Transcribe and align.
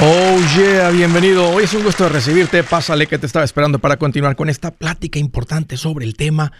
Oh 0.00 0.38
yeah, 0.56 0.90
bienvenido. 0.90 1.50
Hoy 1.50 1.64
es 1.64 1.74
un 1.74 1.82
gusto 1.82 2.08
recibirte. 2.08 2.62
Pásale 2.62 3.08
que 3.08 3.18
te 3.18 3.26
estaba 3.26 3.44
esperando 3.44 3.80
para 3.80 3.96
continuar 3.96 4.36
con 4.36 4.48
esta 4.48 4.70
plática 4.70 5.18
importante 5.18 5.76
sobre 5.76 6.06
el 6.06 6.14
tema 6.14 6.52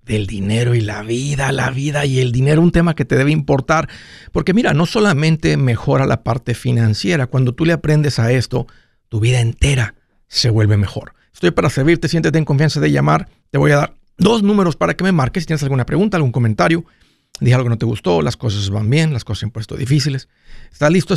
del 0.00 0.26
dinero 0.26 0.74
y 0.74 0.80
la 0.80 1.02
vida, 1.02 1.52
la 1.52 1.70
vida 1.70 2.06
y 2.06 2.20
el 2.20 2.32
dinero, 2.32 2.62
un 2.62 2.72
tema 2.72 2.94
que 2.94 3.04
te 3.04 3.16
debe 3.16 3.32
importar, 3.32 3.90
porque 4.32 4.54
mira, 4.54 4.72
no 4.72 4.86
solamente 4.86 5.58
mejora 5.58 6.06
la 6.06 6.22
parte 6.22 6.54
financiera, 6.54 7.26
cuando 7.26 7.54
tú 7.54 7.66
le 7.66 7.74
aprendes 7.74 8.18
a 8.18 8.32
esto, 8.32 8.66
tu 9.10 9.20
vida 9.20 9.40
entera 9.40 9.94
se 10.26 10.48
vuelve 10.48 10.78
mejor. 10.78 11.12
Estoy 11.34 11.50
para 11.50 11.68
servirte, 11.68 12.08
siéntete 12.08 12.38
en 12.38 12.46
confianza 12.46 12.80
de 12.80 12.90
llamar, 12.90 13.28
te 13.50 13.58
voy 13.58 13.72
a 13.72 13.76
dar 13.76 13.96
dos 14.16 14.42
números 14.42 14.74
para 14.74 14.94
que 14.94 15.04
me 15.04 15.12
marques 15.12 15.42
si 15.42 15.48
tienes 15.48 15.62
alguna 15.64 15.84
pregunta, 15.84 16.16
algún 16.16 16.32
comentario, 16.32 16.86
dije 17.40 17.54
algo 17.54 17.66
que 17.66 17.70
no 17.70 17.78
te 17.78 17.84
gustó, 17.84 18.22
las 18.22 18.38
cosas 18.38 18.70
van 18.70 18.88
bien, 18.88 19.12
las 19.12 19.24
cosas 19.24 19.40
se 19.40 19.46
han 19.46 19.50
puesto 19.50 19.76
difíciles. 19.76 20.28
¿Estás 20.72 20.90
listo 20.90 21.14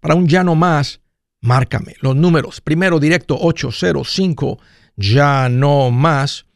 para 0.00 0.16
un 0.16 0.26
ya 0.26 0.42
no 0.42 0.56
más? 0.56 1.01
Márcame. 1.42 1.96
Los 2.00 2.16
números, 2.16 2.62
primero 2.62 2.98
directo 2.98 3.36
805, 3.38 4.58
ya 4.96 5.50
no 5.50 5.90
más, 5.90 6.46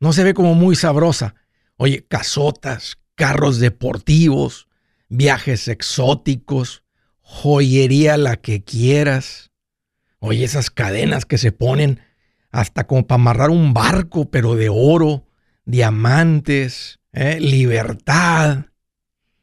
No 0.00 0.12
se 0.12 0.24
ve 0.24 0.34
como 0.34 0.54
muy 0.54 0.76
sabrosa. 0.76 1.34
Oye, 1.76 2.06
casotas, 2.06 2.98
carros 3.14 3.58
deportivos, 3.58 4.68
viajes 5.08 5.68
exóticos, 5.68 6.84
joyería 7.20 8.16
la 8.16 8.36
que 8.36 8.64
quieras. 8.64 9.50
Oye, 10.26 10.42
esas 10.42 10.70
cadenas 10.70 11.26
que 11.26 11.36
se 11.36 11.52
ponen 11.52 12.00
hasta 12.50 12.86
como 12.86 13.06
para 13.06 13.20
amarrar 13.20 13.50
un 13.50 13.74
barco, 13.74 14.30
pero 14.30 14.54
de 14.54 14.70
oro, 14.70 15.26
diamantes, 15.66 16.98
¿eh? 17.12 17.38
libertad. 17.40 18.68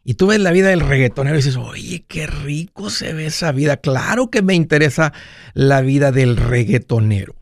Y 0.03 0.15
tú 0.15 0.25
ves 0.25 0.39
la 0.39 0.49
vida 0.49 0.69
del 0.69 0.79
reggaetonero 0.79 1.35
y 1.35 1.43
dices, 1.43 1.55
oye, 1.55 2.03
qué 2.07 2.25
rico 2.25 2.89
se 2.89 3.13
ve 3.13 3.27
esa 3.27 3.51
vida. 3.51 3.77
Claro 3.77 4.31
que 4.31 4.41
me 4.41 4.55
interesa 4.55 5.13
la 5.53 5.81
vida 5.81 6.11
del 6.11 6.35
reggaetonero. 6.35 7.35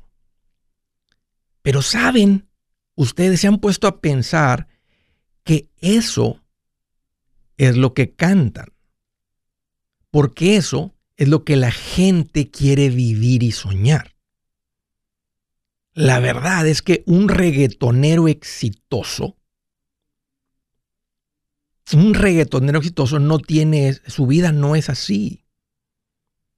Pero 1.61 1.81
saben, 1.81 2.49
ustedes 2.95 3.39
se 3.39 3.47
han 3.47 3.59
puesto 3.59 3.87
a 3.87 4.01
pensar 4.01 4.67
que 5.45 5.69
eso 5.79 6.43
es 7.55 7.77
lo 7.77 7.93
que 7.93 8.13
cantan. 8.15 8.73
Porque 10.11 10.57
eso 10.57 10.93
es 11.19 11.27
lo 11.27 11.43
que 11.43 11.57
la 11.57 11.71
gente 11.71 12.49
quiere 12.49 12.89
vivir 12.89 13.43
y 13.43 13.51
soñar. 13.51 14.15
La 15.93 16.21
verdad 16.21 16.65
es 16.65 16.81
que 16.81 17.03
un 17.05 17.27
reggaetonero 17.27 18.29
exitoso, 18.29 19.35
un 21.91 22.13
reggaetonero 22.13 22.79
exitoso 22.79 23.19
no 23.19 23.39
tiene, 23.39 23.95
su 24.07 24.27
vida 24.27 24.53
no 24.53 24.77
es 24.77 24.89
así. 24.89 25.43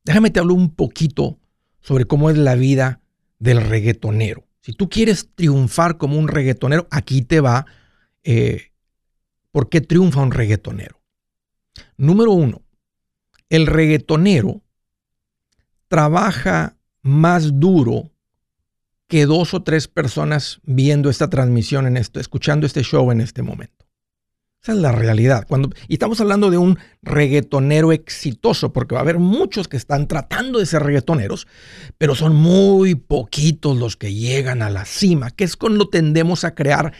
Déjame 0.03 0.29
te 0.29 0.39
hablo 0.39 0.53
un 0.53 0.75
poquito 0.75 1.39
sobre 1.79 2.05
cómo 2.05 2.29
es 2.29 2.37
la 2.37 2.53
vida 2.53 3.01
del 3.39 3.63
reggaetonero. 3.63 4.47
Si 4.59 4.73
tú 4.73 4.89
quieres 4.89 5.27
triunfar 5.33 5.97
como 5.97 6.19
un 6.19 6.27
reggaetonero, 6.27 6.87
aquí 6.91 7.23
te 7.23 7.39
va 7.39 7.65
eh, 8.23 8.73
por 9.51 9.69
qué 9.69 9.81
triunfa 9.81 10.21
un 10.21 10.31
reggaetonero. 10.31 11.01
Número 11.97 12.31
uno, 12.33 12.61
el 13.51 13.67
reggaetonero 13.67 14.61
trabaja 15.89 16.77
más 17.01 17.59
duro 17.59 18.11
que 19.07 19.25
dos 19.25 19.53
o 19.53 19.61
tres 19.61 19.89
personas 19.89 20.61
viendo 20.63 21.09
esta 21.09 21.29
transmisión, 21.29 21.85
en 21.85 21.97
esto, 21.97 22.21
escuchando 22.21 22.65
este 22.65 22.81
show 22.81 23.11
en 23.11 23.19
este 23.19 23.43
momento. 23.43 23.85
Esa 24.63 24.71
es 24.71 24.77
la 24.77 24.93
realidad. 24.93 25.45
Cuando, 25.49 25.69
y 25.89 25.95
estamos 25.95 26.21
hablando 26.21 26.49
de 26.49 26.59
un 26.59 26.79
reggaetonero 27.01 27.91
exitoso, 27.91 28.71
porque 28.71 28.95
va 28.95 29.01
a 29.01 29.03
haber 29.03 29.19
muchos 29.19 29.67
que 29.67 29.75
están 29.75 30.07
tratando 30.07 30.59
de 30.59 30.65
ser 30.65 30.83
reggaetoneros, 30.83 31.45
pero 31.97 32.15
son 32.15 32.33
muy 32.33 32.95
poquitos 32.95 33.77
los 33.77 33.97
que 33.97 34.13
llegan 34.13 34.61
a 34.61 34.69
la 34.69 34.85
cima, 34.85 35.29
que 35.31 35.43
es 35.43 35.57
cuando 35.57 35.89
tendemos 35.89 36.45
a 36.45 36.55
crear 36.55 36.93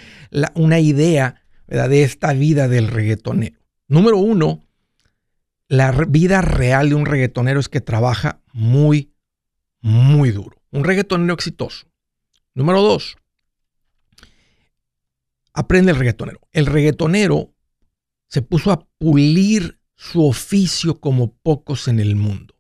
una 0.55 0.79
idea 0.79 1.43
de 1.67 2.03
esta 2.03 2.33
vida 2.33 2.67
del 2.67 2.89
reggaetonero. 2.89 3.57
Número 3.87 4.17
uno, 4.17 4.65
la 5.71 5.91
vida 5.93 6.41
real 6.41 6.89
de 6.89 6.95
un 6.95 7.05
reggaetonero 7.05 7.57
es 7.57 7.69
que 7.69 7.79
trabaja 7.79 8.41
muy, 8.51 9.13
muy 9.79 10.31
duro. 10.31 10.61
Un 10.69 10.83
reggaetonero 10.83 11.33
exitoso. 11.33 11.87
Número 12.53 12.81
dos, 12.81 13.15
aprende 15.53 15.93
el 15.93 15.97
reggaetonero. 15.97 16.41
El 16.51 16.65
reggaetonero 16.65 17.53
se 18.27 18.41
puso 18.41 18.73
a 18.73 18.85
pulir 18.97 19.79
su 19.95 20.27
oficio 20.27 20.99
como 20.99 21.37
pocos 21.37 21.87
en 21.87 22.01
el 22.01 22.17
mundo. 22.17 22.53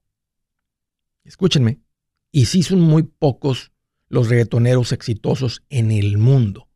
Escúchenme, 1.25 1.81
y 2.31 2.45
sí 2.45 2.63
son 2.63 2.79
muy 2.79 3.03
pocos 3.03 3.73
los 4.07 4.29
reggaetoneros 4.29 4.93
exitosos 4.93 5.65
en 5.67 5.91
el 5.91 6.17
mundo. 6.17 6.69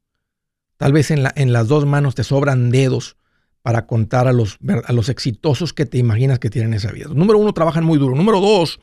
Tal 0.76 0.92
vez 0.92 1.12
en, 1.12 1.30
en 1.36 1.54
las 1.54 1.70
dos 1.70 1.86
manos 1.86 2.14
te 2.14 2.26
sobran 2.26 2.72
dedos 2.72 3.16
para 3.66 3.88
contar 3.88 4.28
a 4.28 4.32
los, 4.32 4.60
a 4.86 4.94
los 4.94 5.10
exitosos 5.10 5.74
que 5.74 5.88
te 5.88 5.98
imaginas 5.98 6.38
que 6.38 6.52
tienen 6.52 6.76
esa 6.76 6.92
vida. 6.92 7.08
Número 7.08 7.40
uno, 7.40 7.52
trabajan 7.52 7.84
muy 7.84 7.98
duro. 7.98 8.16
Número 8.16 8.40
dos, 8.40 8.80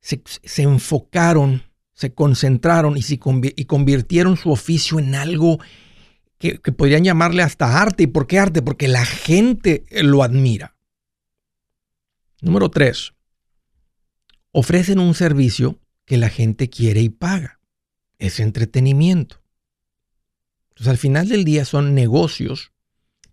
se, 0.00 0.22
enfocaron, 0.62 1.64
se 1.92 2.14
concentraron 2.14 2.96
y, 2.96 3.02
y 3.56 3.64
convirtieron 3.64 4.36
su 4.36 4.52
oficio 4.52 5.00
en 5.00 5.16
algo 5.16 5.58
que, 6.38 6.60
que, 6.60 6.70
podrían 6.70 7.02
llamarle 7.02 7.42
hasta 7.42 7.82
arte. 7.82 8.04
¿Y 8.04 8.06
por 8.06 8.28
qué 8.28 8.38
arte? 8.38 8.62
Porque 8.62 8.86
la 8.86 9.04
gente 9.04 9.84
lo 9.90 10.22
admira. 10.22 10.76
Número 12.40 12.70
tres, 12.70 13.14
ofrecen 14.52 15.00
un 15.00 15.14
servicio 15.14 15.80
que 16.04 16.18
la 16.18 16.28
gente 16.28 16.70
quiere 16.70 17.00
y 17.00 17.08
paga. 17.08 17.58
Es 18.20 18.38
entretenimiento. 18.38 19.42
Entonces, 20.68 20.86
al 20.86 20.98
final 20.98 21.28
del 21.28 21.44
día 21.44 21.64
son 21.64 21.96
negocios 21.96 22.72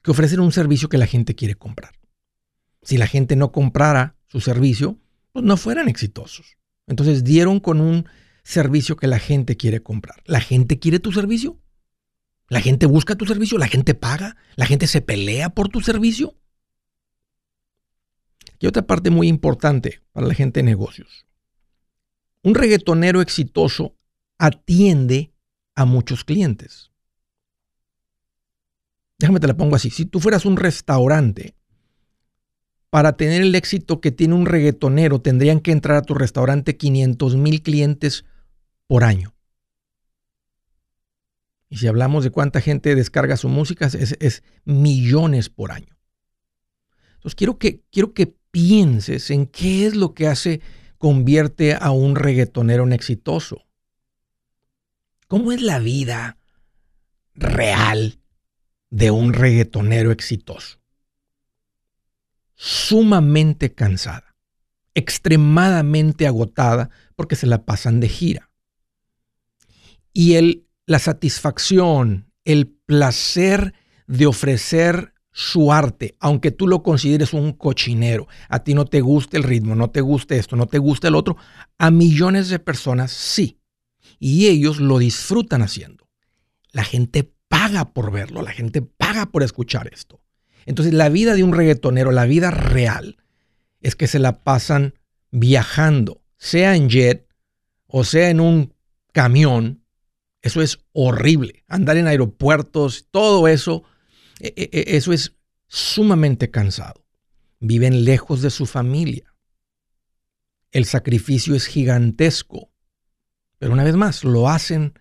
que 0.02 0.12
ofrecen 0.12 0.40
un 0.40 0.52
servicio 0.52 0.90
que 0.90 0.98
la 0.98 1.08
gente 1.08 1.36
quiere 1.36 1.56
comprar. 1.56 1.94
Si 2.82 2.98
la 2.98 3.08
gente 3.08 3.36
no 3.36 3.52
comprara 3.52 4.16
su 4.28 4.40
servicio, 4.42 5.00
pues 5.32 5.46
no 5.46 5.58
fueran 5.58 5.90
exitosos. 5.90 6.58
Entonces 6.88 7.24
dieron 7.24 7.60
con 7.60 7.82
un 7.82 8.08
servicio 8.44 8.96
que 8.96 9.08
la 9.08 9.20
gente 9.20 9.58
quiere 9.58 9.82
comprar. 9.82 10.22
¿La 10.26 10.40
gente 10.40 10.80
quiere 10.80 11.00
tu 11.00 11.12
servicio? 11.12 11.60
¿La 12.48 12.62
gente 12.62 12.88
busca 12.88 13.16
tu 13.16 13.26
servicio? 13.26 13.58
¿La 13.58 13.68
gente 13.68 13.94
paga? 13.94 14.38
¿La 14.56 14.66
gente 14.66 14.88
se 14.88 15.02
pelea 15.02 15.50
por 15.50 15.70
tu 15.70 15.82
servicio? 15.82 16.36
Y 18.60 18.68
otra 18.68 18.88
parte 18.88 19.10
muy 19.10 19.28
importante 19.28 20.02
para 20.12 20.28
la 20.28 20.34
gente 20.34 20.60
de 20.60 20.64
negocios. 20.64 21.28
Un 22.42 22.56
reggaetonero 22.56 23.22
exitoso 23.22 23.96
atiende 24.38 25.34
a 25.76 25.86
muchos 25.86 26.24
clientes. 26.24 26.89
Déjame 29.20 29.42
te 29.42 29.48
la 29.48 29.58
pongo 29.58 29.76
así. 29.76 29.90
Si 29.90 30.06
tú 30.06 30.20
fueras 30.20 30.46
un 30.46 30.56
restaurante, 30.56 31.54
para 32.90 33.18
tener 33.18 33.42
el 33.42 33.54
éxito 33.54 34.02
que 34.02 34.12
tiene 34.12 34.34
un 34.34 34.46
reggaetonero, 34.46 35.22
tendrían 35.22 35.60
que 35.60 35.72
entrar 35.72 35.98
a 35.98 36.02
tu 36.02 36.16
restaurante 36.16 36.78
500 36.78 37.36
mil 37.36 37.62
clientes 37.62 38.26
por 38.88 39.04
año. 39.04 39.36
Y 41.70 41.78
si 41.78 41.88
hablamos 41.88 42.24
de 42.24 42.32
cuánta 42.32 42.62
gente 42.62 42.96
descarga 42.96 43.38
su 43.38 43.48
música, 43.48 43.86
es, 43.88 44.44
millones 44.66 45.50
por 45.50 45.72
año. 45.72 45.96
Entonces 47.16 47.36
quiero 47.36 47.60
que, 47.60 47.84
quiero 47.92 48.14
que 48.14 48.34
pienses 48.50 49.30
en 49.30 49.46
qué 49.46 49.86
es 49.86 49.96
lo 49.96 50.16
que 50.16 50.28
hace, 50.28 50.62
convierte 50.98 51.76
a 51.76 51.92
un 51.92 52.16
reggaetonero 52.16 52.84
en 52.84 52.94
exitoso. 52.94 53.66
¿Cómo 55.28 55.52
es 55.52 55.62
la 55.62 55.78
vida 55.78 56.38
real 57.36 58.19
de 58.90 59.12
un 59.12 59.34
reggaetonero 59.34 60.12
exitoso. 60.12 60.80
Sumamente 62.56 63.74
cansada, 63.74 64.36
extremadamente 64.94 66.28
agotada 66.28 66.90
porque 67.16 67.36
se 67.36 67.48
la 67.48 67.66
pasan 67.66 68.00
de 68.00 68.10
gira. 68.10 68.50
Y 70.12 70.36
el, 70.36 70.68
la 70.86 71.00
satisfacción, 71.00 72.32
el 72.44 72.68
placer 72.68 73.74
de 74.08 74.26
ofrecer 74.26 75.14
su 75.32 75.72
arte, 75.72 76.18
aunque 76.20 76.52
tú 76.52 76.68
lo 76.68 76.84
consideres 76.84 77.34
un 77.34 77.54
cochinero, 77.54 78.28
a 78.50 78.64
ti 78.64 78.74
no 78.74 78.86
te 78.86 79.00
guste 79.00 79.38
el 79.38 79.44
ritmo, 79.44 79.76
no 79.76 79.90
te 79.90 80.02
guste 80.02 80.38
esto, 80.38 80.56
no 80.56 80.66
te 80.66 80.80
guste 80.80 81.08
el 81.08 81.16
otro, 81.16 81.38
a 81.78 81.92
millones 81.92 82.50
de 82.50 82.60
personas 82.60 83.12
sí. 83.12 83.60
Y 84.20 84.48
ellos 84.48 84.82
lo 84.82 84.98
disfrutan 84.98 85.62
haciendo. 85.62 86.10
La 86.72 86.84
gente 86.84 87.32
paga 87.60 87.92
por 87.92 88.12
verlo, 88.12 88.42
la 88.42 88.54
gente 88.54 88.82
paga 88.82 89.26
por 89.26 89.44
escuchar 89.44 89.90
esto. 89.94 90.22
Entonces 90.66 90.94
la 90.94 91.10
vida 91.10 91.36
de 91.36 91.44
un 91.44 91.52
reggaetonero, 91.52 92.12
la 92.12 92.26
vida 92.26 92.52
real, 92.52 93.18
es 93.82 93.96
que 93.96 94.08
se 94.08 94.18
la 94.18 94.44
pasan 94.44 94.94
viajando, 95.32 96.22
sea 96.38 96.76
en 96.78 96.88
jet 96.88 97.28
o 97.86 98.06
sea 98.06 98.30
en 98.30 98.40
un 98.40 98.74
camión. 99.12 99.84
Eso 100.42 100.62
es 100.62 100.80
horrible. 100.94 101.66
Andar 101.68 101.98
en 101.98 102.08
aeropuertos, 102.08 103.08
todo 103.12 103.50
eso, 103.50 103.84
e, 104.40 104.54
e, 104.56 104.70
e, 104.72 104.96
eso 104.96 105.12
es 105.12 105.36
sumamente 105.68 106.52
cansado. 106.52 107.04
Viven 107.60 108.06
lejos 108.06 108.42
de 108.42 108.52
su 108.52 108.68
familia. 108.68 109.34
El 110.72 110.86
sacrificio 110.86 111.56
es 111.56 111.66
gigantesco. 111.66 112.72
Pero 113.58 113.74
una 113.74 113.84
vez 113.84 113.98
más, 113.98 114.24
lo 114.24 114.48
hacen 114.48 114.94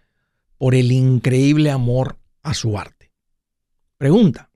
por 0.57 0.75
el 0.75 0.91
increíble 0.91 1.71
amor 1.71 2.18
a 2.43 2.55
su 2.55 2.79
arte. 2.79 3.13
Pregunta, 3.97 4.51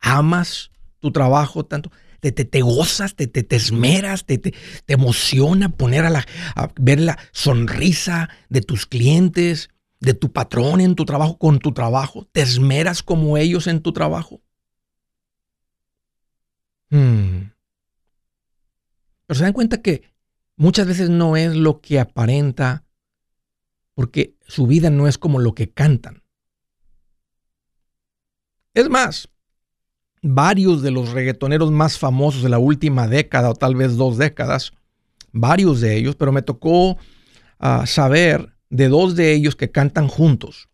¿amas 0.00 0.70
tu 1.00 1.10
trabajo 1.10 1.64
tanto? 1.64 1.90
¿Te, 2.20 2.32
te, 2.32 2.60
gozas, 2.60 3.14
te, 3.14 3.26
te, 3.26 3.56
esmeras, 3.56 4.24
te, 4.24 4.38
te, 4.38 4.52
emociona 4.88 5.68
poner 5.68 6.04
a, 6.04 6.10
la, 6.10 6.26
ver 6.80 7.00
la 7.00 7.18
sonrisa 7.30 8.28
de 8.48 8.62
tus 8.62 8.86
clientes, 8.86 9.70
de 10.00 10.14
tu 10.14 10.32
patrón 10.32 10.80
en 10.80 10.96
tu 10.96 11.04
trabajo, 11.04 11.38
con 11.38 11.60
tu 11.60 11.72
trabajo? 11.72 12.26
¿Te 12.32 12.42
esmeras 12.42 13.02
como 13.02 13.36
ellos 13.36 13.66
en 13.66 13.80
tu 13.80 13.92
trabajo? 13.92 14.42
Hmm. 16.90 17.50
Pero 19.26 19.38
se 19.38 19.44
dan 19.44 19.52
cuenta 19.52 19.82
que 19.82 20.02
muchas 20.56 20.86
veces 20.86 21.10
no 21.10 21.36
es 21.36 21.54
lo 21.54 21.80
que 21.80 22.00
aparenta, 22.00 22.84
porque 23.94 24.36
su 24.46 24.66
vida 24.66 24.90
no 24.90 25.06
es 25.06 25.18
como 25.18 25.38
lo 25.38 25.54
que 25.54 25.70
cantan. 25.70 26.25
Es 28.76 28.90
más, 28.90 29.30
varios 30.20 30.82
de 30.82 30.90
los 30.90 31.12
reggaetoneros 31.12 31.72
más 31.72 31.98
famosos 31.98 32.42
de 32.42 32.50
la 32.50 32.58
última 32.58 33.08
década 33.08 33.48
o 33.48 33.54
tal 33.54 33.74
vez 33.74 33.96
dos 33.96 34.18
décadas, 34.18 34.72
varios 35.32 35.80
de 35.80 35.96
ellos, 35.96 36.14
pero 36.14 36.30
me 36.30 36.42
tocó 36.42 36.98
ah, 37.58 37.86
saber 37.86 38.54
de 38.68 38.88
dos 38.88 39.16
de 39.16 39.32
ellos 39.32 39.56
que 39.56 39.70
cantan 39.70 40.08
juntos. 40.08 40.68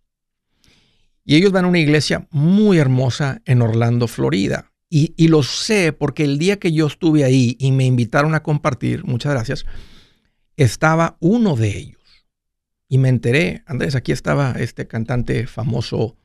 Y 1.25 1.37
ellos 1.37 1.53
van 1.53 1.65
a 1.65 1.69
una 1.69 1.79
iglesia 1.79 2.27
muy 2.33 2.79
hermosa 2.79 3.41
en 3.45 3.63
Orlando, 3.63 4.09
Florida. 4.09 4.73
Y, 4.91 5.15
y 5.17 5.29
lo 5.29 5.45
sé 5.45 5.93
porque 5.93 6.25
el 6.25 6.41
día 6.41 6.59
que 6.59 6.73
yo 6.73 6.89
estuve 6.89 7.23
ahí 7.23 7.57
y 7.61 7.71
me 7.71 7.85
invitaron 7.85 8.35
a 8.35 8.43
compartir, 8.43 9.05
muchas 9.05 9.31
gracias, 9.31 9.65
estaba 10.57 11.19
uno 11.21 11.55
de 11.55 11.79
ellos. 11.79 12.27
Y 12.89 12.99
me 12.99 13.11
enteré, 13.11 13.63
Andrés, 13.65 13.95
aquí 13.95 14.11
estaba 14.11 14.57
este 14.59 14.89
cantante 14.89 15.47
famoso 15.47 16.17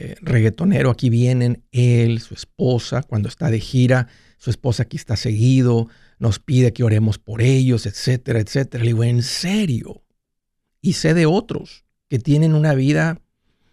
eh, 0.00 0.14
reggaetonero, 0.20 0.90
aquí 0.90 1.10
vienen 1.10 1.64
él, 1.72 2.20
su 2.20 2.34
esposa, 2.34 3.02
cuando 3.02 3.28
está 3.28 3.50
de 3.50 3.58
gira, 3.58 4.06
su 4.36 4.50
esposa 4.50 4.84
aquí 4.84 4.96
está 4.96 5.16
seguido, 5.16 5.88
nos 6.20 6.38
pide 6.38 6.72
que 6.72 6.84
oremos 6.84 7.18
por 7.18 7.42
ellos, 7.42 7.84
etcétera, 7.84 8.38
etcétera. 8.38 8.84
Le 8.84 8.90
digo, 8.90 9.02
¿en 9.02 9.24
serio? 9.24 10.04
Y 10.80 10.92
sé 10.92 11.14
de 11.14 11.26
otros 11.26 11.84
que 12.08 12.20
tienen 12.20 12.54
una 12.54 12.74
vida, 12.74 13.20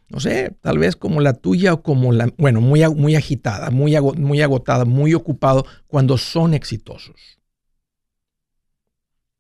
no 0.10 0.20
sé, 0.20 0.56
tal 0.62 0.80
vez 0.80 0.96
como 0.96 1.22
la 1.22 1.34
tuya 1.34 1.74
o 1.74 1.84
como 1.84 2.12
la, 2.12 2.34
bueno, 2.38 2.60
muy, 2.60 2.82
muy 2.96 3.16
agitada, 3.16 3.70
muy, 3.70 3.96
muy 4.18 4.42
agotada, 4.42 4.84
muy 4.84 5.14
ocupado 5.14 5.64
cuando 5.86 6.18
son 6.18 6.56
exitosos. 6.56 7.40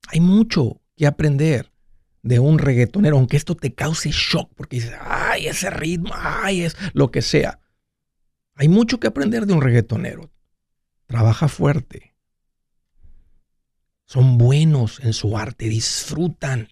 Hay 0.10 0.20
mucho 0.20 0.81
que 0.96 1.08
aprender 1.08 1.72
de 2.25 2.39
un 2.39 2.57
reggaetonero, 2.57 3.18
aunque 3.18 3.38
esto 3.38 3.56
te 3.56 3.75
cause 3.75 4.10
shock, 4.12 4.51
porque 4.56 4.77
dices, 4.77 4.95
ay, 5.00 5.45
ese 5.45 5.69
ritmo, 5.69 6.10
ay, 6.12 6.62
es 6.62 6.75
lo 6.94 7.12
que 7.12 7.22
sea. 7.22 7.60
Hay 8.56 8.68
mucho 8.68 9.00
que 9.00 9.06
aprender 9.06 9.45
de 9.45 9.54
un 9.54 9.62
reggaetonero. 9.62 10.31
Trabaja 11.06 11.48
fuerte. 11.48 12.16
Son 14.06 14.39
buenos 14.39 15.00
en 15.01 15.13
su 15.13 15.38
arte, 15.38 15.69
disfrutan, 15.69 16.69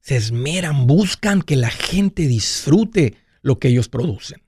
se 0.00 0.16
esmeran, 0.16 0.86
buscan 0.86 1.40
que 1.40 1.56
la 1.56 1.70
gente 1.70 2.28
disfrute 2.28 3.16
lo 3.40 3.58
que 3.58 3.68
ellos 3.68 3.88
producen. 3.88 4.42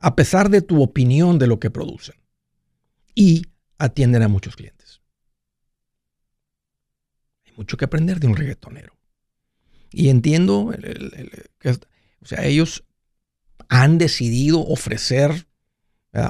A 0.00 0.16
pesar 0.16 0.50
de 0.50 0.60
tu 0.60 0.82
opinión 0.82 1.38
de 1.38 1.46
lo 1.46 1.60
que 1.60 1.70
producen. 1.70 2.16
Y 3.14 3.46
atienden 3.78 4.22
a 4.22 4.28
muchos 4.28 4.56
clientes 4.56 4.79
mucho 7.60 7.76
que 7.76 7.84
aprender 7.84 8.20
de 8.20 8.26
un 8.26 8.36
reggaetonero. 8.36 8.96
Y 9.92 10.08
entiendo 10.08 10.72
que 11.58 11.70
o 11.70 12.26
sea, 12.26 12.44
ellos 12.46 12.84
han 13.68 13.98
decidido 13.98 14.60
ofrecer 14.66 15.46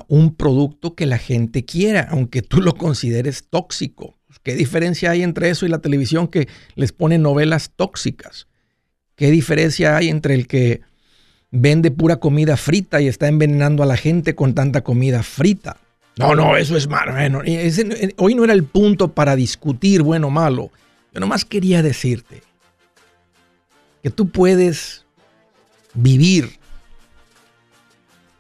un 0.09 0.35
producto 0.35 0.97
que 0.97 1.07
la 1.07 1.19
gente 1.19 1.65
quiera, 1.65 2.09
aunque 2.11 2.43
tú 2.43 2.61
lo 2.61 2.75
consideres 2.75 3.45
tóxico. 3.49 4.19
¿Qué 4.43 4.57
diferencia 4.57 5.13
hay 5.13 5.23
entre 5.23 5.51
eso 5.51 5.67
y 5.67 5.69
la 5.69 5.79
televisión 5.79 6.27
que 6.27 6.49
les 6.75 6.91
pone 6.91 7.17
novelas 7.17 7.71
tóxicas? 7.77 8.49
¿Qué 9.15 9.31
diferencia 9.31 9.97
hay 9.97 10.09
entre 10.09 10.35
el 10.35 10.49
que 10.49 10.81
vende 11.53 11.93
pura 11.93 12.17
comida 12.17 12.57
frita 12.57 13.01
y 13.01 13.07
está 13.07 13.29
envenenando 13.29 13.85
a 13.85 13.87
la 13.87 13.97
gente 13.97 14.35
con 14.35 14.55
tanta 14.55 14.83
comida 14.83 15.23
frita? 15.23 15.77
No, 16.17 16.35
no, 16.35 16.57
eso 16.57 16.77
es 16.77 16.89
malo. 16.89 17.13
hoy 18.17 18.35
no 18.35 18.45
era 18.45 18.53
el 18.53 18.65
punto 18.65 19.13
para 19.13 19.37
discutir 19.37 20.03
bueno 20.03 20.27
o 20.27 20.31
malo. 20.31 20.73
Yo 21.13 21.21
nomás 21.21 21.45
quería 21.45 21.83
decirte 21.83 22.43
que 24.03 24.11
tú 24.11 24.29
puedes 24.31 25.05
vivir, 25.95 26.59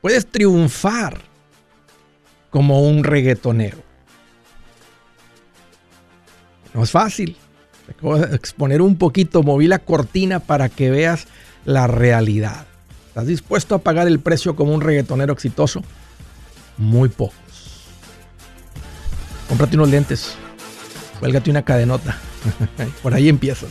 puedes 0.00 0.26
triunfar 0.26 1.20
como 2.50 2.82
un 2.82 3.04
reggaetonero. 3.04 3.78
No 6.74 6.82
es 6.84 6.90
fácil. 6.90 7.36
Te 7.86 7.92
acabo 7.92 8.18
de 8.18 8.36
exponer 8.36 8.82
un 8.82 8.96
poquito, 8.96 9.42
moví 9.42 9.66
la 9.66 9.80
cortina 9.80 10.38
para 10.38 10.68
que 10.68 10.90
veas 10.90 11.26
la 11.64 11.86
realidad. 11.88 12.66
¿Estás 13.08 13.26
dispuesto 13.26 13.74
a 13.74 13.78
pagar 13.78 14.06
el 14.06 14.20
precio 14.20 14.54
como 14.54 14.72
un 14.72 14.80
reggaetonero 14.80 15.32
exitoso? 15.32 15.82
Muy 16.76 17.08
pocos. 17.08 17.34
Cómprate 19.48 19.74
unos 19.74 19.90
lentes. 19.90 20.36
Cuélgate 21.20 21.50
una 21.50 21.62
cadenota. 21.62 22.18
Por 23.02 23.14
ahí 23.14 23.28
empiezas. 23.28 23.70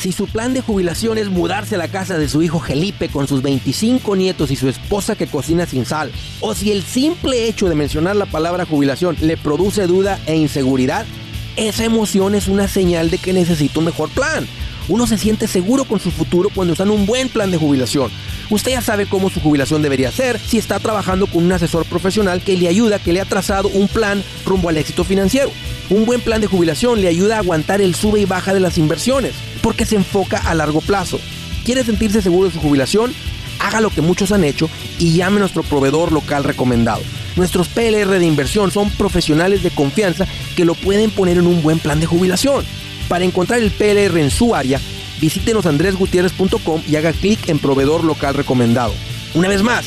Si 0.00 0.12
su 0.12 0.26
plan 0.28 0.54
de 0.54 0.62
jubilación 0.62 1.18
es 1.18 1.28
mudarse 1.28 1.74
a 1.74 1.78
la 1.78 1.88
casa 1.88 2.16
de 2.16 2.26
su 2.26 2.42
hijo 2.42 2.58
Felipe 2.58 3.10
con 3.10 3.28
sus 3.28 3.42
25 3.42 4.16
nietos 4.16 4.50
y 4.50 4.56
su 4.56 4.66
esposa 4.68 5.14
que 5.14 5.26
cocina 5.26 5.66
sin 5.66 5.84
sal, 5.84 6.10
o 6.40 6.54
si 6.54 6.72
el 6.72 6.82
simple 6.82 7.48
hecho 7.48 7.68
de 7.68 7.74
mencionar 7.74 8.16
la 8.16 8.24
palabra 8.24 8.64
jubilación 8.64 9.16
le 9.20 9.36
produce 9.36 9.86
duda 9.86 10.18
e 10.24 10.36
inseguridad, 10.36 11.04
esa 11.56 11.84
emoción 11.84 12.34
es 12.34 12.48
una 12.48 12.66
señal 12.66 13.10
de 13.10 13.18
que 13.18 13.34
necesita 13.34 13.80
un 13.80 13.84
mejor 13.84 14.08
plan. 14.08 14.46
Uno 14.88 15.06
se 15.06 15.18
siente 15.18 15.46
seguro 15.46 15.84
con 15.84 16.00
su 16.00 16.10
futuro 16.10 16.48
cuando 16.54 16.72
está 16.72 16.84
en 16.84 16.90
un 16.90 17.04
buen 17.04 17.28
plan 17.28 17.50
de 17.50 17.58
jubilación. 17.58 18.10
Usted 18.48 18.72
ya 18.72 18.80
sabe 18.80 19.06
cómo 19.06 19.28
su 19.28 19.40
jubilación 19.40 19.82
debería 19.82 20.10
ser 20.10 20.38
si 20.38 20.56
está 20.56 20.80
trabajando 20.80 21.26
con 21.26 21.44
un 21.44 21.52
asesor 21.52 21.84
profesional 21.84 22.40
que 22.40 22.56
le 22.56 22.68
ayuda, 22.68 22.98
que 22.98 23.12
le 23.12 23.20
ha 23.20 23.26
trazado 23.26 23.68
un 23.68 23.86
plan 23.86 24.24
rumbo 24.46 24.70
al 24.70 24.78
éxito 24.78 25.04
financiero. 25.04 25.50
Un 25.90 26.06
buen 26.06 26.20
plan 26.20 26.40
de 26.40 26.46
jubilación 26.46 27.00
le 27.00 27.08
ayuda 27.08 27.34
a 27.34 27.38
aguantar 27.40 27.80
el 27.80 27.96
sube 27.96 28.20
y 28.20 28.24
baja 28.24 28.54
de 28.54 28.60
las 28.60 28.78
inversiones, 28.78 29.34
porque 29.60 29.84
se 29.84 29.96
enfoca 29.96 30.38
a 30.38 30.54
largo 30.54 30.80
plazo. 30.80 31.18
¿Quiere 31.64 31.82
sentirse 31.82 32.22
seguro 32.22 32.46
de 32.46 32.54
su 32.54 32.60
jubilación? 32.60 33.12
Haga 33.58 33.80
lo 33.80 33.90
que 33.90 34.00
muchos 34.00 34.30
han 34.30 34.44
hecho 34.44 34.70
y 35.00 35.14
llame 35.14 35.38
a 35.38 35.40
nuestro 35.40 35.64
proveedor 35.64 36.12
local 36.12 36.44
recomendado. 36.44 37.02
Nuestros 37.34 37.66
PLR 37.66 38.20
de 38.20 38.24
inversión 38.24 38.70
son 38.70 38.88
profesionales 38.90 39.64
de 39.64 39.70
confianza 39.70 40.28
que 40.54 40.64
lo 40.64 40.74
pueden 40.74 41.10
poner 41.10 41.38
en 41.38 41.48
un 41.48 41.60
buen 41.60 41.80
plan 41.80 41.98
de 41.98 42.06
jubilación. 42.06 42.64
Para 43.08 43.24
encontrar 43.24 43.58
el 43.58 43.72
PLR 43.72 44.16
en 44.18 44.30
su 44.30 44.54
área, 44.54 44.80
visítenos 45.20 45.66
andresgutierrez.com 45.66 46.82
y 46.88 46.94
haga 46.96 47.12
clic 47.12 47.48
en 47.48 47.58
proveedor 47.58 48.04
local 48.04 48.34
recomendado. 48.34 48.94
Una 49.34 49.48
vez 49.48 49.64
más, 49.64 49.86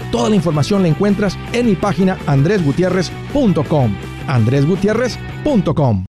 Toda 0.11 0.29
la 0.29 0.35
información 0.35 0.81
la 0.81 0.89
encuentras 0.89 1.37
en 1.53 1.67
mi 1.67 1.75
página 1.75 2.17
andresgutierrez.com. 2.27 3.95
andresgutierrez.com. 4.27 6.05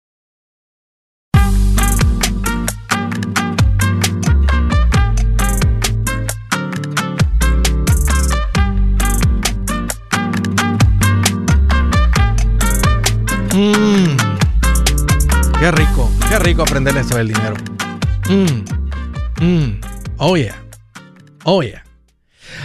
Mmm. 13.53 14.17
Qué 15.59 15.71
rico, 15.71 16.11
qué 16.29 16.37
rico 16.37 16.61
aprender 16.61 16.95
esto 16.95 17.17
del 17.17 17.29
dinero. 17.29 17.55
Mmm. 18.29 18.63
Mmm. 19.41 19.81
Oh 20.19 20.37
yeah. 20.37 20.55
Oh 21.43 21.63
yeah. 21.63 21.86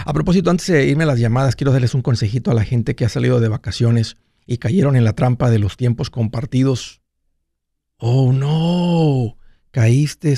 A 0.05 0.11
propósito, 0.11 0.49
antes 0.49 0.67
de 0.67 0.85
irme 0.85 1.05
a 1.05 1.07
las 1.07 1.19
llamadas, 1.19 1.55
quiero 1.55 1.71
darles 1.71 1.93
un 1.93 2.01
consejito 2.01 2.51
a 2.51 2.53
la 2.53 2.65
gente 2.65 2.93
que 2.93 3.05
ha 3.05 3.09
salido 3.09 3.39
de 3.39 3.47
vacaciones 3.47 4.17
y 4.45 4.57
cayeron 4.57 4.97
en 4.97 5.05
la 5.05 5.13
trampa 5.13 5.49
de 5.49 5.59
los 5.59 5.77
tiempos 5.77 6.09
compartidos. 6.09 7.01
Oh 7.97 8.33
no, 8.33 9.37
caíste 9.71 10.37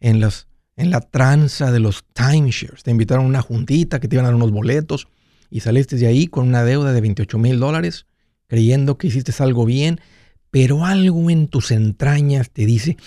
en, 0.00 0.20
las, 0.20 0.46
en 0.76 0.90
la 0.90 1.00
tranza 1.00 1.72
de 1.72 1.80
los 1.80 2.04
timeshares. 2.12 2.82
Te 2.82 2.90
invitaron 2.90 3.24
a 3.24 3.28
una 3.28 3.40
juntita 3.40 3.98
que 3.98 4.08
te 4.08 4.16
iban 4.16 4.26
a 4.26 4.28
dar 4.28 4.34
unos 4.34 4.50
boletos 4.50 5.08
y 5.48 5.60
saliste 5.60 5.96
de 5.96 6.06
ahí 6.06 6.26
con 6.26 6.46
una 6.46 6.62
deuda 6.62 6.92
de 6.92 7.00
28 7.00 7.38
mil 7.38 7.58
dólares, 7.58 8.04
creyendo 8.46 8.98
que 8.98 9.06
hiciste 9.06 9.32
algo 9.42 9.64
bien, 9.64 10.02
pero 10.50 10.84
algo 10.84 11.30
en 11.30 11.48
tus 11.48 11.70
entrañas 11.70 12.50
te 12.50 12.66
dice, 12.66 12.98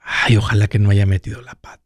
ay, 0.00 0.38
ojalá 0.38 0.68
que 0.68 0.78
no 0.78 0.88
haya 0.88 1.04
metido 1.04 1.42
la 1.42 1.54
pata. 1.54 1.83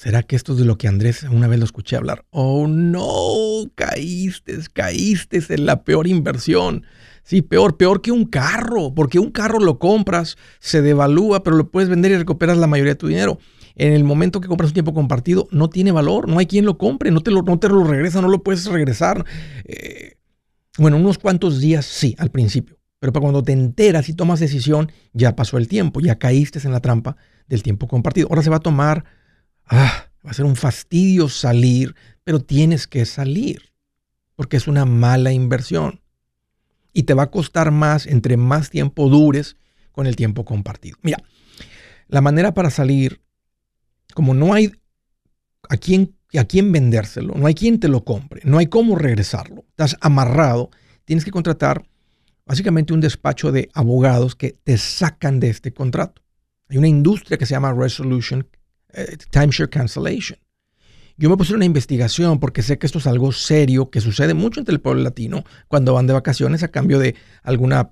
¿Será 0.00 0.22
que 0.22 0.34
esto 0.34 0.54
es 0.54 0.58
de 0.58 0.64
lo 0.64 0.78
que 0.78 0.88
Andrés 0.88 1.24
una 1.24 1.46
vez 1.46 1.58
lo 1.58 1.66
escuché 1.66 1.94
hablar? 1.94 2.24
Oh, 2.30 2.66
no, 2.66 3.70
caíste, 3.74 4.58
caíste 4.72 5.42
en 5.50 5.66
la 5.66 5.84
peor 5.84 6.06
inversión. 6.06 6.86
Sí, 7.22 7.42
peor, 7.42 7.76
peor 7.76 8.00
que 8.00 8.10
un 8.10 8.24
carro, 8.24 8.94
porque 8.94 9.18
un 9.18 9.30
carro 9.30 9.58
lo 9.60 9.78
compras, 9.78 10.38
se 10.58 10.80
devalúa, 10.80 11.42
pero 11.42 11.54
lo 11.54 11.70
puedes 11.70 11.90
vender 11.90 12.12
y 12.12 12.16
recuperas 12.16 12.56
la 12.56 12.66
mayoría 12.66 12.94
de 12.94 12.98
tu 12.98 13.08
dinero. 13.08 13.38
En 13.74 13.92
el 13.92 14.02
momento 14.02 14.40
que 14.40 14.48
compras 14.48 14.70
un 14.70 14.72
tiempo 14.72 14.94
compartido, 14.94 15.48
no 15.50 15.68
tiene 15.68 15.92
valor, 15.92 16.30
no 16.30 16.38
hay 16.38 16.46
quien 16.46 16.64
lo 16.64 16.78
compre, 16.78 17.10
no 17.10 17.20
te 17.20 17.30
lo, 17.30 17.42
no 17.42 17.58
te 17.58 17.68
lo 17.68 17.84
regresa, 17.84 18.22
no 18.22 18.28
lo 18.28 18.42
puedes 18.42 18.64
regresar. 18.64 19.26
Eh, 19.66 20.14
bueno, 20.78 20.96
unos 20.96 21.18
cuantos 21.18 21.60
días 21.60 21.84
sí, 21.84 22.16
al 22.16 22.30
principio, 22.30 22.78
pero 23.00 23.12
para 23.12 23.20
cuando 23.20 23.42
te 23.42 23.52
enteras 23.52 24.08
y 24.08 24.14
tomas 24.14 24.40
decisión, 24.40 24.90
ya 25.12 25.36
pasó 25.36 25.58
el 25.58 25.68
tiempo, 25.68 26.00
ya 26.00 26.18
caíste 26.18 26.58
en 26.64 26.72
la 26.72 26.80
trampa 26.80 27.18
del 27.48 27.62
tiempo 27.62 27.86
compartido. 27.86 28.28
Ahora 28.30 28.42
se 28.42 28.48
va 28.48 28.56
a 28.56 28.60
tomar 28.60 29.19
ah, 29.70 30.06
va 30.24 30.30
a 30.30 30.34
ser 30.34 30.44
un 30.44 30.56
fastidio 30.56 31.28
salir, 31.28 31.94
pero 32.24 32.40
tienes 32.40 32.86
que 32.86 33.06
salir, 33.06 33.72
porque 34.36 34.56
es 34.56 34.68
una 34.68 34.84
mala 34.84 35.32
inversión. 35.32 36.02
Y 36.92 37.04
te 37.04 37.14
va 37.14 37.24
a 37.24 37.30
costar 37.30 37.70
más 37.70 38.06
entre 38.06 38.36
más 38.36 38.68
tiempo 38.68 39.08
dures 39.08 39.56
con 39.92 40.06
el 40.06 40.16
tiempo 40.16 40.44
compartido. 40.44 40.98
Mira, 41.02 41.18
la 42.08 42.20
manera 42.20 42.52
para 42.52 42.70
salir, 42.70 43.22
como 44.12 44.34
no 44.34 44.52
hay 44.52 44.72
a 45.68 45.76
quién, 45.76 46.16
a 46.36 46.44
quién 46.44 46.72
vendérselo, 46.72 47.34
no 47.34 47.46
hay 47.46 47.54
quien 47.54 47.78
te 47.78 47.88
lo 47.88 48.04
compre, 48.04 48.42
no 48.44 48.58
hay 48.58 48.66
cómo 48.66 48.96
regresarlo, 48.96 49.64
estás 49.68 49.96
amarrado, 50.00 50.70
tienes 51.04 51.24
que 51.24 51.30
contratar 51.30 51.84
básicamente 52.44 52.92
un 52.92 53.00
despacho 53.00 53.52
de 53.52 53.70
abogados 53.74 54.34
que 54.34 54.58
te 54.64 54.76
sacan 54.76 55.38
de 55.38 55.50
este 55.50 55.72
contrato. 55.72 56.22
Hay 56.68 56.78
una 56.78 56.88
industria 56.88 57.38
que 57.38 57.46
se 57.46 57.52
llama 57.52 57.72
Resolution 57.72 58.48
eh, 58.94 59.16
timeshare 59.30 59.70
cancellation. 59.70 60.38
Yo 61.16 61.28
me 61.28 61.36
puse 61.36 61.54
una 61.54 61.66
investigación 61.66 62.40
porque 62.40 62.62
sé 62.62 62.78
que 62.78 62.86
esto 62.86 62.98
es 62.98 63.06
algo 63.06 63.30
serio 63.32 63.90
que 63.90 64.00
sucede 64.00 64.32
mucho 64.32 64.60
entre 64.60 64.74
el 64.74 64.80
pueblo 64.80 65.02
latino 65.02 65.44
cuando 65.68 65.92
van 65.92 66.06
de 66.06 66.14
vacaciones 66.14 66.62
a 66.62 66.68
cambio 66.68 66.98
de 66.98 67.14
alguna 67.42 67.90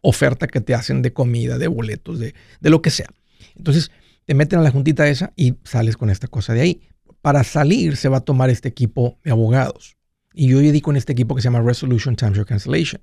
oferta 0.00 0.48
que 0.48 0.60
te 0.60 0.74
hacen 0.74 1.02
de 1.02 1.12
comida, 1.12 1.58
de 1.58 1.68
boletos, 1.68 2.18
de, 2.18 2.34
de 2.60 2.70
lo 2.70 2.82
que 2.82 2.90
sea. 2.90 3.08
Entonces 3.56 3.92
te 4.24 4.34
meten 4.34 4.58
a 4.58 4.62
la 4.62 4.70
juntita 4.70 5.08
esa 5.08 5.32
y 5.36 5.54
sales 5.64 5.96
con 5.96 6.10
esta 6.10 6.26
cosa 6.26 6.52
de 6.52 6.60
ahí. 6.60 6.80
Para 7.22 7.44
salir 7.44 7.96
se 7.96 8.08
va 8.08 8.18
a 8.18 8.22
tomar 8.22 8.50
este 8.50 8.68
equipo 8.68 9.18
de 9.24 9.30
abogados. 9.30 9.96
Y 10.34 10.48
yo 10.48 10.58
di 10.60 10.80
con 10.80 10.96
este 10.96 11.12
equipo 11.12 11.34
que 11.34 11.42
se 11.42 11.46
llama 11.46 11.62
Resolution 11.62 12.14
Timeshare 12.14 12.44
Cancellation. 12.44 13.02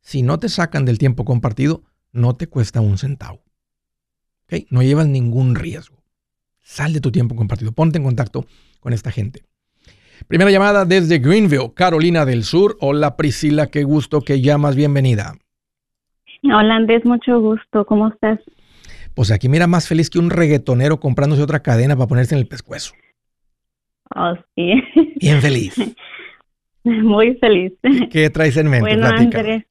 Si 0.00 0.22
no 0.22 0.38
te 0.38 0.48
sacan 0.48 0.84
del 0.84 0.98
tiempo 0.98 1.24
compartido, 1.24 1.82
no 2.12 2.36
te 2.36 2.48
cuesta 2.48 2.80
un 2.80 2.98
centavo. 2.98 3.42
¿Okay? 4.44 4.66
No 4.70 4.82
llevas 4.82 5.06
ningún 5.06 5.54
riesgo. 5.54 6.02
Sal 6.60 6.92
de 6.92 7.00
tu 7.00 7.12
tiempo 7.12 7.36
compartido. 7.36 7.72
Ponte 7.72 7.98
en 7.98 8.04
contacto 8.04 8.46
con 8.80 8.92
esta 8.92 9.10
gente. 9.10 9.44
Primera 10.28 10.50
llamada 10.50 10.84
desde 10.84 11.18
Greenville, 11.18 11.72
Carolina 11.74 12.24
del 12.24 12.44
Sur. 12.44 12.76
Hola 12.80 13.16
Priscila, 13.16 13.66
qué 13.66 13.82
gusto 13.82 14.20
que 14.20 14.40
llamas. 14.40 14.76
Bienvenida. 14.76 15.34
Hola 16.44 16.76
Andrés, 16.76 17.04
mucho 17.04 17.40
gusto. 17.40 17.84
¿Cómo 17.84 18.08
estás? 18.08 18.38
Pues 19.14 19.30
aquí 19.30 19.48
mira 19.48 19.66
más 19.66 19.88
feliz 19.88 20.10
que 20.10 20.18
un 20.18 20.30
reggaetonero 20.30 21.00
comprándose 21.00 21.42
otra 21.42 21.60
cadena 21.60 21.96
para 21.96 22.08
ponerse 22.08 22.34
en 22.34 22.40
el 22.40 22.48
pescuezo. 22.48 22.94
Oh, 24.14 24.34
sí. 24.54 24.82
Bien 25.20 25.40
feliz. 25.40 25.74
Muy 26.84 27.36
feliz. 27.36 27.72
¿Qué 28.10 28.28
traes 28.30 28.56
en 28.56 28.68
mente? 28.68 28.80
Bueno, 28.80 29.06
Andrés, 29.06 29.64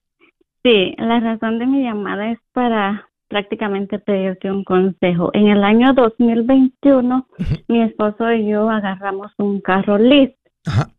sí, 0.64 0.96
la 0.98 1.20
razón 1.20 1.60
de 1.60 1.66
mi 1.66 1.84
llamada 1.84 2.32
es 2.32 2.40
para 2.54 3.10
prácticamente 3.28 4.00
pedirte 4.00 4.52
un 4.52 4.64
consejo. 4.64 5.32
En 5.34 5.48
el 5.48 5.64
año 5.64 5.94
2021, 5.94 7.28
mi 7.68 7.82
esposo 7.82 8.32
y 8.32 8.50
yo 8.50 8.70
agarramos 8.70 9.32
un 9.38 9.62
carro 9.62 9.98
Lyft. 9.98 10.36
Ajá. 10.66 10.90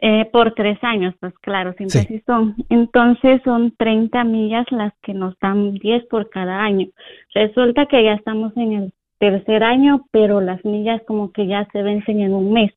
Eh, 0.00 0.26
por 0.32 0.54
tres 0.54 0.78
años, 0.82 1.12
pues 1.18 1.34
claro, 1.40 1.72
siempre 1.72 2.04
sí. 2.06 2.22
son. 2.24 2.54
Entonces 2.68 3.40
son 3.44 3.74
30 3.76 4.22
millas 4.22 4.64
las 4.70 4.92
que 5.02 5.12
nos 5.12 5.36
dan 5.40 5.74
10 5.74 6.06
por 6.06 6.30
cada 6.30 6.62
año. 6.62 6.86
Resulta 7.34 7.86
que 7.86 8.04
ya 8.04 8.12
estamos 8.12 8.56
en 8.56 8.72
el 8.74 8.92
tercer 9.18 9.64
año, 9.64 10.06
pero 10.12 10.40
las 10.40 10.64
millas 10.64 11.02
como 11.04 11.32
que 11.32 11.48
ya 11.48 11.66
se 11.72 11.82
vencen 11.82 12.20
en 12.20 12.32
un 12.32 12.52
mes. 12.52 12.72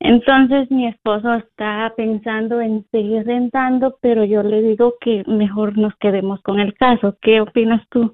Entonces 0.00 0.70
mi 0.70 0.86
esposo 0.86 1.32
está 1.34 1.94
pensando 1.96 2.60
en 2.60 2.84
seguir 2.90 3.24
rentando, 3.24 3.96
pero 4.02 4.24
yo 4.24 4.42
le 4.42 4.60
digo 4.60 4.96
que 5.00 5.22
mejor 5.26 5.78
nos 5.78 5.94
quedemos 5.96 6.42
con 6.42 6.60
el 6.60 6.74
caso. 6.74 7.16
¿Qué 7.22 7.40
opinas 7.40 7.88
tú? 7.88 8.12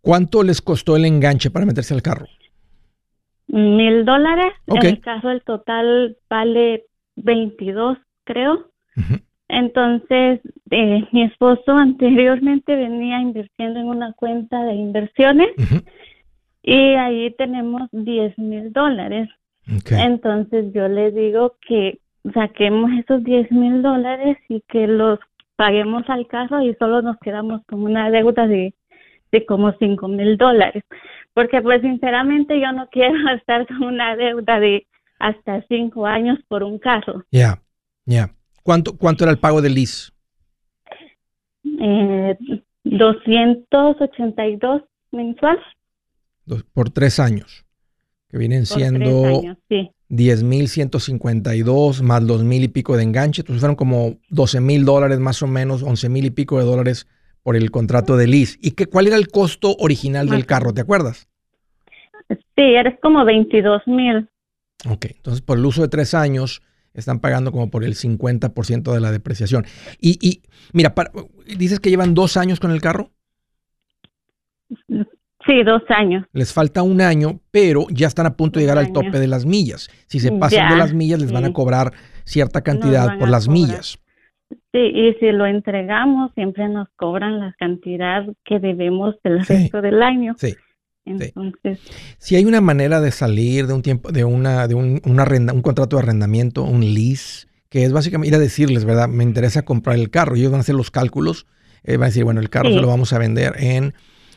¿Cuánto 0.00 0.42
les 0.42 0.62
costó 0.62 0.96
el 0.96 1.04
enganche 1.04 1.50
para 1.50 1.66
meterse 1.66 1.94
al 1.94 2.02
carro? 2.02 2.26
Mil 3.48 4.04
dólares. 4.04 4.52
En 4.66 4.84
el 4.84 5.00
caso 5.00 5.30
el 5.30 5.42
total 5.42 6.16
vale 6.28 6.86
22, 7.22 7.98
creo. 8.24 8.70
Entonces, 9.48 10.40
eh, 10.70 11.08
mi 11.12 11.22
esposo 11.22 11.72
anteriormente 11.72 12.74
venía 12.74 13.20
invirtiendo 13.20 13.80
en 13.80 13.86
una 13.86 14.12
cuenta 14.12 14.62
de 14.64 14.74
inversiones 14.74 15.48
y 16.62 16.94
ahí 16.94 17.34
tenemos 17.38 17.88
10 17.92 18.38
mil 18.38 18.72
dólares. 18.72 19.28
Entonces, 19.90 20.72
yo 20.72 20.88
le 20.88 21.12
digo 21.12 21.56
que 21.66 21.98
saquemos 22.34 22.90
esos 22.98 23.22
10 23.22 23.50
mil 23.52 23.82
dólares 23.82 24.38
y 24.48 24.62
que 24.62 24.86
los 24.86 25.18
paguemos 25.56 26.08
al 26.08 26.26
carro 26.26 26.62
y 26.62 26.74
solo 26.74 27.02
nos 27.02 27.18
quedamos 27.18 27.64
con 27.66 27.82
una 27.82 28.10
deuda 28.10 28.46
de 28.46 28.74
de 29.32 29.44
como 29.46 29.72
cinco 29.78 30.08
mil 30.08 30.36
dólares. 30.36 30.84
Porque 31.34 31.60
pues 31.62 31.80
sinceramente 31.82 32.60
yo 32.60 32.72
no 32.72 32.88
quiero 32.92 33.30
estar 33.30 33.66
con 33.66 33.82
una 33.82 34.16
deuda 34.16 34.60
de 34.60 34.86
hasta 35.18 35.64
cinco 35.68 36.06
años 36.06 36.38
por 36.48 36.62
un 36.62 36.78
carro. 36.78 37.24
Ya, 37.30 37.62
ya. 38.04 38.30
¿Cuánto, 38.62 38.96
¿Cuánto 38.96 39.24
era 39.24 39.32
el 39.32 39.38
pago 39.38 39.62
del 39.62 39.74
lease? 39.74 40.12
Eh, 41.80 42.36
282 42.84 44.82
mensual. 45.12 45.58
Por 46.72 46.90
tres 46.90 47.18
años. 47.20 47.64
Que 48.28 48.38
vienen 48.38 48.66
siendo 48.66 49.24
años, 49.24 49.56
sí. 49.68 49.90
10.152 50.10 52.02
más 52.02 52.26
dos 52.26 52.42
mil 52.42 52.64
y 52.64 52.68
pico 52.68 52.96
de 52.96 53.02
enganche. 53.02 53.42
Entonces 53.42 53.60
fueron 53.60 53.76
como 53.76 54.16
12 54.30 54.60
mil 54.60 54.84
dólares 54.84 55.18
más 55.18 55.42
o 55.42 55.46
menos, 55.46 55.82
11 55.82 56.08
mil 56.08 56.24
y 56.24 56.30
pico 56.30 56.58
de 56.58 56.64
dólares 56.64 57.06
por 57.42 57.56
el 57.56 57.70
contrato 57.70 58.16
de 58.16 58.26
lease. 58.26 58.58
¿Y 58.60 58.72
qué, 58.72 58.86
cuál 58.86 59.06
era 59.06 59.16
el 59.16 59.28
costo 59.28 59.76
original 59.78 60.28
del 60.28 60.46
carro? 60.46 60.72
¿Te 60.72 60.80
acuerdas? 60.80 61.28
Sí, 62.28 62.62
eres 62.62 62.98
como 63.00 63.24
22 63.24 63.86
mil. 63.86 64.28
Ok, 64.86 65.06
entonces 65.16 65.42
por 65.42 65.58
el 65.58 65.64
uso 65.64 65.82
de 65.82 65.88
tres 65.88 66.14
años 66.14 66.62
están 66.94 67.20
pagando 67.20 67.52
como 67.52 67.70
por 67.70 67.84
el 67.84 67.94
50% 67.94 68.92
de 68.92 69.00
la 69.00 69.10
depreciación. 69.10 69.64
Y, 70.00 70.18
y 70.26 70.42
mira, 70.72 70.94
dices 71.56 71.80
que 71.80 71.90
llevan 71.90 72.14
dos 72.14 72.36
años 72.36 72.60
con 72.60 72.70
el 72.70 72.80
carro. 72.80 73.10
Sí, 75.46 75.62
dos 75.64 75.82
años. 75.88 76.26
Les 76.32 76.52
falta 76.52 76.82
un 76.82 77.00
año, 77.00 77.40
pero 77.50 77.86
ya 77.90 78.06
están 78.06 78.26
a 78.26 78.36
punto 78.36 78.58
de 78.58 78.64
llegar 78.64 78.78
al 78.78 78.92
tope 78.92 79.18
de 79.18 79.26
las 79.28 79.46
millas. 79.46 79.88
Si 80.06 80.20
se 80.20 80.32
pasan 80.32 80.70
de 80.70 80.76
las 80.76 80.92
millas, 80.92 81.20
les 81.20 81.32
van 81.32 81.44
a 81.44 81.52
cobrar 81.52 81.92
cierta 82.24 82.62
cantidad 82.62 83.18
por 83.18 83.28
las 83.28 83.48
millas. 83.48 83.98
Sí, 84.72 84.78
y 84.78 85.14
si 85.14 85.30
lo 85.32 85.46
entregamos, 85.46 86.32
siempre 86.34 86.68
nos 86.68 86.88
cobran 86.96 87.38
la 87.38 87.54
cantidad 87.58 88.26
que 88.44 88.58
debemos 88.58 89.14
del 89.22 89.44
resto 89.46 89.80
del 89.80 90.02
año. 90.02 90.34
Sí. 90.38 90.54
Entonces, 91.08 91.78
si 92.18 92.36
hay 92.36 92.44
una 92.44 92.60
manera 92.60 93.00
de 93.00 93.10
salir 93.10 93.66
de 93.66 93.72
un 93.72 93.82
tiempo, 93.82 94.12
de 94.12 94.24
una, 94.24 94.68
de 94.68 94.74
un, 94.74 95.00
un 95.04 95.62
contrato 95.62 95.96
de 95.96 96.02
arrendamiento, 96.02 96.62
un 96.62 96.94
lease, 96.94 97.48
que 97.68 97.84
es 97.84 97.92
básicamente 97.92 98.28
ir 98.28 98.34
a 98.34 98.38
decirles, 98.38 98.84
¿verdad? 98.84 99.08
Me 99.08 99.24
interesa 99.24 99.64
comprar 99.64 99.96
el 99.96 100.10
carro. 100.10 100.36
Ellos 100.36 100.50
van 100.50 100.58
a 100.58 100.62
hacer 100.62 100.74
los 100.74 100.90
cálculos, 100.90 101.46
eh, 101.82 101.96
van 101.96 102.04
a 102.04 102.06
decir, 102.06 102.24
bueno, 102.24 102.40
el 102.40 102.50
carro 102.50 102.70
se 102.70 102.80
lo 102.80 102.88
vamos 102.88 103.12
a 103.12 103.18
vender 103.18 103.54
en. 103.58 103.94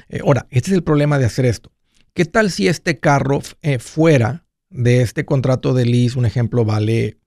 Eh, 0.09 0.19
ahora, 0.25 0.47
este 0.49 0.71
es 0.71 0.75
el 0.75 0.83
problema 0.83 1.17
de 1.17 1.25
hacer 1.25 1.45
esto. 1.45 1.71
¿Qué 2.13 2.25
tal 2.25 2.51
si 2.51 2.67
este 2.67 2.99
carro 2.99 3.41
eh, 3.61 3.79
fuera 3.79 4.45
de 4.69 5.01
este 5.01 5.25
contrato 5.25 5.73
de 5.73 5.85
lease, 5.85 6.19
un 6.19 6.25
ejemplo, 6.25 6.65
vale 6.65 7.17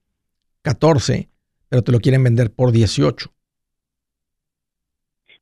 14, 0.62 1.30
pero 1.68 1.82
te 1.82 1.92
lo 1.92 2.00
quieren 2.00 2.22
vender 2.22 2.52
por 2.52 2.72
18? 2.72 3.32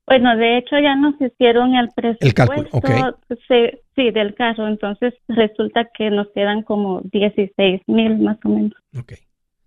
Bueno, 0.07 0.37
de 0.37 0.59
hecho 0.59 0.79
ya 0.79 0.97
nos 0.97 1.15
hicieron 1.21 1.75
el 1.75 1.89
presupuesto 1.95 2.81
sí, 3.49 4.11
del 4.11 4.35
carro, 4.35 4.67
entonces 4.67 5.15
resulta 5.29 5.89
que 5.97 6.11
nos 6.11 6.29
quedan 6.35 6.63
como 6.63 7.03
16 7.13 7.83
mil 7.87 8.19
más 8.19 8.39
o 8.45 8.49
menos. 8.49 8.73
Ok. 8.99 9.13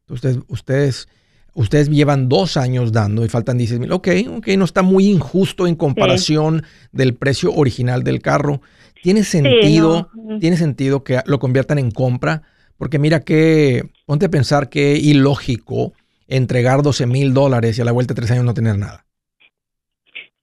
Ustedes, 0.09 0.39
ustedes, 0.49 1.07
ustedes 1.53 1.89
llevan 1.89 2.27
dos 2.29 2.57
años 2.57 2.91
dando 2.91 3.23
y 3.25 3.29
faltan 3.29 3.57
16 3.57 3.79
mil. 3.79 3.91
Ok, 3.91 4.09
ok, 4.37 4.47
no 4.57 4.65
está 4.65 4.81
muy 4.81 5.07
injusto 5.07 5.67
en 5.67 5.75
comparación 5.75 6.63
del 6.91 7.15
precio 7.15 7.53
original 7.53 8.03
del 8.03 8.21
carro. 8.21 8.61
¿Tiene 9.01 9.23
sentido, 9.23 10.09
tiene 10.39 10.57
sentido 10.57 11.03
que 11.03 11.21
lo 11.25 11.39
conviertan 11.39 11.79
en 11.79 11.91
compra? 11.91 12.43
Porque 12.77 12.99
mira 12.99 13.21
que, 13.21 13.89
ponte 14.05 14.25
a 14.25 14.29
pensar 14.29 14.69
que 14.69 14.97
ilógico 14.97 15.93
entregar 16.27 16.81
12 16.81 17.05
mil 17.05 17.33
dólares 17.33 17.77
y 17.77 17.81
a 17.81 17.85
la 17.85 17.91
vuelta 17.93 18.13
de 18.13 18.21
tres 18.21 18.31
años 18.31 18.45
no 18.45 18.53
tener 18.53 18.77
nada. 18.77 19.04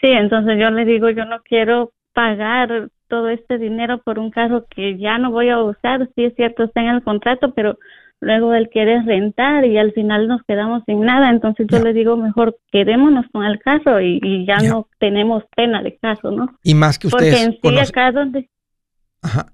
Sí, 0.03 0.09
entonces 0.09 0.59
yo 0.59 0.71
le 0.71 0.85
digo, 0.85 1.09
yo 1.11 1.25
no 1.25 1.41
quiero 1.43 1.93
pagar 2.13 2.89
todo 3.09 3.29
este 3.29 3.59
dinero 3.59 4.03
por 4.03 4.19
un 4.19 4.31
carro 4.31 4.67
que 4.69 4.99
ya 4.99 5.17
no 5.17 5.31
voy 5.31 5.49
a 5.49 5.63
usar. 5.63 6.09
Sí 6.17 6.25
es 6.25 6.35
cierto, 6.35 6.65
está 6.65 6.81
en 6.81 6.89
el 6.89 7.03
contrato, 7.03 7.55
pero 7.55 7.79
luego 8.21 8.53
él 8.55 8.69
quiere 8.69 9.01
rentar 9.03 9.65
y 9.65 9.79
al 9.79 9.93
final 9.93 10.27
nos 10.27 10.43
quedamos 10.43 10.83
sin 10.87 11.03
nada. 11.03 11.31
Entonces 11.31 11.67
yo 11.71 11.79
le 11.79 11.93
digo, 11.93 12.17
mejor 12.17 12.59
quedémonos 12.73 13.27
con 13.33 13.45
el 13.45 13.61
carro 13.61 14.01
y, 14.01 14.45
ya 14.45 14.59
no 14.59 14.89
tenemos 14.99 15.45
pena 15.55 15.83
de 15.83 15.97
caso, 15.97 16.33
¿no? 16.33 16.49
Y 16.65 16.75
más 16.75 16.99
que 16.99 17.07
ustedes 17.07 17.47
Porque 17.47 17.69
en 17.71 17.85
sí 17.85 17.91
acá 17.91 18.11
donde... 18.11 18.49
Ajá. 19.23 19.53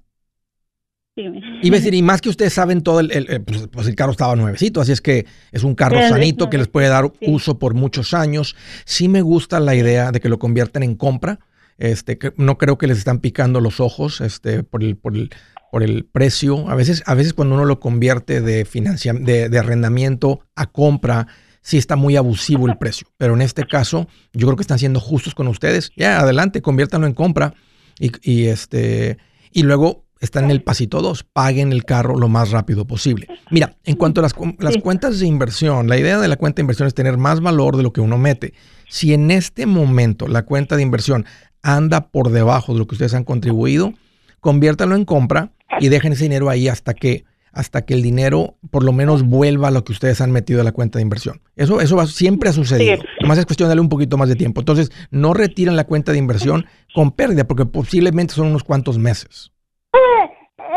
Iba 1.21 1.75
a 1.75 1.79
decir, 1.79 1.93
y 1.93 2.01
más 2.01 2.21
que 2.21 2.29
ustedes 2.29 2.53
saben 2.53 2.81
todo, 2.81 2.99
el, 2.99 3.43
pues, 3.45 3.67
pues, 3.71 3.87
el, 3.87 3.95
carro 3.95 4.11
estaba 4.11 4.35
nuevecito, 4.35 4.81
así 4.81 4.91
es 4.91 5.01
que 5.01 5.25
es 5.51 5.63
un 5.63 5.75
carro 5.75 5.99
sanito 6.07 6.49
que 6.49 6.57
les 6.57 6.67
puede 6.67 6.87
dar 6.87 7.11
uso 7.21 7.59
por 7.59 7.73
muchos 7.73 8.13
años. 8.13 8.55
Sí 8.85 9.07
me 9.07 9.21
gusta 9.21 9.59
la 9.59 9.75
idea 9.75 10.11
de 10.11 10.19
que 10.19 10.29
lo 10.29 10.39
conviertan 10.39 10.83
en 10.83 10.95
compra. 10.95 11.39
Este, 11.77 12.19
no 12.35 12.57
creo 12.57 12.77
que 12.77 12.87
les 12.87 12.97
están 12.97 13.19
picando 13.19 13.61
los 13.61 13.79
ojos 13.79 14.21
este, 14.21 14.63
por, 14.63 14.83
el, 14.83 14.97
por, 14.97 15.15
el, 15.15 15.29
por 15.71 15.83
el 15.83 16.05
precio. 16.05 16.69
A 16.69 16.75
veces, 16.75 17.03
a 17.05 17.13
veces 17.13 17.33
cuando 17.33 17.55
uno 17.55 17.65
lo 17.65 17.79
convierte 17.79 18.41
de, 18.41 18.63
de, 18.65 19.49
de 19.49 19.59
arrendamiento 19.59 20.41
a 20.55 20.67
compra, 20.67 21.27
sí 21.61 21.77
está 21.77 21.95
muy 21.95 22.15
abusivo 22.15 22.67
el 22.67 22.77
precio. 22.77 23.07
Pero 23.17 23.33
en 23.33 23.41
este 23.41 23.65
caso, 23.65 24.07
yo 24.33 24.47
creo 24.47 24.57
que 24.57 24.63
están 24.63 24.79
siendo 24.79 24.99
justos 24.99 25.35
con 25.35 25.47
ustedes. 25.47 25.91
Ya, 25.95 26.19
adelante, 26.19 26.61
conviértanlo 26.61 27.07
en 27.07 27.13
compra. 27.13 27.53
Y, 27.99 28.11
y, 28.21 28.47
este, 28.47 29.17
y 29.51 29.63
luego 29.63 30.05
están 30.19 30.45
en 30.45 30.51
el 30.51 30.61
pasito 30.61 31.01
2, 31.01 31.23
paguen 31.23 31.71
el 31.71 31.85
carro 31.85 32.17
lo 32.17 32.27
más 32.27 32.51
rápido 32.51 32.85
posible. 32.85 33.27
Mira, 33.51 33.77
en 33.85 33.95
cuanto 33.95 34.21
a 34.21 34.23
las, 34.23 34.35
las, 34.59 34.77
cuentas 34.77 35.19
de 35.19 35.27
inversión, 35.27 35.87
la 35.87 35.97
idea 35.97 36.19
de 36.19 36.27
la 36.27 36.35
cuenta 36.35 36.57
de 36.57 36.63
inversión 36.63 36.87
es 36.87 36.93
tener 36.93 37.17
más 37.17 37.41
valor 37.41 37.77
de 37.77 37.83
lo 37.83 37.93
que 37.93 38.01
uno 38.01 38.17
mete. 38.17 38.53
Si 38.89 39.13
en 39.13 39.31
este 39.31 39.65
momento 39.65 40.27
la 40.27 40.43
cuenta 40.43 40.75
de 40.75 40.83
inversión 40.83 41.25
anda 41.61 42.09
por 42.09 42.31
debajo 42.31 42.73
de 42.73 42.79
lo 42.79 42.87
que 42.87 42.95
ustedes 42.95 43.13
han 43.13 43.23
contribuido, 43.23 43.93
conviértalo 44.39 44.95
en 44.95 45.05
compra 45.05 45.51
y 45.79 45.89
dejen 45.89 46.13
ese 46.13 46.23
dinero 46.23 46.49
ahí 46.49 46.67
hasta 46.67 46.93
que 46.93 47.25
hasta 47.51 47.83
que 47.83 47.93
el 47.93 48.01
dinero 48.01 48.57
por 48.69 48.83
lo 48.83 48.93
menos 48.93 49.23
vuelva 49.23 49.69
a 49.69 49.71
lo 49.71 49.83
que 49.83 49.91
ustedes 49.91 50.21
han 50.21 50.31
metido 50.31 50.61
a 50.61 50.63
la 50.63 50.71
cuenta 50.71 50.99
de 50.99 51.03
inversión. 51.03 51.41
Eso, 51.55 51.81
eso 51.81 51.95
va, 51.95 52.05
siempre 52.05 52.49
ha 52.49 52.53
sucedido. 52.53 52.99
Además 53.19 53.39
es 53.39 53.45
cuestión 53.45 53.67
de 53.67 53.71
darle 53.71 53.81
un 53.81 53.89
poquito 53.89 54.17
más 54.17 54.29
de 54.29 54.35
tiempo. 54.35 54.61
Entonces, 54.61 54.91
no 55.09 55.33
retiren 55.33 55.75
la 55.75 55.85
cuenta 55.85 56.11
de 56.11 56.19
inversión 56.19 56.65
con 56.93 57.11
pérdida, 57.11 57.45
porque 57.45 57.65
posiblemente 57.65 58.35
son 58.35 58.47
unos 58.47 58.63
cuantos 58.63 58.97
meses. 58.99 59.51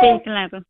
Sí, 0.03 0.21
claro. 0.25 0.63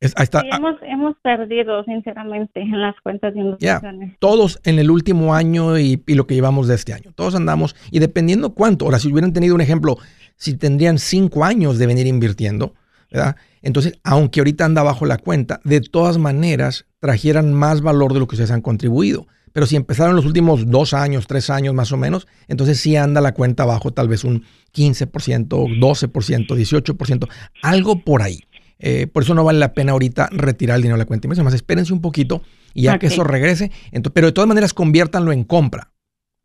hemos, 0.00 1.16
perdido, 1.22 1.84
sinceramente, 1.84 2.60
en 2.60 2.80
las 2.80 2.94
cuentas 3.00 3.34
de 3.34 3.40
inversiones. 3.40 4.18
todos 4.18 4.60
en 4.64 4.78
el 4.78 4.90
último 4.90 5.34
año 5.34 5.78
y, 5.78 6.02
lo 6.06 6.26
que 6.26 6.34
llevamos 6.34 6.68
de 6.68 6.74
este 6.74 6.92
año. 6.92 7.12
Todos 7.14 7.34
andamos, 7.34 7.74
y 7.90 7.98
dependiendo 7.98 8.54
cuánto, 8.54 8.84
ahora 8.84 8.98
si 8.98 9.10
hubieran 9.10 9.32
tenido 9.32 9.54
un 9.54 9.60
ejemplo, 9.60 9.96
si 10.36 10.56
tendrían 10.56 10.98
cinco 10.98 11.44
años 11.44 11.78
de 11.78 11.86
venir 11.86 12.06
invirtiendo, 12.06 12.74
¿verdad? 13.10 13.36
Entonces, 13.62 13.98
aunque 14.04 14.40
ahorita 14.40 14.64
anda 14.64 14.82
bajo 14.82 15.06
la 15.06 15.18
cuenta, 15.18 15.60
de 15.64 15.80
todas 15.80 16.18
maneras 16.18 16.86
trajeran 17.00 17.52
más 17.52 17.80
valor 17.80 18.12
de 18.12 18.20
lo 18.20 18.26
que 18.26 18.34
ustedes 18.34 18.50
han 18.50 18.62
contribuido. 18.62 19.26
Pero 19.56 19.64
si 19.64 19.74
empezaron 19.74 20.14
los 20.14 20.26
últimos 20.26 20.68
dos 20.70 20.92
años, 20.92 21.26
tres 21.26 21.48
años 21.48 21.72
más 21.72 21.90
o 21.90 21.96
menos, 21.96 22.28
entonces 22.46 22.78
sí 22.78 22.94
anda 22.94 23.22
la 23.22 23.32
cuenta 23.32 23.62
abajo 23.62 23.90
tal 23.90 24.06
vez 24.06 24.22
un 24.22 24.44
15%, 24.74 25.48
12%, 25.48 26.46
18%, 26.46 27.28
algo 27.62 28.04
por 28.04 28.20
ahí. 28.20 28.40
Eh, 28.78 29.06
por 29.06 29.22
eso 29.22 29.32
no 29.32 29.44
vale 29.44 29.58
la 29.58 29.72
pena 29.72 29.92
ahorita 29.92 30.28
retirar 30.30 30.76
el 30.76 30.82
dinero 30.82 30.98
de 30.98 31.04
la 31.04 31.06
cuenta. 31.06 31.26
Más 31.26 31.54
espérense 31.54 31.94
un 31.94 32.02
poquito 32.02 32.42
y 32.74 32.82
ya 32.82 32.98
que 32.98 33.06
eso 33.06 33.24
regrese. 33.24 33.70
pero 34.12 34.26
de 34.26 34.34
todas 34.34 34.46
maneras 34.46 34.74
conviértanlo 34.74 35.32
en 35.32 35.44
compra. 35.44 35.90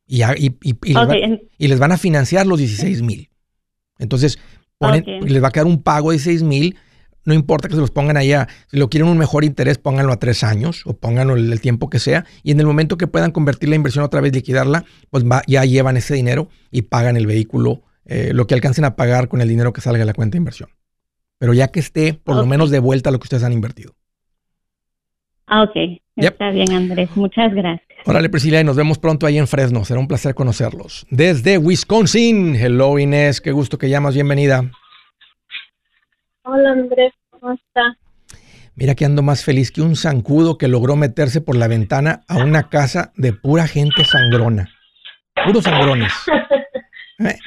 Y, 0.07 0.23
y, 0.63 1.67
les, 1.67 1.79
van 1.79 1.91
a 1.91 1.97
financiar 1.97 2.47
los 2.47 2.59
16 2.59 3.01
mil. 3.01 3.29
Entonces, 3.99 4.39
les 4.79 5.43
va 5.43 5.49
a 5.49 5.51
quedar 5.51 5.67
un 5.67 5.83
pago 5.83 6.13
de 6.13 6.19
6 6.19 6.43
mil 6.43 6.77
no 7.25 7.33
importa 7.33 7.67
que 7.67 7.75
se 7.75 7.81
los 7.81 7.91
pongan 7.91 8.17
allá. 8.17 8.47
Si 8.67 8.77
lo 8.77 8.89
quieren 8.89 9.09
un 9.09 9.17
mejor 9.17 9.43
interés, 9.43 9.77
pónganlo 9.77 10.13
a 10.13 10.17
tres 10.17 10.43
años 10.43 10.83
o 10.85 10.93
pónganlo 10.93 11.35
el, 11.35 11.61
tiempo 11.61 11.89
que 11.89 11.99
sea. 11.99 12.25
Y 12.43 12.51
en 12.51 12.59
el 12.59 12.65
momento 12.65 12.97
que 12.97 13.07
puedan 13.07 13.31
convertir 13.31 13.69
la 13.69 13.75
inversión 13.75 14.03
otra 14.03 14.21
vez, 14.21 14.33
liquidarla, 14.33 14.85
pues 15.09 15.23
ya 15.47 15.65
llevan 15.65 15.97
ese 15.97 16.15
dinero 16.15 16.49
y 16.71 16.83
pagan 16.83 17.17
el 17.17 17.27
vehículo, 17.27 17.83
eh, 18.05 18.31
lo 18.33 18.47
que 18.47 18.55
alcancen 18.55 18.85
a 18.85 18.95
pagar 18.95 19.27
con 19.27 19.41
el 19.41 19.47
dinero 19.47 19.73
que 19.73 19.81
salga 19.81 19.99
de 19.99 20.05
la 20.05 20.13
cuenta 20.13 20.33
de 20.33 20.39
inversión. 20.39 20.69
Pero 21.37 21.53
ya 21.53 21.69
que 21.69 21.79
esté 21.79 22.13
por 22.13 22.35
lo 22.35 22.45
menos 22.45 22.69
de 22.69 22.79
vuelta 22.79 23.11
lo 23.11 23.19
que 23.19 23.25
ustedes 23.25 23.43
han 23.43 23.53
invertido. 23.53 23.93
Ah, 25.47 25.63
ok. 25.63 25.99
Está 26.15 26.51
bien, 26.51 26.71
Andrés. 26.71 27.09
Muchas 27.15 27.53
gracias. 27.53 27.87
Órale, 28.05 28.29
Priscila, 28.29 28.61
y 28.61 28.63
nos 28.63 28.75
vemos 28.75 28.97
pronto 28.97 29.25
ahí 29.25 29.37
en 29.37 29.47
Fresno. 29.47 29.83
Será 29.85 29.99
un 29.99 30.07
placer 30.07 30.33
conocerlos. 30.33 31.05
Desde 31.09 31.57
Wisconsin. 31.57 32.55
Hello, 32.55 32.97
Inés. 32.97 33.41
Qué 33.41 33.51
gusto 33.51 33.77
que 33.77 33.89
llamas. 33.89 34.13
Bienvenida. 34.13 34.71
Hola 36.43 36.71
Andrés, 36.71 37.13
¿cómo 37.29 37.53
está? 37.53 37.97
Mira 38.75 38.95
que 38.95 39.05
ando 39.05 39.21
más 39.21 39.43
feliz 39.43 39.71
que 39.71 39.81
un 39.81 39.95
zancudo 39.95 40.57
que 40.57 40.67
logró 40.67 40.95
meterse 40.95 41.41
por 41.41 41.55
la 41.55 41.67
ventana 41.67 42.21
a 42.27 42.37
una 42.37 42.69
casa 42.69 43.11
de 43.15 43.33
pura 43.33 43.67
gente 43.67 44.03
sangrona. 44.05 44.69
Puros 45.45 45.63
sangrones. 45.63 46.11
¿Eh? 47.19 47.37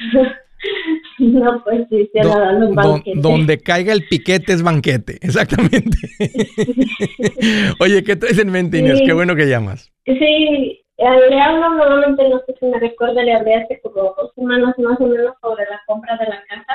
No, 1.19 1.63
pues 1.63 1.87
sí, 1.89 2.09
se 2.13 2.21
ha 2.21 2.25
dado 2.25 2.67
un 2.67 2.75
banquete. 2.75 3.19
donde 3.19 3.57
caiga 3.59 3.93
el 3.93 4.07
piquete 4.07 4.53
es 4.53 4.61
banquete, 4.63 5.17
exactamente. 5.21 5.97
Oye, 7.79 8.03
¿qué 8.03 8.15
traes 8.15 8.37
en 8.39 8.51
mente, 8.51 8.79
Inés? 8.79 9.01
Qué 9.05 9.13
bueno 9.13 9.35
que 9.35 9.47
llamas. 9.47 9.91
Sí, 10.05 10.81
Eh, 10.97 11.29
le 11.29 11.41
hablo 11.41 11.69
nuevamente, 11.71 12.29
no 12.29 12.39
sé 12.45 12.55
si 12.59 12.65
me 12.67 12.79
recuerda, 12.79 13.21
le 13.21 13.33
hablé 13.33 13.55
hace 13.55 13.81
como 13.81 14.15
dos 14.17 14.31
semanas 14.35 14.73
más 14.77 14.97
o 15.01 15.07
menos 15.07 15.33
sobre 15.41 15.65
la 15.65 15.81
compra 15.87 16.15
de 16.17 16.25
la 16.25 16.41
casa. 16.47 16.73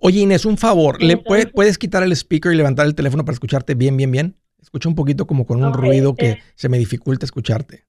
Oye, 0.00 0.20
Inés, 0.20 0.44
un 0.44 0.58
favor, 0.58 1.02
¿le 1.02 1.16
puedes, 1.16 1.46
puedes 1.46 1.78
quitar 1.78 2.02
el 2.02 2.12
speaker 2.12 2.52
y 2.52 2.56
levantar 2.56 2.86
el 2.86 2.94
teléfono 2.94 3.24
para 3.24 3.34
escucharte 3.34 3.74
bien, 3.74 3.96
bien, 3.96 4.10
bien? 4.10 4.36
Escucha 4.60 4.88
un 4.88 4.94
poquito 4.94 5.26
como 5.26 5.46
con 5.46 5.62
un 5.62 5.72
ruido 5.72 6.14
que 6.14 6.30
eh. 6.30 6.38
se 6.54 6.68
me 6.68 6.78
dificulta 6.78 7.24
escucharte. 7.24 7.84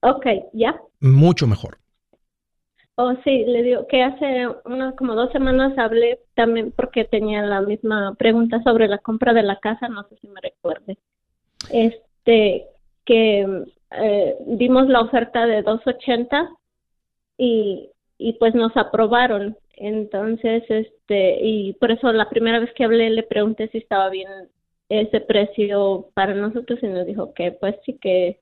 Ok, 0.00 0.26
¿ya? 0.52 0.76
Mucho 1.00 1.46
mejor. 1.46 1.78
Oh, 2.98 3.12
sí, 3.24 3.44
le 3.44 3.62
digo 3.62 3.86
que 3.88 4.02
hace 4.02 4.46
unas 4.64 4.94
como 4.94 5.14
dos 5.14 5.30
semanas 5.30 5.76
hablé 5.76 6.20
también 6.34 6.72
porque 6.74 7.04
tenía 7.04 7.42
la 7.42 7.60
misma 7.60 8.14
pregunta 8.14 8.62
sobre 8.62 8.88
la 8.88 8.98
compra 8.98 9.34
de 9.34 9.42
la 9.42 9.58
casa, 9.58 9.88
no 9.88 10.04
sé 10.08 10.16
si 10.20 10.28
me 10.28 10.40
recuerde. 10.40 10.96
Este, 11.70 12.64
que 13.04 13.64
eh, 13.90 14.36
dimos 14.46 14.88
la 14.88 15.00
oferta 15.00 15.44
de 15.46 15.62
280 15.62 16.48
y, 17.36 17.90
y 18.18 18.34
pues 18.34 18.54
nos 18.54 18.76
aprobaron. 18.76 19.56
Entonces, 19.76 20.64
este, 20.68 21.38
y 21.42 21.74
por 21.74 21.90
eso 21.92 22.12
la 22.12 22.28
primera 22.30 22.60
vez 22.60 22.72
que 22.74 22.84
hablé 22.84 23.10
le 23.10 23.22
pregunté 23.22 23.68
si 23.68 23.78
estaba 23.78 24.10
bien 24.10 24.28
ese 24.88 25.20
precio 25.20 26.08
para 26.14 26.34
nosotros 26.34 26.78
y 26.82 26.86
nos 26.86 27.06
dijo 27.06 27.34
que 27.34 27.52
pues 27.52 27.76
sí 27.84 27.98
que 28.00 28.40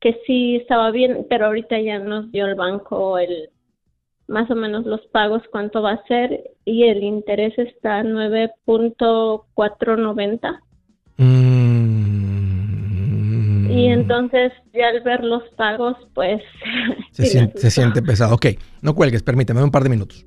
que 0.00 0.20
sí 0.26 0.56
estaba 0.56 0.90
bien, 0.90 1.26
pero 1.30 1.46
ahorita 1.46 1.80
ya 1.80 1.98
nos 1.98 2.30
dio 2.30 2.46
el 2.46 2.54
banco 2.56 3.18
el 3.18 3.48
más 4.26 4.50
o 4.50 4.54
menos 4.54 4.84
los 4.84 5.00
pagos 5.06 5.42
cuánto 5.50 5.80
va 5.82 5.92
a 5.92 6.06
ser 6.06 6.50
y 6.64 6.84
el 6.84 7.02
interés 7.02 7.58
está 7.58 8.02
9.490 8.02 10.60
y 13.74 13.86
entonces 13.88 14.52
ya 14.72 14.88
al 14.88 15.00
ver 15.02 15.24
los 15.24 15.42
pagos 15.56 15.96
pues 16.14 16.40
Se, 17.10 17.26
siente, 17.26 17.58
se 17.58 17.70
siente 17.70 18.02
pesado. 18.02 18.34
Ok, 18.34 18.46
no 18.82 18.94
cuelgues, 18.94 19.22
permíteme 19.22 19.62
un 19.62 19.70
par 19.70 19.82
de 19.84 19.88
minutos. 19.88 20.26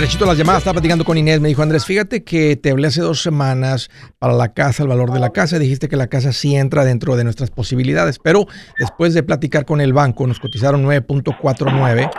Derechito 0.00 0.24
a 0.24 0.28
las 0.28 0.38
llamadas, 0.38 0.62
estaba 0.62 0.76
platicando 0.76 1.04
con 1.04 1.18
Inés, 1.18 1.42
me 1.42 1.48
dijo 1.48 1.60
Andrés, 1.60 1.84
fíjate 1.84 2.24
que 2.24 2.56
te 2.56 2.70
hablé 2.70 2.86
hace 2.86 3.02
dos 3.02 3.20
semanas 3.20 3.90
para 4.18 4.32
la 4.32 4.54
casa, 4.54 4.82
el 4.82 4.88
valor 4.88 5.12
de 5.12 5.20
la 5.20 5.28
casa, 5.28 5.58
dijiste 5.58 5.90
que 5.90 5.96
la 5.96 6.06
casa 6.06 6.32
sí 6.32 6.56
entra 6.56 6.86
dentro 6.86 7.16
de 7.16 7.24
nuestras 7.24 7.50
posibilidades, 7.50 8.18
pero 8.18 8.46
después 8.78 9.12
de 9.12 9.22
platicar 9.22 9.66
con 9.66 9.82
el 9.82 9.92
banco 9.92 10.26
nos 10.26 10.40
cotizaron 10.40 10.86
9.49, 10.86 12.10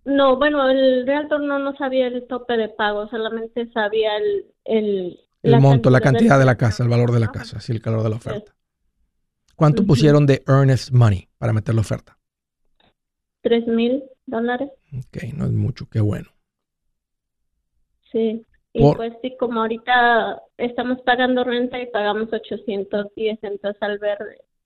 No, 0.05 0.37
bueno, 0.37 0.67
el 0.69 1.05
realtor 1.05 1.41
no, 1.41 1.59
no 1.59 1.75
sabía 1.75 2.07
el 2.07 2.25
tope 2.27 2.57
de 2.57 2.69
pago, 2.69 3.07
solamente 3.09 3.71
sabía 3.71 4.17
el, 4.17 4.45
el, 4.65 5.19
El 5.43 5.59
monto, 5.61 5.89
la 5.89 6.01
cantidad 6.01 6.37
de 6.37 6.45
la 6.45 6.55
casa, 6.57 6.83
el 6.83 6.89
valor 6.89 7.11
de 7.11 7.19
la 7.19 7.27
Ajá. 7.27 7.33
casa, 7.33 7.59
sí, 7.59 7.71
el 7.71 7.81
calor 7.81 8.03
de 8.03 8.09
la 8.09 8.15
oferta. 8.17 8.53
¿Cuánto 9.55 9.85
pusieron 9.85 10.25
de 10.25 10.43
earnest 10.47 10.91
money 10.91 11.27
para 11.37 11.53
meter 11.53 11.75
la 11.75 11.81
oferta? 11.81 12.17
Tres 13.41 13.67
mil 13.67 14.03
dólares, 14.25 14.69
Ok, 14.97 15.23
no 15.33 15.45
es 15.45 15.51
mucho, 15.51 15.87
qué 15.89 15.99
bueno. 16.01 16.29
sí. 18.11 18.45
Y 18.71 18.81
Por- 18.81 18.97
pues 18.97 19.13
sí, 19.23 19.35
como 19.39 19.61
ahorita 19.61 20.41
estamos 20.57 20.99
pagando 21.01 21.43
renta 21.43 21.81
y 21.81 21.87
pagamos 21.87 22.31
810, 22.31 23.39
entonces 23.41 23.81
al 23.81 23.97
ver 23.97 24.17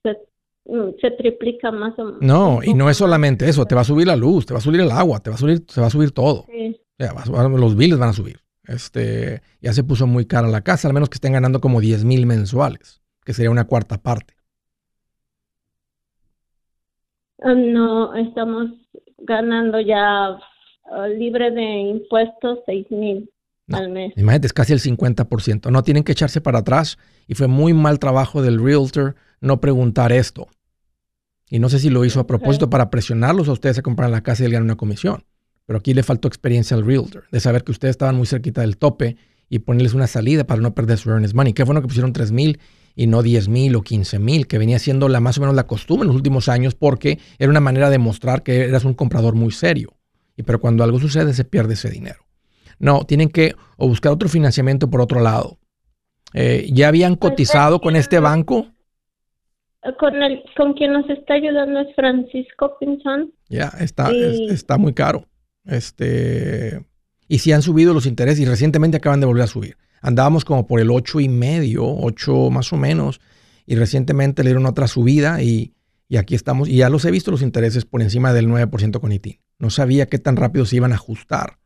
se, 0.02 0.18
mm, 0.66 0.90
se 1.00 1.10
triplica 1.12 1.70
más 1.70 1.98
o 1.98 2.04
menos. 2.04 2.20
No, 2.20 2.62
y 2.62 2.74
no 2.74 2.90
es 2.90 2.98
solamente 2.98 3.48
eso, 3.48 3.64
te 3.64 3.74
va 3.74 3.80
a 3.80 3.84
subir 3.84 4.06
la 4.06 4.16
luz, 4.16 4.44
te 4.44 4.52
va 4.52 4.58
a 4.58 4.62
subir 4.62 4.82
el 4.82 4.90
agua, 4.90 5.20
te 5.20 5.30
va 5.30 5.36
a 5.36 5.38
subir, 5.38 5.64
se 5.68 5.80
va 5.80 5.86
a 5.86 5.90
subir 5.90 6.12
todo. 6.12 6.44
Sí, 6.50 6.80
los 6.98 7.76
billes 7.76 7.98
van 7.98 8.10
a 8.10 8.12
subir. 8.12 8.43
Este, 8.66 9.42
ya 9.60 9.72
se 9.72 9.84
puso 9.84 10.06
muy 10.06 10.26
cara 10.26 10.48
la 10.48 10.62
casa, 10.62 10.88
al 10.88 10.94
menos 10.94 11.08
que 11.10 11.16
estén 11.16 11.32
ganando 11.34 11.60
como 11.60 11.80
10 11.80 12.04
mil 12.04 12.26
mensuales, 12.26 13.02
que 13.24 13.34
sería 13.34 13.50
una 13.50 13.64
cuarta 13.64 13.98
parte. 13.98 14.34
Ah, 17.42 17.54
no, 17.54 18.14
estamos 18.14 18.70
ganando 19.18 19.80
ya 19.80 20.28
ah, 20.28 21.08
libre 21.18 21.50
de 21.50 21.62
impuestos 21.62 22.60
seis 22.64 22.86
mil 22.90 23.30
No. 23.66 23.78
al 23.78 23.90
mes. 23.90 24.12
Imagínate, 24.16 24.46
es 24.46 24.52
casi 24.52 24.72
el 24.72 24.80
50%. 24.80 25.70
No 25.70 25.82
tienen 25.82 26.04
que 26.04 26.12
echarse 26.12 26.40
para 26.40 26.60
atrás 26.60 26.98
y 27.26 27.34
fue 27.34 27.48
muy 27.48 27.74
mal 27.74 27.98
trabajo 27.98 28.42
del 28.42 28.62
realtor 28.62 29.16
no 29.40 29.60
preguntar 29.60 30.12
esto. 30.12 30.48
Y 31.50 31.58
no 31.58 31.68
sé 31.68 31.78
si 31.78 31.90
lo 31.90 32.04
hizo 32.04 32.20
a 32.20 32.26
propósito 32.26 32.70
para 32.70 32.90
presionarlos 32.90 33.48
a 33.48 33.52
ustedes 33.52 33.78
a 33.78 33.82
comprar 33.82 34.10
la 34.10 34.22
casa 34.22 34.42
y 34.42 34.46
él 34.46 34.52
ganar 34.52 34.64
una 34.64 34.76
comisión. 34.76 35.24
Pero 35.66 35.78
aquí 35.78 35.94
le 35.94 36.02
faltó 36.02 36.28
experiencia 36.28 36.76
al 36.76 36.84
realtor, 36.84 37.24
de 37.30 37.40
saber 37.40 37.64
que 37.64 37.72
ustedes 37.72 37.92
estaban 37.92 38.16
muy 38.16 38.26
cerquita 38.26 38.60
del 38.60 38.76
tope 38.76 39.16
y 39.48 39.60
ponerles 39.60 39.94
una 39.94 40.06
salida 40.06 40.44
para 40.44 40.60
no 40.60 40.74
perder 40.74 40.98
su 40.98 41.10
earnest 41.10 41.34
money. 41.34 41.52
Qué 41.52 41.64
bueno 41.64 41.80
que 41.80 41.88
pusieron 41.88 42.12
3 42.12 42.32
mil 42.32 42.58
y 42.94 43.06
no 43.06 43.22
10 43.22 43.48
mil 43.48 43.74
o 43.76 43.82
15 43.82 44.18
mil, 44.18 44.46
que 44.46 44.58
venía 44.58 44.78
siendo 44.78 45.08
la 45.08 45.20
más 45.20 45.38
o 45.38 45.40
menos 45.40 45.56
la 45.56 45.66
costumbre 45.66 46.04
en 46.04 46.08
los 46.08 46.16
últimos 46.16 46.48
años 46.48 46.74
porque 46.74 47.18
era 47.38 47.50
una 47.50 47.60
manera 47.60 47.90
de 47.90 47.98
mostrar 47.98 48.42
que 48.42 48.64
eras 48.64 48.84
un 48.84 48.94
comprador 48.94 49.34
muy 49.34 49.52
serio. 49.52 49.94
Y 50.36 50.42
pero 50.42 50.60
cuando 50.60 50.84
algo 50.84 50.98
sucede 51.00 51.32
se 51.32 51.44
pierde 51.44 51.74
ese 51.74 51.90
dinero. 51.90 52.20
No, 52.78 53.04
tienen 53.04 53.28
que 53.28 53.54
o 53.76 53.88
buscar 53.88 54.12
otro 54.12 54.28
financiamiento 54.28 54.90
por 54.90 55.00
otro 55.00 55.20
lado. 55.20 55.58
Eh, 56.34 56.68
¿Ya 56.72 56.88
habían 56.88 57.14
cotizado 57.16 57.80
con 57.80 57.94
este 57.96 58.18
banco? 58.18 58.66
Con, 59.98 60.22
el, 60.22 60.42
con 60.56 60.72
quien 60.74 60.92
nos 60.94 61.08
está 61.10 61.34
ayudando 61.34 61.80
es 61.80 61.94
Francisco 61.94 62.76
Pinzón. 62.80 63.32
Ya, 63.48 63.68
está, 63.80 64.10
es- 64.10 64.50
está 64.50 64.78
muy 64.78 64.94
caro. 64.94 65.26
Este, 65.64 66.84
y 67.28 67.38
sí 67.38 67.52
han 67.52 67.62
subido 67.62 67.94
los 67.94 68.06
intereses 68.06 68.40
y 68.40 68.44
recientemente 68.44 68.96
acaban 68.98 69.20
de 69.20 69.26
volver 69.26 69.44
a 69.44 69.48
subir. 69.48 69.76
Andábamos 70.02 70.44
como 70.44 70.66
por 70.66 70.80
el 70.80 70.90
ocho 70.90 71.20
y 71.20 71.28
medio, 71.28 71.84
8 71.86 72.50
más 72.50 72.72
o 72.72 72.76
menos, 72.76 73.20
y 73.66 73.76
recientemente 73.76 74.42
le 74.44 74.50
dieron 74.50 74.66
otra 74.66 74.86
subida 74.86 75.42
y, 75.42 75.72
y 76.08 76.18
aquí 76.18 76.34
estamos, 76.34 76.68
y 76.68 76.76
ya 76.76 76.90
los 76.90 77.04
he 77.06 77.10
visto 77.10 77.30
los 77.30 77.40
intereses 77.42 77.86
por 77.86 78.02
encima 78.02 78.32
del 78.34 78.46
9% 78.48 79.00
con 79.00 79.12
ITIN. 79.12 79.40
No 79.58 79.70
sabía 79.70 80.06
qué 80.06 80.18
tan 80.18 80.36
rápido 80.36 80.66
se 80.66 80.76
iban 80.76 80.92
a 80.92 80.96
ajustar, 80.96 81.58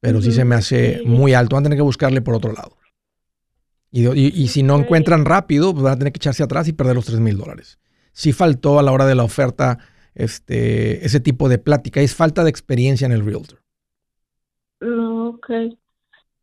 pero 0.00 0.20
sí 0.22 0.28
Ujú, 0.28 0.36
se 0.36 0.44
me 0.44 0.54
hace 0.54 0.98
sí. 0.98 1.04
muy 1.04 1.34
alto. 1.34 1.56
Van 1.56 1.62
a 1.62 1.64
tener 1.64 1.78
que 1.78 1.82
buscarle 1.82 2.22
por 2.22 2.34
otro 2.34 2.52
lado. 2.52 2.76
Y, 3.90 4.06
y- 4.06 4.32
y 4.34 4.48
si 4.48 4.62
no 4.62 4.78
encuentran 4.78 5.24
rápido, 5.24 5.72
pues 5.72 5.82
van 5.82 5.94
a 5.94 5.98
tener 5.98 6.12
que 6.12 6.18
echarse 6.18 6.42
atrás 6.44 6.68
y 6.68 6.72
perder 6.72 6.94
los 6.94 7.06
3 7.06 7.18
mil 7.18 7.36
dólares. 7.36 7.78
Sí 8.12 8.32
faltó 8.32 8.78
a 8.78 8.82
la 8.82 8.92
hora 8.92 9.06
de 9.06 9.14
la 9.16 9.24
oferta 9.24 9.78
este, 10.14 11.04
ese 11.04 11.20
tipo 11.20 11.48
de 11.48 11.58
plática. 11.58 12.00
Es 12.00 12.14
falta 12.14 12.44
de 12.44 12.50
experiencia 12.50 13.06
en 13.06 13.12
el 13.12 13.24
realtor. 13.24 13.60
No, 14.80 15.30
ok. 15.30 15.50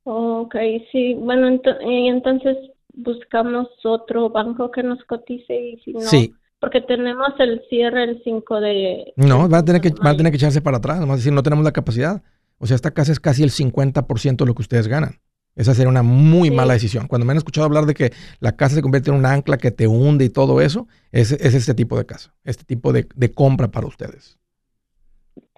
Ok, 0.04 0.56
sí. 0.92 1.16
Bueno, 1.16 1.60
y 1.86 2.08
entonces 2.08 2.58
buscamos 2.94 3.68
otro 3.84 4.30
banco 4.30 4.72
que 4.72 4.84
nos 4.84 5.04
cotice 5.06 5.54
y 5.54 5.78
si 5.82 5.94
no, 5.94 6.02
Sí, 6.02 6.34
porque 6.60 6.82
tenemos 6.82 7.30
el 7.40 7.62
cierre 7.70 8.04
el 8.04 8.22
5 8.24 8.60
de... 8.62 9.14
no, 9.16 9.48
van 9.48 9.62
a, 9.62 9.66
tener 9.66 9.82
que, 9.82 9.92
van 9.92 10.16
a 10.16 10.18
tener 10.18 10.32
que 10.32 10.38
echarse 10.38 10.62
para 10.62 10.78
atrás. 10.78 11.00
Nomás 11.00 11.18
decir, 11.18 11.34
no 11.34 11.44
tenemos 11.44 11.64
la 11.64 11.72
capacidad. 11.72 12.24
O 12.58 12.66
sea, 12.66 12.76
esta 12.76 12.92
casa 12.92 13.12
es 13.12 13.20
casi 13.20 13.44
el 13.44 13.52
50% 13.52 14.38
de 14.38 14.46
lo 14.46 14.56
que 14.56 14.62
ustedes 14.64 14.88
ganan. 14.88 15.20
Esa 15.58 15.74
sería 15.74 15.90
una 15.90 16.04
muy 16.04 16.50
Sí. 16.50 16.56
mala 16.56 16.74
decisión. 16.74 17.08
Cuando 17.08 17.26
me 17.26 17.32
han 17.32 17.38
escuchado 17.38 17.66
hablar 17.66 17.86
de 17.86 17.94
que 17.96 18.14
la 18.40 18.56
casa 18.56 18.76
se 18.76 18.82
convierte 18.82 19.10
en 19.10 19.18
un 19.18 19.26
ancla 19.26 19.58
que 19.58 19.72
te 19.72 19.88
hunde 19.88 20.24
y 20.26 20.30
todo 20.30 20.62
eso, 20.62 20.88
es, 21.12 21.34
es 21.34 21.54
este 21.54 21.74
tipo 21.74 21.98
de 21.98 22.06
casa, 22.06 22.34
este 22.46 22.64
tipo 22.64 22.94
de, 22.94 23.08
de 23.16 23.32
compra 23.32 23.70
para 23.70 23.88
ustedes. 23.88 24.38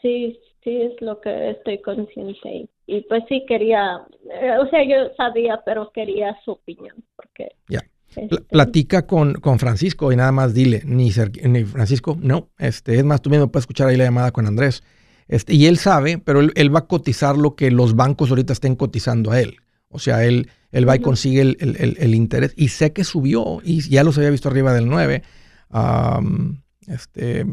Sí, 0.02 0.40
sí, 0.64 0.82
es 0.82 0.94
lo 1.02 1.20
que 1.22 1.52
estoy 1.52 1.82
consciente. 1.82 2.50
Y, 2.50 2.70
y 2.88 3.02
pues 3.02 3.24
sí 3.30 3.44
quería, 3.48 4.02
eh, 4.42 4.58
o 4.60 4.70
sea, 4.70 4.84
yo 4.84 5.14
sabía, 5.18 5.62
pero 5.66 5.92
quería 5.94 6.36
su 6.46 6.52
opinión, 6.52 6.96
porque... 7.16 7.50
Ya. 7.68 7.82
Este, 8.16 8.42
platica 8.50 9.06
con, 9.06 9.34
con 9.36 9.60
Francisco 9.60 10.12
y 10.12 10.16
nada 10.16 10.32
más 10.32 10.56
dile, 10.56 10.82
ni 10.84 11.12
Francisco, 11.12 12.18
no, 12.20 12.50
este, 12.58 12.96
es 12.96 13.04
más, 13.04 13.22
tú 13.22 13.30
mismo 13.30 13.52
puedes 13.52 13.64
escuchar 13.64 13.88
ahí 13.90 13.98
la 13.98 14.06
llamada 14.06 14.32
con 14.32 14.48
Andrés. 14.48 14.82
Este, 15.28 15.54
y 15.54 15.68
él 15.68 15.78
sabe, 15.78 16.18
pero 16.18 16.40
él, 16.40 16.52
él 16.56 16.74
va 16.74 16.80
a 16.80 16.88
cotizar 16.88 17.38
lo 17.38 17.56
que 17.56 17.70
los 17.70 17.96
bancos 17.96 18.32
ahorita 18.32 18.54
estén 18.54 18.76
cotizando 18.76 19.30
a 19.30 19.40
él. 19.40 19.58
O 19.90 20.00
sea, 20.00 20.24
él, 20.24 20.50
él 20.72 20.88
va 20.88 20.96
y 20.96 21.00
consigue 21.00 21.42
el, 21.42 21.58
el- 21.60 21.76
el- 21.80 21.98
el 22.00 22.16
interés. 22.16 22.54
Y 22.56 22.70
sé 22.70 22.94
que 22.94 23.04
subió 23.04 23.60
y 23.64 23.82
ya 23.90 24.04
los 24.04 24.18
había 24.18 24.30
visto 24.30 24.48
arriba 24.50 24.74
del 24.74 24.88
9. 24.88 25.24
am, 25.70 26.62
este, 26.88 27.46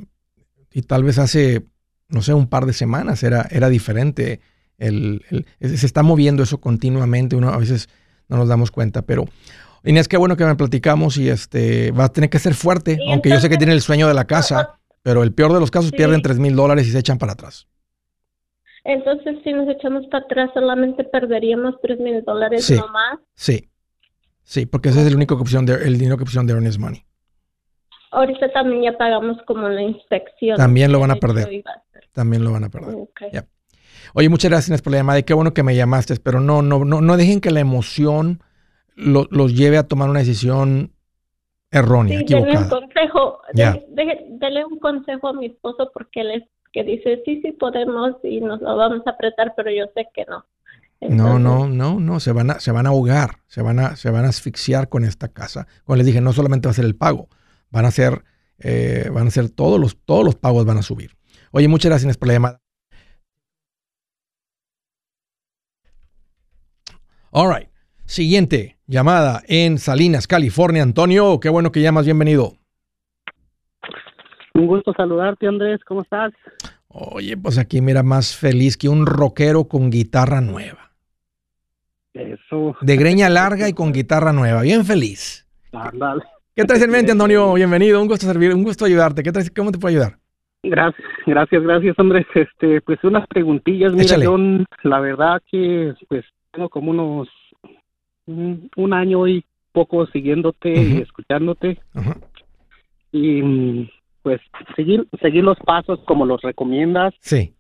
y 0.73 0.83
tal 0.83 1.05
vez 1.05 1.19
hace, 1.19 1.65
no 2.09 2.23
sé, 2.23 2.33
un 2.35 2.47
par 2.49 2.67
de 2.67 2.73
semanas 2.73 3.23
era, 3.23 3.47
era 3.51 3.69
diferente. 3.69 4.41
El, 4.79 5.25
el- 5.61 5.79
se 5.79 5.87
está 5.87 6.03
moviendo 6.03 6.43
eso 6.43 6.59
continuamente. 6.61 7.37
Uno 7.37 7.49
a 7.51 7.57
veces 7.59 7.89
no 8.29 8.37
nos 8.37 8.49
damos 8.49 8.71
cuenta, 8.71 9.03
pero 9.03 9.25
Inés, 9.85 10.09
qué 10.09 10.17
bueno 10.17 10.37
que 10.37 10.45
me 10.45 10.57
platicamos 10.57 11.17
y 11.17 11.29
este 11.29 11.93
va 11.93 12.05
a 12.07 12.13
tener 12.13 12.29
que 12.29 12.39
ser 12.41 12.55
fuerte, 12.55 12.99
Y 13.01 13.13
aunque 13.13 13.29
yo 13.31 13.39
sé 13.41 13.49
que 13.49 13.57
tiene 13.57 13.73
el 13.73 13.83
sueño 13.83 14.09
de 14.09 14.15
la 14.15 14.25
casa, 14.27 14.79
pero 15.03 15.23
el 15.23 15.33
peor 15.33 15.53
de 15.53 15.61
los 15.61 15.71
casos 15.71 15.91
Sí. 15.91 15.97
pierden 15.97 16.23
3 16.23 16.39
mil 16.41 16.57
dólares 16.57 16.89
y 16.89 16.91
se 16.91 16.99
echan 16.99 17.19
para 17.19 17.33
atrás. 17.35 17.69
Entonces, 18.89 19.37
si 19.43 19.53
nos 19.53 19.69
echamos 19.69 20.07
para 20.07 20.25
atrás, 20.25 20.51
solamente 20.55 21.03
perderíamos 21.05 21.75
tres 21.83 21.99
mil 21.99 22.23
dólares 22.25 22.65
Sí. 22.65 22.77
no 22.77 22.87
más. 22.89 23.19
Sí, 23.35 23.69
sí, 24.45 24.67
porque 24.67 24.91
ese 24.91 25.01
es 25.01 25.07
el 25.09 25.17
único 25.17 25.37
que 25.37 25.43
pusieron 25.43 25.67
de, 25.67 25.75
el 25.75 25.99
dinero 25.99 26.17
que 26.17 26.25
pusieron 26.25 26.47
de 26.47 26.53
Earnest 26.55 26.79
Money. 26.79 27.03
Ahorita 28.13 28.53
también 28.53 28.83
ya 28.85 28.97
pagamos 28.97 29.39
como 29.47 29.69
la 29.69 29.83
inspección. 29.83 30.57
También 30.57 30.93
lo 30.93 31.01
van 31.01 31.11
a 31.11 31.17
perder. 31.17 31.63
a. 31.67 31.83
También 32.13 32.45
lo 32.45 32.53
van 32.53 32.65
a 32.65 32.69
perder. 32.71 32.95
Ok. 32.95 33.21
Ya. 33.33 33.45
Oye, 34.15 34.29
muchas 34.29 34.51
gracias 34.51 34.81
por 34.81 34.93
la 34.93 34.99
llamada 34.99 35.19
y 35.19 35.25
qué 35.25 35.35
bueno 35.35 35.53
que 35.53 35.63
me 35.65 35.75
llamaste, 35.75 36.15
pero 36.23 36.41
no, 36.41 36.63
no, 36.63 36.85
no, 36.85 37.01
no 37.01 37.17
dejen 37.17 37.41
que 37.41 37.51
la 37.51 37.61
emoción 37.61 38.41
lo- 38.95 39.27
los 39.31 39.53
lleve 39.55 39.77
a 39.79 39.89
tomar 39.89 40.09
una 40.09 40.21
decisión 40.21 40.93
errónea, 41.71 42.21
Sí, 42.21 42.25
denle 42.27 42.43
un 42.43 42.49
equivocada. 42.49 42.81
consejo, 42.81 43.41
de- 43.53 44.27
dele 44.39 44.65
un 44.65 44.79
consejo 44.79 45.29
a 45.29 45.33
mi 45.33 45.47
esposo 45.47 45.91
porque 45.93 46.21
él 46.21 46.31
es 46.31 46.43
que 46.77 46.85
dice, 46.85 47.23
sí, 47.25 47.41
sí 47.43 47.53
podemos 47.53 48.17
y 48.23 48.39
nos 48.43 48.61
lo 48.61 48.77
vamos 48.77 49.01
a 49.07 49.11
apretar, 49.11 49.55
pero 49.57 49.71
yo 49.71 49.87
sé 49.95 50.09
que 50.13 50.27
no. 50.29 50.45
No, 51.01 51.09
Entonces, 51.09 51.41
no, 51.41 51.69
no, 51.69 52.01
no, 52.01 52.21
se 52.21 52.33
van 52.33 52.51
a, 52.51 52.61
se 52.61 52.71
van 52.71 52.85
a 52.85 52.91
ahogar, 52.91 53.39
se 53.47 53.63
van 53.63 53.79
a, 53.79 53.97
se 53.97 54.11
van 54.11 54.27
a 54.27 54.29
asfixiar 54.29 54.91
con 54.91 55.03
esta 55.03 55.29
casa. 55.29 55.67
Como 55.85 55.97
les 55.97 56.05
dije, 56.05 56.21
no 56.21 56.35
solamente 56.35 56.69
va 56.69 56.73
a 56.73 56.75
ser 56.75 56.85
el 56.85 56.95
pago, 56.95 57.31
van 57.71 57.87
a 57.87 57.91
ser, 57.91 58.25
eh, 58.59 59.09
van 59.11 59.27
a 59.27 59.31
ser 59.31 59.49
todos 59.49 59.81
los, 59.81 59.97
todos 60.05 60.23
los 60.23 60.35
pagos 60.35 60.67
van 60.67 60.77
a 60.77 60.83
subir. 60.83 61.13
Oye, 61.51 61.67
muchas 61.67 61.89
gracias 61.89 62.19
por 62.19 62.29
la 62.29 62.35
llamada. 62.35 62.61
All 67.31 67.55
right. 67.55 67.71
Siguiente 68.05 68.77
llamada 68.87 69.43
en 69.49 69.79
Salinas, 69.79 70.27
California. 70.27 70.83
Antonio, 70.83 71.41
qué 71.41 71.49
bueno 71.49 71.73
que 71.73 71.81
llamas, 71.81 72.05
bienvenido. 72.05 72.59
Un 74.57 74.67
gusto 74.67 74.95
saludarte, 74.95 75.47
Andrés. 75.47 75.81
¿Cómo 75.85 76.01
estás? 76.03 76.33
Oye, 76.89 77.37
pues 77.37 77.59
aquí 77.59 77.83
mira 77.83 78.03
más 78.03 78.35
feliz 78.35 78.79
que 78.79 78.89
un 78.89 79.05
rockero 79.05 79.65
con 79.65 79.91
guitarra 79.91 80.41
nueva. 80.41 80.93
Eso. 82.15 82.75
De 82.81 82.97
greña 82.97 83.29
larga 83.29 83.69
y 83.69 83.75
con 83.75 83.93
guitarra 83.93 84.33
nueva. 84.33 84.63
Bien 84.63 84.85
feliz. 84.87 85.47
Ándale. 85.73 86.23
¿Qué 86.55 86.65
traes 86.65 86.83
en 86.83 86.91
mente, 86.91 87.13
Antonio? 87.13 87.53
Bienvenido, 87.53 88.01
un 88.01 88.09
gusto 88.09 88.25
servir, 88.25 88.55
un 88.55 88.65
gusto 88.65 88.87
ayudarte. 88.87 89.23
¿Qué 89.23 89.31
traes, 89.31 89.51
¿Cómo 89.51 89.71
te 89.71 89.79
puedo 89.79 89.95
ayudar? 89.95 90.17
Gracias, 90.63 91.07
gracias, 91.27 91.63
gracias, 91.63 91.99
Andrés. 91.99 92.27
Este, 92.35 92.81
pues 92.81 93.05
unas 93.05 93.27
preguntillas. 93.27 93.93
Mira, 93.93 94.05
Échale. 94.05 94.25
yo 94.25 94.39
la 94.85 95.01
verdad 95.01 95.43
que 95.51 95.93
pues 96.09 96.25
tengo 96.51 96.71
como 96.71 96.93
unos 96.93 97.29
un, 98.25 98.95
año 98.95 99.29
y 99.29 99.45
poco 99.73 100.07
siguiéndote 100.07 100.73
y 100.73 100.97
escuchándote 101.03 101.79
Ajá. 101.93 102.17
y 103.13 103.91
pues 104.27 104.41
seguir 104.75 105.07
seguir 105.23 105.45
los 105.45 105.57
pasos 105.61 106.01
como 106.05 106.27
los 106.27 106.43
recomiendas. 106.43 107.15
Sí. 107.21 107.55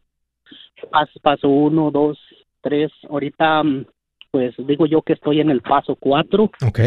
Paso, 0.91 1.21
paso 1.23 1.49
uno, 1.49 1.93
dos, 1.93 2.19
tres. 2.61 2.91
Ahorita 3.09 3.63
mm, 3.63 3.87
pues 4.33 4.53
digo 4.59 4.85
yo 4.87 5.01
que 5.03 5.13
estoy 5.13 5.41
en 5.41 5.51
el 5.51 5.63
paso 5.63 5.95
cuatro. 5.95 6.51
Ok. 6.67 6.81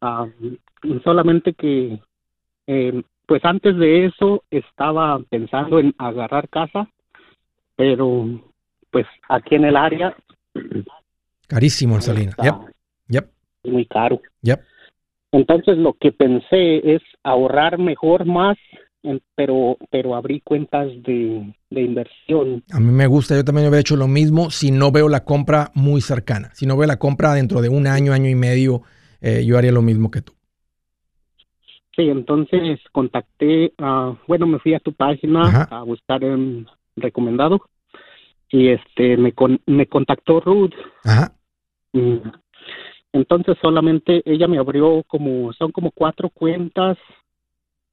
Ah, 0.00 0.26
solamente 1.04 1.52
que, 1.52 2.00
eh, 2.66 3.02
pues 3.26 3.44
antes 3.44 3.76
de 3.76 4.06
eso 4.06 4.42
estaba 4.50 5.18
pensando 5.28 5.80
en 5.80 5.94
agarrar 5.98 6.48
casa, 6.48 6.88
pero 7.76 8.26
pues 8.90 9.04
aquí 9.28 9.56
en 9.56 9.66
el 9.66 9.76
área 9.76 10.16
Carísimo 11.46 11.96
en 11.96 12.00
Salinas. 12.00 12.36
Yep. 12.42 12.54
Yep. 13.08 13.30
muy 13.64 13.84
caro. 13.84 14.22
Yep. 14.40 14.62
Entonces 15.32 15.76
lo 15.76 15.92
que 15.92 16.10
pensé 16.10 16.94
es 16.94 17.02
ahorrar 17.22 17.76
mejor 17.76 18.24
más, 18.24 18.56
pero 19.34 19.76
pero 19.90 20.14
abrí 20.14 20.40
cuentas 20.40 20.88
de, 21.02 21.54
de 21.70 21.82
inversión. 21.82 22.62
A 22.72 22.80
mí 22.80 22.92
me 22.92 23.06
gusta, 23.06 23.34
yo 23.36 23.44
también 23.44 23.68
hubiera 23.68 23.80
hecho 23.80 23.96
lo 23.96 24.08
mismo 24.08 24.50
si 24.50 24.70
no 24.70 24.90
veo 24.90 25.08
la 25.08 25.24
compra 25.24 25.70
muy 25.74 26.00
cercana. 26.00 26.50
Si 26.54 26.66
no 26.66 26.76
veo 26.76 26.86
la 26.86 26.98
compra 26.98 27.34
dentro 27.34 27.60
de 27.60 27.68
un 27.68 27.86
año, 27.86 28.12
año 28.12 28.28
y 28.28 28.34
medio, 28.34 28.82
eh, 29.20 29.44
yo 29.44 29.58
haría 29.58 29.72
lo 29.72 29.82
mismo 29.82 30.10
que 30.10 30.22
tú. 30.22 30.32
Sí, 31.96 32.08
entonces 32.08 32.80
contacté, 32.90 33.72
bueno, 34.26 34.46
me 34.46 34.58
fui 34.58 34.74
a 34.74 34.80
tu 34.80 34.92
página 34.92 35.42
Ajá. 35.42 35.68
a 35.70 35.82
buscar 35.82 36.24
un 36.24 36.66
recomendado 36.96 37.60
y 38.50 38.68
este 38.68 39.16
me 39.16 39.32
con, 39.32 39.60
me 39.66 39.86
contactó 39.86 40.40
Ruth 40.40 40.74
Ajá. 41.04 41.32
Mm. 41.92 42.18
Entonces 43.14 43.56
solamente 43.62 44.22
ella 44.26 44.48
me 44.48 44.58
abrió 44.58 45.04
como, 45.06 45.52
son 45.52 45.70
como 45.70 45.92
cuatro 45.92 46.28
cuentas. 46.30 46.98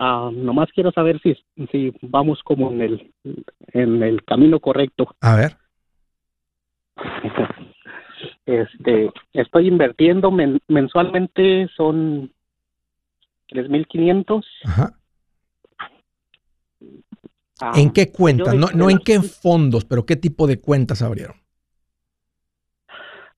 Ah, 0.03 0.31
nomás 0.33 0.71
quiero 0.71 0.91
saber 0.91 1.21
si, 1.21 1.37
si 1.71 1.93
vamos 2.01 2.41
como 2.41 2.71
en 2.71 2.81
el, 2.81 3.13
en 3.71 4.01
el 4.01 4.25
camino 4.25 4.59
correcto. 4.59 5.15
A 5.21 5.35
ver. 5.35 5.57
Este, 8.45 9.11
estoy 9.33 9.67
invirtiendo 9.67 10.31
men- 10.31 10.59
mensualmente 10.67 11.67
son 11.77 12.31
3.500. 13.49 14.43
Ajá. 14.65 14.93
Ah, 17.61 17.71
¿En 17.75 17.91
qué 17.91 18.11
cuentas? 18.11 18.55
No, 18.55 18.67
no 18.73 18.89
en 18.89 18.97
qué 18.97 19.21
fondos, 19.21 19.85
pero 19.85 20.05
qué 20.05 20.15
tipo 20.15 20.47
de 20.47 20.59
cuentas 20.59 21.01
abrieron. 21.03 21.40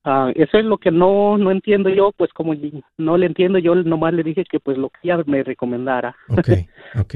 Ah, 0.04 0.32
eso 0.36 0.58
es 0.58 0.66
lo 0.66 0.78
que 0.78 0.92
no, 0.92 1.38
no 1.38 1.52
entiendo 1.52 1.90
yo, 1.90 2.12
pues 2.18 2.32
como 2.34 2.54
no 2.98 3.18
le 3.18 3.26
entiendo, 3.26 3.60
yo 3.60 3.76
nomás 3.76 4.14
le 4.14 4.24
dije 4.24 4.44
que 4.50 4.60
pues 4.60 4.78
lo 4.78 4.90
que 4.90 5.00
ella 5.04 5.24
me 5.26 5.44
recomendara. 5.44 6.16
Ok, 6.30 6.50
ok. 7.00 7.16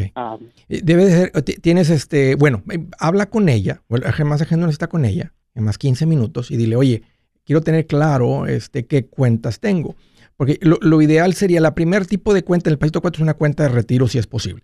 Eh, 0.70 0.82
Debe 0.84 1.06
de 1.06 1.12
ser, 1.12 1.32
ti- 1.44 1.56
tienes 1.62 1.90
este, 1.90 2.36
bueno, 2.36 2.64
eh, 2.72 2.86
habla 3.00 3.28
con 3.30 3.50
ella, 3.50 3.82
bueno, 3.90 4.06
más 4.26 4.42
agenda 4.42 4.68
está 4.70 4.88
con 4.88 5.06
ella, 5.06 5.34
en 5.56 5.64
más 5.64 5.78
15 5.78 6.06
minutos, 6.06 6.52
y 6.52 6.58
dile, 6.58 6.76
oye, 6.76 7.04
quiero 7.46 7.62
tener 7.62 7.88
claro 7.88 8.46
este, 8.48 8.86
qué 8.86 9.08
cuentas 9.08 9.60
tengo. 9.60 9.96
Porque 10.36 10.60
lo, 10.62 10.78
ideal 11.02 11.34
sería, 11.34 11.60
la 11.62 11.74
primer 11.74 12.06
tipo 12.06 12.32
de 12.34 12.44
cuenta 12.44 12.70
en 12.70 12.74
el 12.74 12.78
pasito 12.78 13.02
4 13.02 13.20
es 13.20 13.24
una 13.24 13.34
cuenta 13.34 13.64
de 13.64 13.70
retiro 13.70 14.08
si 14.08 14.20
es 14.20 14.28
posible. 14.28 14.64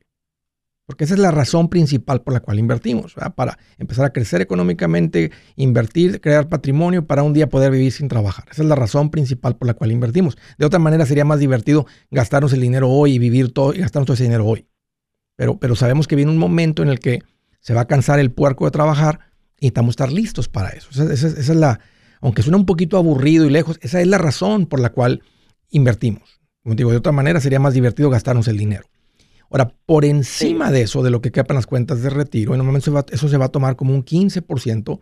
Porque 0.86 1.06
esa 1.06 1.14
es 1.14 1.20
la 1.22 1.32
razón 1.32 1.70
principal 1.70 2.22
por 2.22 2.34
la 2.34 2.42
cual 2.42 2.60
invertimos, 2.60 3.16
para 3.36 3.58
empezar 3.78 4.04
a 4.04 4.12
crecer 4.12 4.42
económicamente, 4.42 5.32
invertir, 5.56 6.20
crear 6.20 6.50
patrimonio 6.50 7.08
para 7.08 7.24
un 7.24 7.32
día 7.32 7.48
poder 7.48 7.72
vivir 7.72 7.92
sin 7.94 8.10
trabajar. 8.10 8.46
Esa 8.52 8.64
es 8.64 8.68
la 8.68 8.76
razón 8.76 9.10
principal 9.10 9.56
por 9.56 9.68
la 9.68 9.76
cual 9.76 9.94
invertimos. 9.94 10.38
De 10.58 10.66
otra 10.66 10.80
manera 10.80 11.06
sería 11.06 11.24
más 11.24 11.40
divertido 11.40 11.86
gastarnos 12.12 12.52
el 12.52 12.60
dinero 12.60 12.90
hoy 12.90 13.14
y 13.14 13.20
vivir 13.20 13.54
todo 13.54 13.74
y 13.74 13.80
gastarnos 13.80 14.08
todo 14.08 14.16
ese 14.16 14.24
dinero 14.24 14.46
hoy. 14.46 14.68
Pero, 15.38 15.58
pero 15.58 15.76
sabemos 15.76 16.08
que 16.08 16.18
viene 16.18 16.32
un 16.32 16.38
momento 16.38 16.84
en 16.84 16.90
el 16.90 17.00
que 17.00 17.22
se 17.62 17.74
va 17.74 17.82
a 17.82 17.88
cansar 17.88 18.20
el 18.20 18.32
puerco 18.32 18.66
de 18.66 18.72
trabajar 18.72 19.20
y 19.58 19.68
necesitamos 19.68 19.94
estar 19.94 20.12
listos 20.12 20.50
para 20.50 20.70
eso. 20.70 20.90
Esa, 20.90 21.28
es 21.28 21.48
la, 21.50 21.80
aunque 22.20 22.42
suena 22.42 22.58
un 22.58 22.66
poquito 22.66 22.98
aburrido 22.98 23.46
y 23.46 23.50
lejos, 23.50 23.80
esa 23.82 24.02
es 24.02 24.08
la 24.08 24.18
razón 24.18 24.66
por 24.66 24.82
la 24.82 24.90
cual 24.90 25.24
invertimos. 25.70 26.42
Como 26.62 26.76
digo, 26.76 26.92
de 26.92 26.98
otra 26.98 27.14
manera 27.14 27.40
sería 27.40 27.60
más 27.60 27.74
divertido 27.74 28.10
gastarnos 28.10 28.50
el 28.50 28.58
dinero. 28.58 28.86
Ahora, 29.54 29.72
por 29.86 30.04
encima 30.04 30.72
de 30.72 30.82
eso, 30.82 31.04
de 31.04 31.12
lo 31.12 31.22
que 31.22 31.32
quepan 31.32 31.54
las 31.54 31.68
cuentas 31.68 32.02
de 32.02 32.10
retiro, 32.10 32.56
en 32.56 32.62
un 32.62 32.66
momento 32.66 33.06
eso 33.12 33.30
se 33.30 33.38
va 33.38 33.46
a 33.46 33.50
tomar 33.50 33.76
como 33.76 33.94
un 33.94 34.04
15%. 34.04 35.00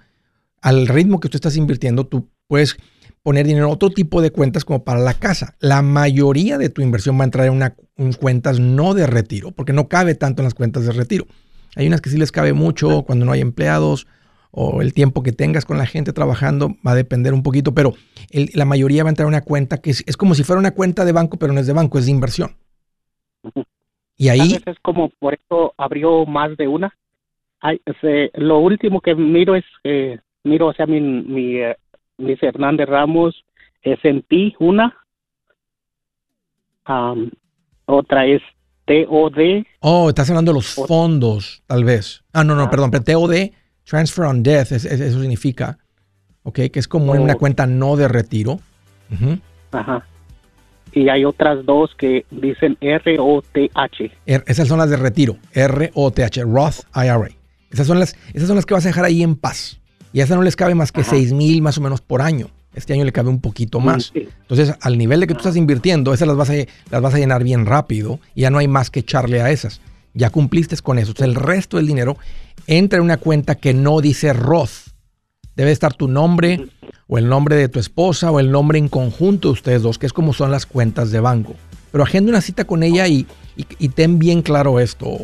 Al 0.61 0.87
ritmo 0.87 1.21
que 1.21 1.29
tú 1.29 1.37
estás 1.37 1.55
invirtiendo, 1.55 2.05
tú 2.05 2.29
puedes 2.47 2.75
poner 3.23 3.47
dinero 3.47 3.67
en 3.67 3.73
otro 3.73 3.91
tipo 3.91 4.21
de 4.21 4.31
cuentas 4.31 4.65
como 4.65 4.83
para 4.83 4.99
la 4.99 5.13
casa. 5.13 5.55
La 5.59 5.81
mayoría 5.81 6.57
de 6.57 6.67
tu 6.67 6.81
inversión 6.81 7.17
va 7.17 7.21
a 7.21 7.25
entrar 7.25 7.47
en, 7.47 7.53
una, 7.53 7.75
cuentas 8.19 8.59
no 8.59 8.93
de 8.93 9.07
retiro, 9.07 9.51
porque 9.51 9.71
no 9.71 9.87
cabe 9.87 10.15
tanto 10.15 10.41
en 10.41 10.45
las 10.45 10.53
cuentas 10.53 10.85
de 10.85 10.91
retiro. 10.91 11.27
Hay 11.77 11.87
unas 11.87 12.01
que 12.01 12.09
sí 12.09 12.17
les 12.17 12.33
cabe 12.33 12.51
mucho 12.51 13.03
cuando 13.03 13.23
no 13.23 13.31
hay 13.31 13.39
empleados 13.39 14.05
o 14.51 14.81
el 14.81 14.93
tiempo 14.93 15.23
que 15.23 15.31
tengas 15.31 15.63
con 15.63 15.77
la 15.77 15.85
gente 15.85 16.11
trabajando 16.11 16.75
va 16.85 16.91
a 16.91 16.95
depender 16.95 17.33
un 17.33 17.41
poquito, 17.41 17.73
pero 17.73 17.93
la 18.31 18.65
mayoría 18.65 19.03
va 19.05 19.09
a 19.09 19.11
entrar 19.11 19.27
en 19.27 19.29
una 19.29 19.45
cuenta 19.45 19.77
que 19.77 19.91
es, 19.91 20.17
como 20.17 20.35
si 20.35 20.43
fuera 20.43 20.59
una 20.59 20.71
cuenta 20.71 21.05
de 21.05 21.13
banco, 21.13 21.39
pero 21.39 21.53
no 21.53 21.61
es 21.61 21.67
de 21.67 21.73
banco, 21.73 21.99
es 21.99 22.05
de 22.05 22.11
inversión. 22.11 22.57
Y 24.21 24.29
ahí... 24.29 24.55
es 24.63 24.79
como 24.83 25.09
por 25.09 25.33
eso 25.33 25.73
abrió 25.77 26.27
más 26.27 26.55
de 26.55 26.67
una. 26.67 26.95
lo 28.35 28.59
último 28.59 29.01
que 29.01 29.15
miro 29.15 29.55
es, 29.55 29.65
eh, 29.83 30.19
miro, 30.43 30.67
o 30.67 30.73
sea, 30.73 30.85
mi, 30.85 31.01
mi, 31.01 31.55
eh, 31.55 31.75
mi 32.19 32.35
Fernández 32.35 32.87
Ramos, 32.87 33.43
es 33.81 33.97
en 34.05 34.21
ti 34.21 34.55
una. 34.59 34.95
otra 37.85 38.27
es 38.27 38.43
TOD. 38.85 39.65
Oh, 39.79 40.09
estás 40.09 40.29
hablando 40.29 40.51
de 40.51 40.57
los 40.59 40.75
fondos, 40.75 41.63
tal 41.65 41.83
vez. 41.83 42.23
Ah, 42.31 42.43
no, 42.43 42.53
no, 42.53 42.69
perdón, 42.69 42.91
pero 42.91 43.03
TOD, 43.03 43.49
Transfer 43.85 44.25
on 44.25 44.43
Death, 44.43 44.71
eso 44.71 45.19
significa, 45.19 45.79
ok, 46.43 46.59
que 46.71 46.77
es 46.79 46.87
como 46.87 47.13
una 47.13 47.33
oh. 47.33 47.37
cuenta 47.39 47.65
no 47.65 47.95
de 47.95 48.07
retiro. 48.07 48.59
Ajá. 49.71 50.05
Y 50.93 51.09
hay 51.09 51.25
otras 51.25 51.65
dos 51.65 51.91
que 51.97 52.25
dicen 52.31 52.77
ROTH. 52.81 54.11
esas 54.25 54.67
son 54.67 54.77
las 54.79 54.89
de 54.89 54.97
retiro, 54.97 55.37
ROTH, 55.53 56.37
Roth 56.45 56.79
IRA. 56.93 57.29
Esas 57.71 57.87
son, 57.87 57.99
las, 57.99 58.17
esas 58.33 58.47
son 58.47 58.57
las 58.57 58.65
que 58.65 58.73
vas 58.73 58.85
a 58.85 58.89
dejar 58.89 59.05
ahí 59.05 59.23
en 59.23 59.35
paz. 59.35 59.79
Y 60.13 60.19
a 60.19 60.25
esa 60.25 60.35
no 60.35 60.41
les 60.41 60.55
cabe 60.55 60.75
más 60.75 60.91
que 60.91 61.03
6 61.03 61.31
mil 61.33 61.61
más 61.61 61.77
o 61.77 61.81
menos 61.81 62.01
por 62.01 62.21
año. 62.21 62.49
Este 62.73 62.93
año 62.93 63.03
le 63.03 63.11
cabe 63.11 63.29
un 63.29 63.41
poquito 63.41 63.79
más. 63.79 64.11
Entonces, 64.13 64.75
al 64.81 64.97
nivel 64.97 65.19
de 65.19 65.27
que 65.27 65.33
tú 65.33 65.39
estás 65.39 65.57
invirtiendo, 65.57 66.13
esas 66.13 66.27
las 66.27 66.37
vas, 66.37 66.49
a, 66.49 66.53
las 66.89 67.01
vas 67.01 67.13
a 67.13 67.17
llenar 67.17 67.43
bien 67.43 67.65
rápido 67.65 68.19
y 68.33 68.41
ya 68.41 68.49
no 68.49 68.59
hay 68.59 68.67
más 68.67 68.89
que 68.89 69.01
echarle 69.01 69.41
a 69.41 69.49
esas. 69.51 69.81
Ya 70.13 70.29
cumpliste 70.29 70.75
con 70.77 70.97
eso. 70.97 71.11
Entonces, 71.11 71.35
el 71.35 71.41
resto 71.41 71.77
del 71.77 71.87
dinero 71.87 72.17
entra 72.67 72.97
en 72.97 73.03
una 73.03 73.17
cuenta 73.17 73.55
que 73.55 73.73
no 73.73 73.99
dice 74.01 74.33
Roth. 74.33 74.90
Debe 75.55 75.71
estar 75.71 75.93
tu 75.93 76.07
nombre 76.07 76.67
o 77.07 77.17
el 77.17 77.27
nombre 77.27 77.55
de 77.55 77.67
tu 77.67 77.79
esposa 77.79 78.31
o 78.31 78.39
el 78.39 78.51
nombre 78.51 78.79
en 78.79 78.87
conjunto 78.87 79.49
de 79.49 79.53
ustedes 79.53 79.81
dos, 79.81 79.97
que 79.97 80.05
es 80.05 80.13
como 80.13 80.33
son 80.33 80.51
las 80.51 80.65
cuentas 80.65 81.11
de 81.11 81.19
banco. 81.19 81.55
Pero 81.91 82.03
agenda 82.03 82.29
una 82.29 82.41
cita 82.41 82.63
con 82.65 82.83
ella 82.83 83.07
y, 83.07 83.27
y 83.55 83.89
ten 83.89 84.17
bien 84.17 84.41
claro 84.41 84.79
esto, 84.79 85.17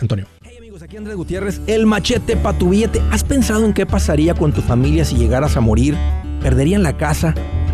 Antonio. 0.00 0.26
Hey 0.42 0.56
amigos, 0.58 0.82
aquí 0.82 0.96
Andrés 0.96 1.16
Gutiérrez, 1.16 1.60
el 1.66 1.84
machete 1.84 2.36
para 2.36 2.56
tu 2.56 2.70
billete. 2.70 3.02
¿Has 3.10 3.22
pensado 3.22 3.66
en 3.66 3.74
qué 3.74 3.84
pasaría 3.84 4.34
con 4.34 4.52
tu 4.52 4.62
familia 4.62 5.04
si 5.04 5.16
llegaras 5.16 5.56
a 5.56 5.60
morir? 5.60 5.94
¿Perderían 6.40 6.82
la 6.82 6.96
casa? 6.96 7.34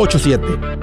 844-748-8887 0.00 0.80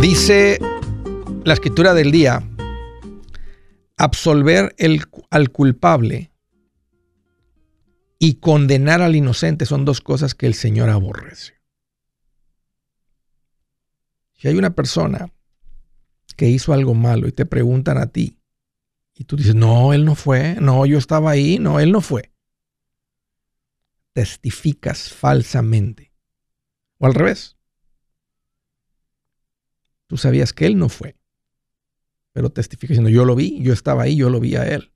Dice 0.00 0.58
la 1.44 1.52
escritura 1.54 1.94
del 1.94 2.10
día, 2.10 2.42
absolver 3.96 4.74
el, 4.78 5.02
al 5.30 5.50
culpable 5.50 6.32
y 8.18 8.34
condenar 8.34 9.02
al 9.02 9.14
inocente 9.14 9.66
son 9.66 9.84
dos 9.84 10.00
cosas 10.00 10.34
que 10.34 10.46
el 10.46 10.54
Señor 10.54 10.90
aborrece. 10.90 11.54
Si 14.34 14.48
hay 14.48 14.56
una 14.56 14.74
persona 14.74 15.32
que 16.36 16.48
hizo 16.48 16.72
algo 16.72 16.94
malo 16.94 17.26
y 17.26 17.32
te 17.32 17.46
preguntan 17.46 17.98
a 17.98 18.06
ti, 18.06 18.38
y 19.14 19.24
tú 19.24 19.36
dices, 19.36 19.54
no, 19.54 19.94
él 19.94 20.04
no 20.04 20.14
fue, 20.14 20.56
no, 20.60 20.84
yo 20.84 20.98
estaba 20.98 21.30
ahí, 21.30 21.58
no, 21.58 21.80
él 21.80 21.90
no 21.90 22.02
fue. 22.02 22.32
Testificas 24.12 25.10
falsamente. 25.10 26.12
O 26.98 27.06
al 27.06 27.14
revés. 27.14 27.56
Tú 30.06 30.18
sabías 30.18 30.52
que 30.52 30.66
él 30.66 30.78
no 30.78 30.88
fue, 30.88 31.16
pero 32.32 32.50
testificas 32.50 32.90
diciendo, 32.90 33.10
yo 33.10 33.24
lo 33.24 33.34
vi, 33.34 33.60
yo 33.62 33.72
estaba 33.72 34.04
ahí, 34.04 34.16
yo 34.16 34.30
lo 34.30 34.38
vi 34.38 34.54
a 34.56 34.68
él. 34.68 34.92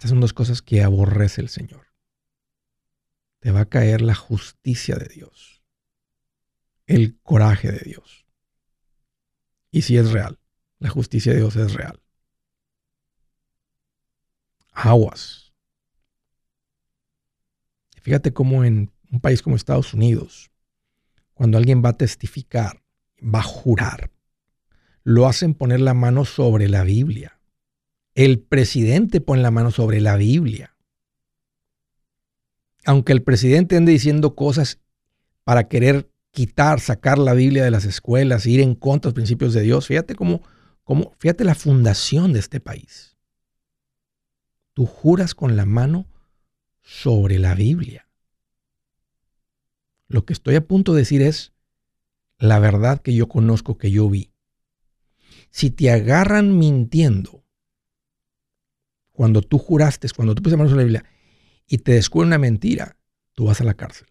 Estas 0.00 0.08
son 0.12 0.20
dos 0.20 0.32
cosas 0.32 0.62
que 0.62 0.82
aborrece 0.82 1.42
el 1.42 1.50
Señor. 1.50 1.88
Te 3.38 3.50
va 3.50 3.60
a 3.60 3.68
caer 3.68 4.00
la 4.00 4.14
justicia 4.14 4.96
de 4.96 5.04
Dios, 5.04 5.62
el 6.86 7.20
coraje 7.20 7.70
de 7.70 7.80
Dios. 7.80 8.19
Y 9.70 9.82
si 9.82 9.96
es 9.96 10.10
real, 10.10 10.38
la 10.78 10.88
justicia 10.88 11.32
de 11.32 11.38
Dios 11.38 11.56
es 11.56 11.74
real. 11.74 12.00
Aguas. 14.72 15.52
Fíjate 18.02 18.32
cómo 18.32 18.64
en 18.64 18.90
un 19.12 19.20
país 19.20 19.42
como 19.42 19.56
Estados 19.56 19.92
Unidos, 19.92 20.50
cuando 21.34 21.58
alguien 21.58 21.82
va 21.84 21.90
a 21.90 21.96
testificar, 21.96 22.82
va 23.22 23.40
a 23.40 23.44
jurar, 23.44 24.10
lo 25.02 25.26
hacen 25.26 25.54
poner 25.54 25.80
la 25.80 25.94
mano 25.94 26.24
sobre 26.24 26.68
la 26.68 26.82
Biblia. 26.82 27.40
El 28.14 28.40
presidente 28.40 29.20
pone 29.20 29.42
la 29.42 29.50
mano 29.50 29.70
sobre 29.70 30.00
la 30.00 30.16
Biblia. 30.16 30.76
Aunque 32.84 33.12
el 33.12 33.22
presidente 33.22 33.76
ande 33.76 33.92
diciendo 33.92 34.34
cosas 34.34 34.80
para 35.44 35.68
querer 35.68 36.09
quitar, 36.32 36.80
sacar 36.80 37.18
la 37.18 37.34
Biblia 37.34 37.64
de 37.64 37.70
las 37.70 37.84
escuelas, 37.84 38.46
ir 38.46 38.60
en 38.60 38.74
contra 38.74 39.08
de 39.08 39.12
los 39.12 39.14
principios 39.14 39.54
de 39.54 39.62
Dios, 39.62 39.86
fíjate 39.86 40.14
cómo, 40.14 40.42
cómo, 40.84 41.14
fíjate 41.18 41.44
la 41.44 41.54
fundación 41.54 42.32
de 42.32 42.38
este 42.38 42.60
país. 42.60 43.16
Tú 44.72 44.86
juras 44.86 45.34
con 45.34 45.56
la 45.56 45.66
mano 45.66 46.06
sobre 46.82 47.38
la 47.38 47.54
Biblia. 47.54 48.08
Lo 50.08 50.24
que 50.24 50.32
estoy 50.32 50.56
a 50.56 50.66
punto 50.66 50.94
de 50.94 51.00
decir 51.00 51.22
es 51.22 51.52
la 52.38 52.58
verdad 52.58 53.00
que 53.00 53.14
yo 53.14 53.28
conozco, 53.28 53.78
que 53.78 53.90
yo 53.90 54.08
vi. 54.08 54.32
Si 55.50 55.70
te 55.70 55.90
agarran 55.90 56.58
mintiendo, 56.58 57.44
cuando 59.12 59.42
tú 59.42 59.58
juraste, 59.58 60.08
cuando 60.16 60.34
tú 60.34 60.42
pusiste 60.42 60.56
manos 60.56 60.72
en 60.72 60.78
la 60.78 60.84
Biblia 60.84 61.04
y 61.66 61.78
te 61.78 61.92
descubre 61.92 62.26
una 62.26 62.38
mentira, 62.38 62.96
tú 63.34 63.44
vas 63.44 63.60
a 63.60 63.64
la 63.64 63.74
cárcel. 63.74 64.09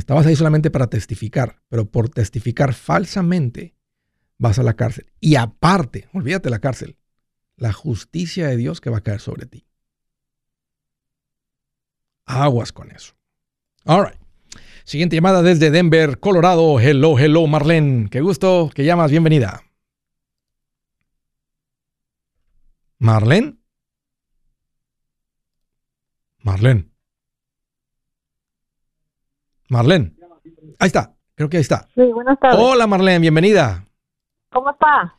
Estabas 0.00 0.24
ahí 0.24 0.34
solamente 0.34 0.70
para 0.70 0.86
testificar, 0.86 1.60
pero 1.68 1.90
por 1.90 2.08
testificar 2.08 2.72
falsamente 2.72 3.76
vas 4.38 4.58
a 4.58 4.62
la 4.62 4.72
cárcel. 4.72 5.12
Y 5.20 5.34
aparte, 5.34 6.08
olvídate 6.14 6.48
la 6.48 6.58
cárcel, 6.58 6.96
la 7.56 7.74
justicia 7.74 8.48
de 8.48 8.56
Dios 8.56 8.80
que 8.80 8.88
va 8.88 8.96
a 8.96 9.02
caer 9.02 9.20
sobre 9.20 9.44
ti. 9.44 9.66
Aguas 12.24 12.72
con 12.72 12.90
eso. 12.90 13.12
All 13.84 14.06
right. 14.06 14.18
Siguiente 14.84 15.16
llamada 15.16 15.42
desde 15.42 15.70
Denver, 15.70 16.18
Colorado. 16.18 16.80
Hello, 16.80 17.18
hello, 17.18 17.46
Marlene. 17.46 18.08
Qué 18.08 18.22
gusto 18.22 18.70
que 18.74 18.86
llamas. 18.86 19.10
Bienvenida. 19.10 19.62
Marlene. 22.98 23.58
Marlene. 26.38 26.89
Marlene. 29.70 30.12
Ahí 30.80 30.88
está. 30.88 31.14
Creo 31.36 31.48
que 31.48 31.56
ahí 31.56 31.62
está. 31.62 31.88
Sí, 31.94 32.02
buenas 32.12 32.38
tardes. 32.40 32.58
Hola, 32.60 32.86
Marlene. 32.86 33.20
Bienvenida. 33.20 33.84
¿Cómo 34.52 34.70
está? 34.70 35.14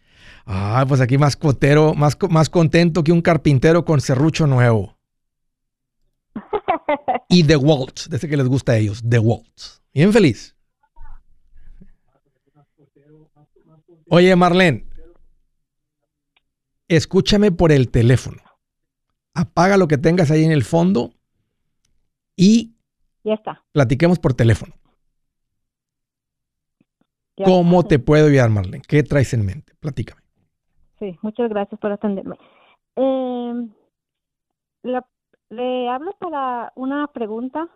Ah, 0.46 0.86
pues 0.88 1.00
aquí 1.00 1.18
más 1.18 1.38
cotero, 1.38 1.94
más, 1.94 2.18
más 2.30 2.50
contento 2.50 3.04
que 3.04 3.14
un 3.14 3.22
carpintero 3.22 3.86
con 3.86 4.02
serrucho 4.02 4.48
nuevo. 4.48 4.98
y 7.30 7.46
The 7.46 7.56
Waltz, 7.56 8.10
desde 8.10 8.28
que 8.28 8.36
les 8.36 8.48
gusta 8.48 8.74
a 8.74 8.78
ellos, 8.78 9.02
The 9.08 9.20
Waltz. 9.20 9.82
Bien 9.94 10.12
feliz. 10.12 10.56
Oye, 14.10 14.36
Marlene, 14.36 14.86
escúchame 16.90 17.54
por 17.54 17.72
el 17.72 17.90
teléfono. 17.90 18.42
Apaga 19.34 19.78
lo 19.78 19.88
que 19.88 19.98
tengas 19.98 20.30
ahí 20.30 20.44
en 20.44 20.52
el 20.52 20.66
fondo 20.66 21.14
y 22.36 22.76
ya 23.24 23.34
está. 23.34 23.64
platiquemos 23.72 24.20
por 24.20 24.34
teléfono. 24.34 24.74
¿Cómo 27.44 27.84
te 27.84 27.98
puedo 27.98 28.28
ayudar, 28.28 28.50
Marlene? 28.50 28.84
¿Qué 28.88 29.02
traes 29.04 29.34
en 29.34 29.46
mente? 29.46 29.74
Platícame. 29.80 30.22
Sí, 31.00 31.18
muchas 31.22 31.50
gracias 31.50 31.80
por 31.80 31.92
atenderme. 31.92 32.36
Eh, 32.96 33.68
le 35.50 35.90
hablo 35.90 36.14
para 36.20 36.72
una 36.76 37.08
pregunta. 37.08 37.68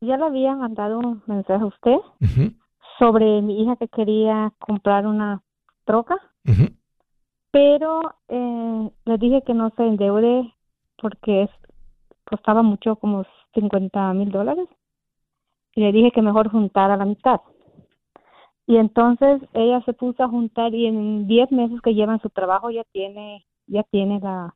Ya 0.00 0.16
le 0.16 0.24
había 0.24 0.54
mandado 0.56 0.98
un 0.98 1.22
mensaje 1.26 1.62
a 1.62 1.66
usted 1.66 1.96
sobre 2.98 3.40
mi 3.40 3.62
hija 3.62 3.76
que 3.76 3.88
quería 3.88 4.52
comprar 4.58 5.06
una 5.06 5.42
troca, 5.84 6.16
pero 7.50 8.00
eh, 8.28 8.90
le 9.04 9.18
dije 9.18 9.42
que 9.46 9.54
no 9.54 9.70
se 9.76 9.86
endeude 9.86 10.52
porque 11.00 11.44
es, 11.44 11.50
costaba 12.24 12.62
mucho, 12.62 12.96
como 12.96 13.24
50 13.54 14.12
mil 14.14 14.30
dólares. 14.30 14.68
Y 15.74 15.80
le 15.80 15.92
dije 15.92 16.10
que 16.10 16.22
mejor 16.22 16.50
juntara 16.50 16.96
la 16.96 17.04
mitad. 17.04 17.40
Y 18.66 18.76
entonces 18.76 19.42
ella 19.54 19.82
se 19.84 19.92
puso 19.92 20.22
a 20.22 20.28
juntar 20.28 20.74
y 20.74 20.86
en 20.86 21.26
10 21.26 21.50
meses 21.52 21.80
que 21.82 21.94
lleva 21.94 22.14
en 22.14 22.20
su 22.20 22.30
trabajo 22.30 22.70
ya 22.70 22.84
tiene, 22.92 23.44
ya 23.66 23.82
tiene 23.84 24.20
la, 24.20 24.54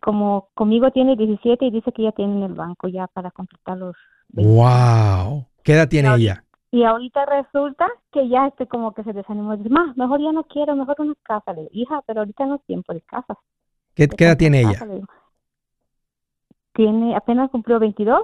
como 0.00 0.48
conmigo 0.54 0.90
tiene 0.90 1.16
17 1.16 1.64
y 1.64 1.70
dice 1.70 1.92
que 1.92 2.04
ya 2.04 2.12
tiene 2.12 2.36
en 2.36 2.42
el 2.44 2.54
banco 2.54 2.88
ya 2.88 3.06
para 3.08 3.30
completar 3.30 3.76
los. 3.78 3.96
¡Wow! 4.30 5.46
¿Qué 5.62 5.72
edad 5.72 5.88
tiene 5.88 6.14
ella? 6.14 6.44
Y 6.70 6.84
ahorita 6.84 7.24
resulta 7.26 7.88
que 8.12 8.28
ya 8.28 8.48
este 8.48 8.66
como 8.66 8.92
que 8.92 9.02
se 9.02 9.12
desanimó. 9.12 9.56
Dice, 9.56 9.70
más, 9.70 9.96
mejor 9.96 10.20
ya 10.20 10.32
no 10.32 10.44
quiero, 10.44 10.76
mejor 10.76 10.96
una 10.98 11.14
casa. 11.22 11.52
Le 11.52 11.62
digo, 11.62 11.70
hija, 11.72 12.02
pero 12.06 12.20
ahorita 12.20 12.46
no 12.46 12.56
es 12.56 12.64
tiempo 12.66 12.92
de 12.92 13.00
casa. 13.02 13.38
¿Qué, 13.94 14.04
edad 14.04 14.36
tiene 14.36 14.60
ella? 14.60 14.78
Tiene, 16.76 17.16
apenas 17.16 17.50
cumplió 17.50 17.80
22. 17.80 18.22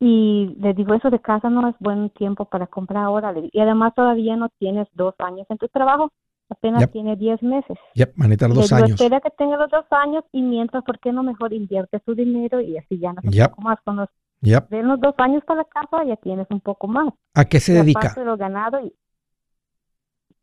Y 0.00 0.56
le 0.58 0.74
digo, 0.74 0.94
eso 0.94 1.10
de 1.10 1.20
casa 1.20 1.48
no 1.48 1.68
es 1.68 1.76
buen 1.78 2.10
tiempo 2.10 2.46
para 2.46 2.66
comprar 2.66 3.04
ahora. 3.04 3.32
Y 3.52 3.60
además 3.60 3.94
todavía 3.94 4.34
no 4.34 4.48
tienes 4.58 4.88
dos 4.94 5.14
años 5.18 5.46
en 5.48 5.58
tu 5.58 5.68
trabajo. 5.68 6.10
Apenas 6.48 6.90
tiene 6.90 7.16
10 7.16 7.42
meses. 7.42 7.78
Ya, 7.94 8.06
yep, 8.06 8.14
van 8.16 8.32
a 8.32 8.48
dos 8.48 8.72
años. 8.72 9.00
Espera 9.00 9.20
que 9.20 9.30
tenga 9.30 9.56
los 9.56 9.70
dos 9.70 9.84
años 9.90 10.24
y 10.32 10.42
mientras, 10.42 10.82
¿por 10.84 10.98
qué 10.98 11.12
no 11.12 11.22
mejor 11.22 11.52
invierte 11.52 12.00
su 12.04 12.14
dinero 12.14 12.60
y 12.60 12.76
así 12.76 12.98
ya 12.98 13.12
no 13.12 13.20
un 13.22 13.30
poco 13.30 13.62
más? 13.62 13.78
Con 13.84 13.96
los, 13.96 14.08
los 14.40 15.00
dos 15.00 15.14
años 15.18 15.44
para 15.44 15.60
la 15.60 15.64
casa 15.64 16.04
ya 16.04 16.16
tienes 16.16 16.46
un 16.50 16.60
poco 16.60 16.88
más. 16.88 17.12
¿A 17.34 17.44
qué 17.44 17.60
se 17.60 17.72
dedica? 17.72 18.12
Lo 18.22 18.36
ganado 18.36 18.80
y 18.80 18.92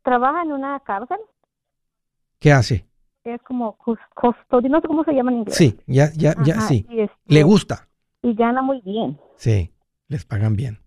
trabaja 0.02 0.42
en 0.42 0.52
una 0.52 0.80
cárcel. 0.80 1.18
¿Qué 2.38 2.52
hace? 2.52 2.89
Es 3.24 3.42
como 3.42 3.76
custodio, 3.76 4.70
no 4.70 4.80
sé 4.80 4.86
cómo 4.86 5.04
se 5.04 5.12
llama 5.12 5.30
en 5.30 5.38
inglés. 5.38 5.56
Sí, 5.56 5.78
ya, 5.86 6.10
ya, 6.16 6.34
ya, 6.42 6.60
sí. 6.62 6.86
Le 7.26 7.42
gusta. 7.42 7.88
Y 8.22 8.34
gana 8.34 8.62
muy 8.62 8.80
bien. 8.80 9.18
Sí, 9.36 9.72
les 10.08 10.24
pagan 10.24 10.56
bien. 10.56 10.78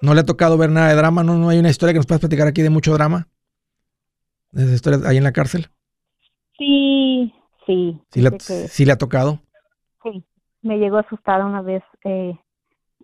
¿No 0.00 0.14
le 0.14 0.20
ha 0.20 0.26
tocado 0.26 0.56
ver 0.56 0.70
nada 0.70 0.88
de 0.88 0.94
drama? 0.94 1.22
¿No, 1.22 1.36
no 1.36 1.50
hay 1.50 1.58
una 1.58 1.68
historia 1.68 1.92
que 1.92 1.98
nos 1.98 2.06
puedas 2.06 2.20
platicar 2.20 2.46
aquí 2.46 2.62
de 2.62 2.70
mucho 2.70 2.94
drama? 2.94 3.28
¿De 4.52 4.64
esa 4.64 4.74
historia 4.74 5.08
ahí 5.08 5.18
en 5.18 5.24
la 5.24 5.32
cárcel? 5.32 5.68
Sí, 6.56 7.32
sí. 7.66 8.00
¿Sí, 8.10 8.84
le, 8.84 8.92
ha 8.92 8.98
tocado? 8.98 9.40
Sí, 10.02 10.24
me 10.62 10.78
llegó 10.78 10.98
asustada 10.98 11.44
una 11.44 11.60
vez, 11.60 11.82
eh, 12.04 12.38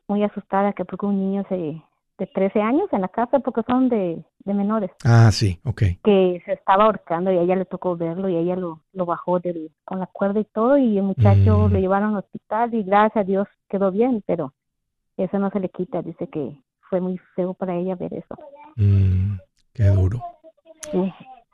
muy 0.09 0.22
asustada 0.24 0.72
que 0.72 0.84
porque 0.84 1.07
un 1.07 1.18
niño 1.18 1.44
se, 1.49 1.82
de 2.19 2.27
13 2.27 2.61
años 2.61 2.89
en 2.93 3.03
la 3.03 3.09
cárcel, 3.09 3.43
porque 3.43 3.62
son 3.67 3.89
de, 3.89 4.23
menores. 4.45 4.91
Ah, 5.05 5.31
sí, 5.33 5.61
ok. 5.64 5.83
Que 6.03 6.43
se 6.45 6.53
estaba 6.53 6.85
ahorcando 6.85 7.33
y 7.33 7.37
a 7.37 7.43
ella 7.43 7.57
le 7.57 7.64
tocó 7.64 7.97
verlo 7.97 8.29
y 8.29 8.37
ella 8.37 8.57
lo, 8.57 8.81
lo 8.93 9.05
bajó 9.05 9.41
del, 9.41 9.71
con 9.85 9.99
la 9.99 10.07
cuerda 10.07 10.41
y 10.41 10.45
todo 10.45 10.79
y 10.79 10.97
el 10.99 11.05
muchacho 11.05 11.69
mm. 11.69 11.73
lo 11.73 11.79
llevaron 11.79 12.11
al 12.11 12.23
hospital 12.25 12.73
y 12.75 12.83
gracias 12.85 13.23
a 13.23 13.25
Dios 13.25 13.49
quedó 13.69 13.91
bien, 13.91 14.23
pero 14.27 14.53
eso 15.17 15.39
no 15.39 15.51
se 15.51 15.61
le 15.61 15.69
quita, 15.69 16.03
dice 16.03 16.29
que 16.29 16.57
fue 16.89 17.01
muy 17.01 17.19
feo 17.35 17.55
para 17.55 17.75
ella 17.75 17.97
ver 17.97 18.14
eso. 18.14 18.37
Mm, 18.77 19.39
qué 19.73 19.85
duro. 19.85 20.23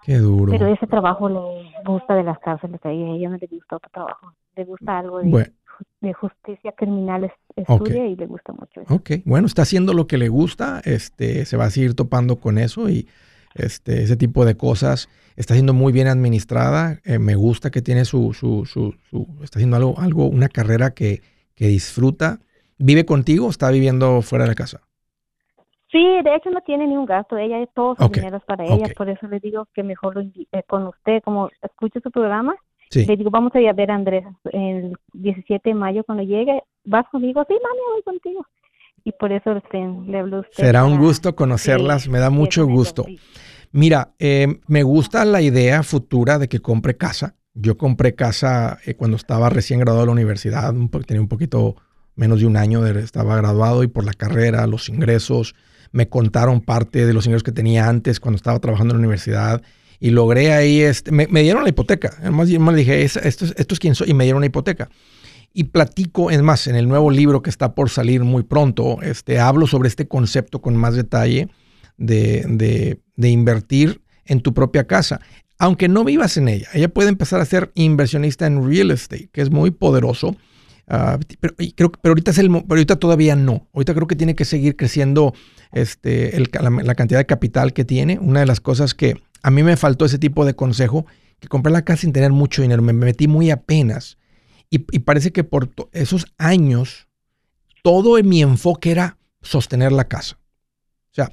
Qué 0.05 0.19
duro. 0.19 0.53
Pero 0.53 0.67
ese 0.67 0.87
trabajo 0.87 1.29
le 1.29 1.73
gusta 1.85 2.15
de 2.15 2.25
las 2.25 2.39
cárceles, 2.41 2.85
a 2.85 2.91
ella, 2.91 3.29
no 3.29 3.37
le 3.37 3.47
gusta 3.47 3.77
otro 3.77 3.91
trabajo. 3.91 4.33
Le 4.57 4.65
gusta 4.65 4.99
algo 4.99 5.21
de, 5.21 5.53
de 6.01 6.13
justicia 6.13 6.73
criminal, 6.73 7.33
estudia 7.57 8.07
y 8.07 8.17
le 8.17 8.27
gusta 8.27 8.53
mucho 8.53 8.81
eso. 8.81 8.95
Ok, 8.95 9.11
bueno, 9.25 9.47
está 9.47 9.63
haciendo 9.63 9.95
lo 9.95 10.07
que 10.07 10.19
le 10.19 10.29
gusta, 10.29 10.81
este, 10.85 11.45
se 11.45 11.57
va 11.57 11.65
a 11.65 11.71
seguir 11.71 11.95
topando 11.95 12.37
con 12.37 12.59
eso 12.59 12.89
y 12.89 13.09
este, 13.55 14.03
ese 14.03 14.17
tipo 14.17 14.45
de 14.45 14.57
cosas. 14.57 15.09
Está 15.37 15.55
siendo 15.55 15.73
muy 15.73 15.93
bien 15.93 16.09
administrada, 16.09 16.99
eh, 17.05 17.19
me 17.19 17.35
gusta 17.35 17.71
que 17.71 17.81
tiene 17.81 18.05
su, 18.05 18.35
su, 18.35 18.67
su, 18.67 18.95
su, 19.09 19.27
está 19.43 19.59
haciendo 19.59 19.77
algo, 19.77 19.95
algo, 19.99 20.27
una 20.27 20.49
carrera 20.49 20.93
que, 20.93 21.23
que 21.55 21.67
disfruta. 21.69 22.41
¿Vive 22.79 23.07
contigo 23.07 23.47
o 23.47 23.51
está 23.51 23.71
viviendo 23.71 24.23
fuera 24.23 24.45
de 24.45 24.51
la 24.51 24.55
casa? 24.55 24.81
Sí, 25.91 26.03
de 26.25 26.35
hecho 26.35 26.51
no 26.51 26.63
tiene 26.63 26.87
ni 26.87 26.97
un 26.97 27.05
gasto, 27.05 27.37
ella 27.37 27.61
es 27.63 27.69
todos 27.75 27.99
sus 27.99 28.11
dinero 28.11 28.41
para 28.47 28.65
ella, 28.65 28.87
por 28.97 29.11
eso 29.11 29.27
le 29.27 29.41
digo 29.41 29.69
que 29.75 29.83
mejor 29.83 30.17
lo 30.17 30.23
eh, 30.23 30.63
con 30.67 30.87
usted, 30.87 31.23
como 31.23 31.51
escuche 31.61 32.01
su 32.01 32.11
programa, 32.11 32.57
le 32.95 33.17
digo, 33.17 33.31
vamos 33.31 33.55
a 33.55 33.61
ir 33.61 33.69
a 33.69 33.73
ver 33.73 33.91
a 33.91 33.95
Andrés 33.95 34.25
el 34.53 34.93
17 35.15 35.71
de 35.71 35.75
mayo 35.75 36.05
cuando 36.05 36.25
llegue, 36.25 36.63
¿vas 36.85 37.07
conmigo? 37.11 37.45
Sí, 37.49 37.55
mami, 37.55 37.81
voy 37.93 38.03
contigo. 38.03 38.47
Y 39.05 39.13
por 39.13 39.33
eso 39.33 39.61
le 40.07 40.19
hablo 40.19 40.37
a 40.37 40.41
usted. 40.41 40.65
Será 40.65 40.85
un 40.85 40.99
gusto 40.99 41.35
conocerlas, 41.35 42.09
me 42.09 42.19
da 42.19 42.31
mucho 42.31 42.67
gusto. 42.67 43.05
Mira, 43.73 44.13
eh, 44.19 44.61
me 44.69 44.83
gusta 44.83 45.25
la 45.25 45.41
idea 45.41 45.83
futura 45.83 46.39
de 46.39 46.49
que 46.49 46.61
compre 46.61 46.97
casa. 46.97 47.37
Yo 47.55 47.77
compré 47.77 48.15
casa 48.15 48.79
eh, 48.87 48.95
cuando 48.95 49.17
estaba 49.17 49.51
recién 49.51 49.81
graduado 49.81 50.03
de 50.03 50.07
la 50.07 50.13
universidad, 50.13 50.73
tenía 51.07 51.21
un 51.21 51.29
poquito 51.29 51.77
menos 52.15 52.41
de 52.41 52.47
un 52.47 52.57
año, 52.57 52.83
de, 52.83 53.01
estaba 53.01 53.37
graduado 53.37 53.83
y 53.83 53.89
por 53.89 54.05
la 54.05 54.13
carrera, 54.13 54.67
los 54.67 54.89
ingresos, 54.89 55.55
me 55.91 56.09
contaron 56.09 56.61
parte 56.61 57.07
de 57.07 57.13
los 57.13 57.27
ingresos 57.27 57.43
que 57.43 57.53
tenía 57.53 57.89
antes 57.89 58.21
cuando 58.21 58.37
estaba 58.37 58.59
trabajando 58.61 58.95
en 58.95 58.99
la 58.99 59.07
universidad 59.07 59.63
y 60.03 60.11
logré 60.11 60.53
ahí, 60.53 60.81
este, 60.81 61.13
me, 61.13 61.27
dieron 61.29 61.63
la 61.63 61.69
hipoteca. 61.69 62.13
Además, 62.19 62.49
yo 62.49 62.59
me 62.59 62.75
dije, 62.75 63.03
esto, 63.05 63.21
es, 63.21 63.55
esto 63.57 63.75
es 63.75 63.79
quien 63.79 63.95
soy 63.95 64.11
y 64.11 64.15
me 64.15 64.25
dieron 64.25 64.41
la 64.41 64.47
hipoteca. 64.47 64.91
Y 65.55 65.65
platico, 65.65 66.33
es 66.33 66.43
más, 66.43 66.67
en 66.67 66.75
el 66.75 66.89
nuevo 66.89 67.09
libro 67.09 67.41
que 67.41 67.51
está 67.51 67.77
por 67.77 67.89
salir 67.89 68.25
muy 68.25 68.43
pronto, 68.43 69.01
este, 69.01 69.39
hablo 69.39 69.69
sobre 69.69 69.89
este 69.89 70.09
concepto 70.09 70.61
con 70.61 70.75
más 70.75 70.97
detalle 70.97 71.51
de, 71.99 72.99
de, 73.17 73.29
invertir 73.29 74.03
en 74.25 74.41
tu 74.41 74.53
propia 74.53 74.89
casa 74.89 75.21
aunque 75.59 75.87
no 75.87 76.03
vivas 76.03 76.37
en 76.37 76.49
ella. 76.49 76.67
Ella 76.75 76.89
puede 76.89 77.09
empezar 77.09 77.41
a 77.41 77.45
ser 77.45 77.71
inversionista 77.77 78.49
en 78.49 78.69
real 78.69 78.91
estate, 78.91 79.29
que 79.33 79.43
es 79.43 79.53
muy 79.53 79.71
poderoso 79.71 80.37
Ah, 80.89 81.19
pero, 81.41 81.55
creo, 81.57 81.93
pero, 81.93 82.13
ahorita 82.13 82.33
es 82.33 82.39
el, 82.39 82.51
ahorita 82.69 82.97
todavía 82.97 83.37
no. 83.37 83.69
Ahorita 83.73 83.95
creo 83.95 84.07
que 84.07 84.17
tiene 84.17 84.35
que 84.35 84.45
seguir 84.45 84.77
creciendo 84.77 85.33
este, 85.73 86.39
la, 86.61 86.95
cantidad 86.95 87.19
de 87.19 87.27
capital 87.27 87.73
que 87.73 87.85
tiene. 87.85 88.19
Una 88.19 88.41
de 88.41 88.47
las 88.47 88.61
cosas 88.61 88.95
que 88.95 89.17
a 89.43 89.51
mí 89.51 89.63
me 89.63 89.77
faltó 89.77 90.05
ese 90.05 90.19
tipo 90.19 90.45
de 90.45 90.55
consejo, 90.55 91.07
que 91.41 91.49
compré 91.49 91.73
la 91.73 91.83
casa 91.83 92.03
sin 92.03 92.13
tener 92.13 92.31
mucho 92.31 92.63
dinero, 92.63 92.83
me, 92.83 92.93
metí 92.93 93.27
muy 93.27 93.51
apenas. 93.51 94.19
Y, 94.71 94.79
parece 94.79 95.33
que 95.33 95.45
por 95.45 95.71
esos 95.93 96.27
años, 96.39 97.09
todo 97.83 98.23
mi 98.23 98.41
enfoque 98.41 98.91
era 98.91 99.19
sostener 99.43 99.93
la 99.93 100.05
casa. 100.05 100.39
O 101.11 101.15
sea, 101.15 101.31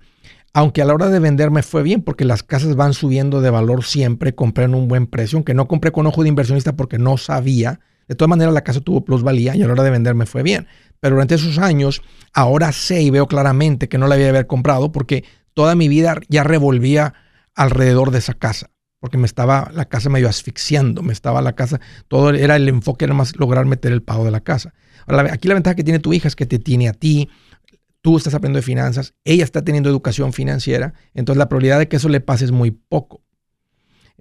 aunque 0.52 0.82
a 0.82 0.86
la 0.86 0.94
hora 0.94 1.10
de 1.10 1.20
vender 1.20 1.52
me 1.52 1.64
fue 1.64 1.84
bien, 1.84 2.02
porque 2.02 2.26
las 2.26 2.44
casas 2.44 2.76
van 2.76 2.94
subiendo 2.94 3.40
de 3.40 3.50
valor 3.50 3.86
siempre, 3.86 4.36
compré 4.36 4.66
en 4.66 4.76
un 4.76 4.90
buen 4.90 5.08
precio, 5.08 5.38
aunque 5.38 5.54
no 5.54 5.70
compré 5.70 5.92
con 5.92 6.06
ojo 6.08 6.24
de 6.24 6.30
inversionista 6.30 6.76
porque 6.76 6.98
no 6.98 7.18
sabía 7.18 7.80
De 8.10 8.16
todas 8.16 8.30
maneras, 8.30 8.54
la 8.54 8.64
casa 8.64 8.82
tuvo 8.82 9.06
plusvalía 9.06 9.56
y 9.56 9.62
a 9.62 9.68
la 9.68 9.74
hora 9.74 9.84
de 9.84 9.92
vender 9.92 10.16
me 10.16 10.26
fue 10.26 10.42
bien. 10.42 10.68
Pero 11.00 11.16
durante 11.16 11.36
esos 11.36 11.60
años, 11.60 12.02
ahora 12.34 12.72
sé 12.72 13.04
y 13.04 13.12
veo 13.12 13.28
claramente 13.28 13.88
que 13.88 14.00
no 14.00 14.08
la 14.08 14.16
había 14.16 14.30
haber 14.30 14.48
comprado 14.48 14.92
porque 14.92 15.24
toda 15.54 15.76
mi 15.76 15.88
vida 15.88 16.20
ya 16.28 16.44
revolvía 16.44 17.14
alrededor 17.60 18.12
de 18.12 18.20
esa 18.20 18.34
casa. 18.34 18.72
Porque 19.00 19.18
me 19.18 19.26
estaba 19.26 19.72
la 19.74 19.86
casa 19.86 20.10
medio 20.10 20.28
asfixiando, 20.28 21.04
me 21.04 21.14
estaba 21.14 21.42
la 21.42 21.54
casa, 21.54 21.80
todo 22.10 22.32
era 22.32 22.58
el 22.58 22.68
enfoque, 22.68 23.06
era 23.06 23.14
más 23.14 23.38
lograr 23.38 23.66
meter 23.66 23.94
el 23.94 24.02
pago 24.02 24.26
de 24.26 24.32
la 24.32 24.42
casa. 24.42 24.74
Ahora, 25.08 25.34
aquí 25.34 25.48
la 25.48 25.54
ventaja 25.54 25.76
que 25.76 25.86
tiene 25.86 26.00
tu 26.00 26.12
hija 26.12 26.28
es 26.28 26.36
que 26.36 26.46
te 26.46 26.60
tiene 26.60 26.90
a 26.90 26.94
ti, 26.94 27.30
tú 28.02 28.18
estás 28.18 28.34
aprendiendo 28.34 28.58
de 28.58 28.64
finanzas, 28.64 29.14
ella 29.24 29.46
está 29.46 29.64
teniendo 29.64 29.90
educación 29.90 30.34
financiera, 30.34 30.94
entonces 31.14 31.38
la 31.38 31.48
probabilidad 31.48 31.80
de 31.80 31.88
que 31.88 31.96
eso 31.96 32.10
le 32.10 32.20
pase 32.20 32.44
es 32.44 32.52
muy 32.52 32.72
poco. 32.72 33.22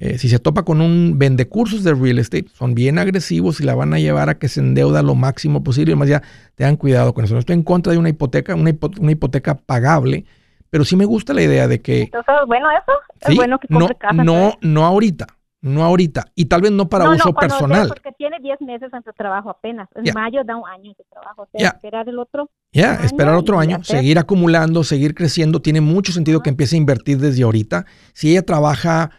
Eh, 0.00 0.16
si 0.18 0.28
se 0.28 0.38
topa 0.38 0.64
con 0.64 0.80
un 0.80 1.18
vende 1.18 1.48
cursos 1.48 1.82
de 1.82 1.92
real 1.92 2.20
estate, 2.20 2.46
son 2.54 2.74
bien 2.74 2.98
agresivos 2.98 3.60
y 3.60 3.64
la 3.64 3.74
van 3.74 3.92
a 3.92 3.98
llevar 3.98 4.28
a 4.28 4.38
que 4.38 4.48
se 4.48 4.60
endeuda 4.60 5.02
lo 5.02 5.16
máximo 5.16 5.64
posible. 5.64 5.90
Y 5.90 5.92
además 5.94 6.08
ya 6.08 6.22
tengan 6.54 6.76
cuidado 6.76 7.14
con 7.14 7.24
eso. 7.24 7.34
No 7.34 7.40
estoy 7.40 7.54
en 7.54 7.64
contra 7.64 7.92
de 7.92 7.98
una 7.98 8.08
hipoteca, 8.08 8.54
una, 8.54 8.70
hipoteca 8.70 9.56
pagable, 9.56 10.24
pero 10.70 10.84
sí 10.84 10.96
me 10.96 11.04
gusta 11.04 11.34
la 11.34 11.42
idea 11.42 11.68
de 11.68 11.80
que... 11.80 12.02
Entonces, 12.02 12.34
bueno 12.46 12.68
eso, 12.70 12.92
es 13.20 13.36
bueno 13.36 13.58
que 13.58 13.68
compre 13.68 13.88
no, 13.88 13.98
casa. 13.98 14.24
No, 14.24 14.52
no 14.60 14.84
ahorita, 14.84 15.26
no 15.60 15.84
ahorita. 15.84 16.26
Y 16.34 16.46
tal 16.46 16.62
vez 16.62 16.72
no 16.72 16.88
para 16.88 17.10
uso 17.10 17.32
personal. 17.32 17.88
porque 17.88 18.12
tiene 18.12 18.38
10 18.40 18.60
meses 18.62 18.92
en 18.92 19.02
su 19.02 19.12
trabajo 19.12 19.50
apenas. 19.50 19.88
En 19.94 20.12
mayo 20.14 20.42
da 20.44 20.56
un 20.56 20.68
año 20.68 20.92
de 20.96 21.04
trabajo. 21.10 21.42
O 21.42 21.48
sea, 21.52 21.70
esperar 21.70 22.08
el 22.08 22.18
otro 22.18 22.50
Ya, 22.72 22.94
esperar 22.94 23.34
otro 23.34 23.58
año, 23.58 23.82
seguir 23.82 24.18
acumulando, 24.18 24.84
seguir 24.84 25.14
creciendo. 25.14 25.60
Tiene 25.60 25.80
mucho 25.80 26.12
sentido 26.12 26.40
que 26.40 26.50
empiece 26.50 26.76
a 26.76 26.78
invertir 26.78 27.18
desde 27.18 27.42
ahorita. 27.42 27.86
Si 28.12 28.30
ella 28.30 28.42
trabaja 28.42 29.10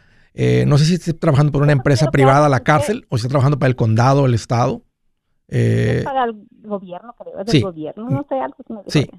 eh, 0.42 0.64
no 0.66 0.78
sé 0.78 0.86
si 0.86 0.94
está 0.94 1.12
trabajando 1.14 1.52
por 1.52 1.64
una 1.64 1.74
empresa 1.74 2.12
privada, 2.12 2.48
la 2.48 2.62
cárcel, 2.62 3.06
o 3.10 3.18
si 3.18 3.22
está 3.22 3.30
trabajando 3.30 3.60
para 3.60 3.70
el 3.70 3.76
condado, 3.76 4.26
el 4.26 4.34
estado. 4.34 4.84
Eh, 5.52 6.02
para 6.04 6.26
el 6.26 6.36
gobierno, 6.64 7.16
creo, 7.18 7.40
es 7.40 7.46
del 7.48 7.64
gobierno, 7.64 8.08
no 8.08 8.26
sé, 8.30 8.36
algo 8.36 8.58
Sí, 8.88 9.10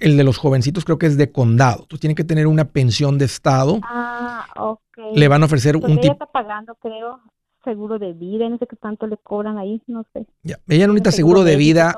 el 0.00 0.16
de 0.16 0.24
los 0.24 0.38
jovencitos 0.38 0.84
creo 0.84 0.98
que 0.98 1.06
es 1.06 1.16
de 1.16 1.30
condado. 1.30 1.84
Tú 1.86 1.98
tienes 1.98 2.16
que 2.16 2.24
tener 2.24 2.46
una 2.46 2.66
pensión 2.66 3.18
de 3.18 3.26
estado. 3.26 3.78
Ah, 3.82 4.46
ok. 4.56 5.14
Le 5.14 5.28
van 5.28 5.42
a 5.42 5.46
ofrecer 5.46 5.76
un 5.76 5.82
tipo... 5.82 6.00
Ella 6.00 6.12
está 6.12 6.26
pagando, 6.26 6.74
creo, 6.76 7.20
seguro 7.62 7.98
de 7.98 8.14
vida, 8.14 8.48
no 8.48 8.56
sé 8.58 8.66
qué 8.66 8.76
tanto 8.76 9.06
le 9.06 9.18
cobran 9.18 9.58
ahí, 9.58 9.82
no 9.86 10.04
sé. 10.14 10.26
Ya. 10.42 10.58
Ella 10.68 10.86
no 10.86 10.94
necesita 10.94 11.12
seguro, 11.12 11.44
de 11.44 11.56
vida 11.56 11.94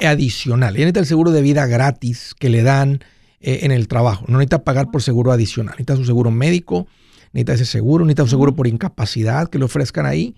adicional, 0.00 0.76
ella 0.76 0.84
necesita 0.84 1.00
el 1.00 1.06
seguro 1.06 1.32
de 1.32 1.42
vida 1.42 1.66
gratis 1.66 2.34
que 2.38 2.48
le 2.48 2.62
dan 2.62 3.00
eh, 3.40 3.60
en 3.62 3.72
el 3.72 3.88
trabajo. 3.88 4.24
No 4.28 4.38
necesita 4.38 4.62
pagar 4.62 4.90
por 4.92 5.02
seguro 5.02 5.32
adicional, 5.32 5.72
necesita 5.72 5.96
su 5.96 6.04
seguro 6.04 6.30
médico 6.30 6.86
necesita 7.32 7.54
ese 7.54 7.64
seguro, 7.64 8.04
necesita 8.04 8.24
un 8.24 8.28
seguro 8.28 8.54
por 8.54 8.66
incapacidad 8.66 9.48
que 9.48 9.58
le 9.58 9.64
ofrezcan 9.64 10.06
ahí. 10.06 10.34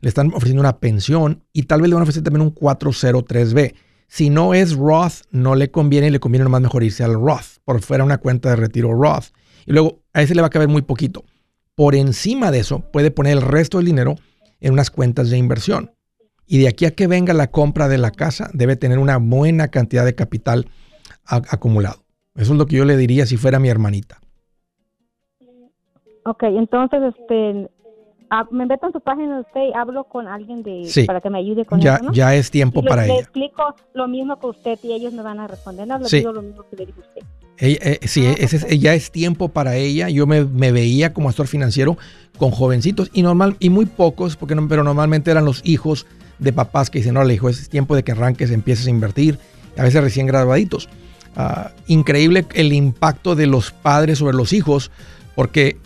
Le 0.00 0.08
están 0.08 0.28
ofreciendo 0.28 0.60
una 0.60 0.78
pensión 0.78 1.44
y 1.52 1.64
tal 1.64 1.80
vez 1.82 1.90
le 1.90 1.94
van 1.94 2.02
a 2.02 2.04
ofrecer 2.04 2.22
también 2.22 2.42
un 2.42 2.54
403B. 2.54 3.74
Si 4.06 4.30
no 4.30 4.54
es 4.54 4.74
Roth, 4.74 5.22
no 5.30 5.54
le 5.54 5.70
conviene 5.70 6.08
y 6.08 6.10
le 6.10 6.20
conviene 6.20 6.44
nomás 6.44 6.62
mejor 6.62 6.82
irse 6.82 7.04
al 7.04 7.14
Roth, 7.14 7.58
por 7.64 7.80
fuera 7.80 8.02
una 8.02 8.18
cuenta 8.18 8.50
de 8.50 8.56
retiro 8.56 8.92
Roth. 8.92 9.26
Y 9.66 9.72
luego 9.72 10.00
a 10.12 10.22
ese 10.22 10.34
le 10.34 10.40
va 10.40 10.48
a 10.48 10.50
caber 10.50 10.68
muy 10.68 10.82
poquito. 10.82 11.24
Por 11.74 11.94
encima 11.94 12.50
de 12.50 12.58
eso, 12.58 12.80
puede 12.80 13.10
poner 13.10 13.34
el 13.34 13.42
resto 13.42 13.78
del 13.78 13.86
dinero 13.86 14.16
en 14.60 14.72
unas 14.72 14.90
cuentas 14.90 15.30
de 15.30 15.38
inversión. 15.38 15.92
Y 16.46 16.58
de 16.58 16.68
aquí 16.68 16.84
a 16.84 16.90
que 16.90 17.06
venga 17.06 17.32
la 17.32 17.50
compra 17.50 17.88
de 17.88 17.98
la 17.98 18.10
casa, 18.10 18.50
debe 18.52 18.76
tener 18.76 18.98
una 18.98 19.18
buena 19.18 19.68
cantidad 19.68 20.04
de 20.04 20.14
capital 20.14 20.66
acumulado. 21.24 22.02
Eso 22.34 22.52
es 22.52 22.58
lo 22.58 22.66
que 22.66 22.76
yo 22.76 22.84
le 22.84 22.96
diría 22.96 23.26
si 23.26 23.36
fuera 23.36 23.60
mi 23.60 23.68
hermanita. 23.68 24.20
Ok, 26.24 26.42
entonces, 26.42 27.00
este, 27.16 27.70
ah, 28.30 28.46
me 28.50 28.66
meto 28.66 28.86
en 28.86 28.92
su 28.92 29.00
página 29.00 29.34
de 29.36 29.40
usted 29.40 29.60
y 29.68 29.72
hablo 29.74 30.04
con 30.04 30.28
alguien 30.28 30.62
de, 30.62 30.90
para 31.06 31.20
que 31.20 31.30
me 31.30 31.38
ayude 31.38 31.64
con 31.64 31.80
ya, 31.80 31.96
eso, 31.96 32.04
¿no? 32.04 32.12
Ya 32.12 32.34
es 32.34 32.50
tiempo 32.50 32.82
para 32.82 33.04
ella. 33.04 33.14
Le 33.14 33.20
explico 33.20 33.74
lo 33.94 34.08
mismo 34.08 34.38
que 34.38 34.46
usted 34.46 34.78
y 34.82 34.92
ellos 34.92 35.12
me 35.12 35.22
van 35.22 35.40
a 35.40 35.46
responder. 35.46 35.86
No, 35.86 35.98
le 35.98 36.08
digo 36.08 36.32
lo 36.32 36.42
mismo 36.42 36.64
que 36.70 36.76
le 36.76 36.86
dijo 36.86 37.00
usted. 37.00 37.22
Eh, 37.62 37.98
sí, 38.04 38.26
ah, 38.26 38.34
ese 38.38 38.78
ya 38.78 38.94
es 38.94 39.10
tiempo 39.10 39.48
para 39.48 39.76
ella. 39.76 40.08
Yo 40.08 40.26
me, 40.26 40.44
veía 40.44 41.12
como 41.12 41.28
asesor 41.28 41.46
financiero 41.46 41.98
con 42.38 42.50
jovencitos 42.50 43.10
y 43.12 43.22
normal 43.22 43.56
y 43.60 43.68
muy 43.68 43.86
pocos, 43.86 44.36
porque 44.36 44.54
no, 44.54 44.66
pero 44.66 44.82
normalmente 44.82 45.30
eran 45.30 45.44
los 45.44 45.60
hijos 45.64 46.06
de 46.38 46.52
papás 46.52 46.88
que 46.88 47.00
dicen, 47.00 47.14
no, 47.14 47.24
le 47.24 47.34
dijo, 47.34 47.50
es 47.50 47.68
tiempo 47.68 47.94
de 47.94 48.02
que 48.02 48.12
arranques, 48.12 48.50
empieces 48.50 48.86
a 48.86 48.90
invertir, 48.90 49.38
a 49.76 49.82
veces 49.82 50.02
recién 50.02 50.26
graduaditos. 50.26 50.88
Ah, 51.36 51.72
increíble 51.86 52.46
el 52.54 52.72
impacto 52.72 53.36
de 53.36 53.46
los 53.46 53.72
padres 53.72 54.18
sobre 54.18 54.36
los 54.36 54.52
hijos, 54.54 54.90
porque 55.34 55.76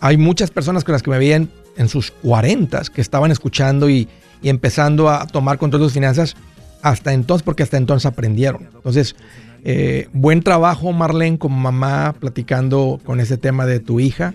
hay 0.00 0.18
muchas 0.18 0.50
personas 0.50 0.84
con 0.84 0.92
las 0.92 1.02
que 1.02 1.10
me 1.10 1.18
veían 1.18 1.48
en 1.76 1.88
sus 1.88 2.10
40 2.10 2.82
que 2.94 3.00
estaban 3.00 3.30
escuchando 3.30 3.88
y, 3.88 4.08
empezando 4.42 5.08
a 5.08 5.26
tomar 5.26 5.56
control 5.56 5.80
de 5.80 5.86
sus 5.86 5.94
finanzas 5.94 6.36
hasta 6.82 7.14
entonces, 7.14 7.42
porque 7.42 7.62
hasta 7.62 7.78
entonces 7.78 8.04
aprendieron. 8.04 8.68
Entonces, 8.74 9.16
eh, 9.64 10.08
buen 10.12 10.42
trabajo, 10.42 10.92
Marlene, 10.92 11.38
como 11.38 11.58
mamá, 11.58 12.14
platicando 12.20 13.00
con 13.04 13.20
ese 13.20 13.38
tema 13.38 13.64
de 13.64 13.80
tu 13.80 14.00
hija. 14.00 14.34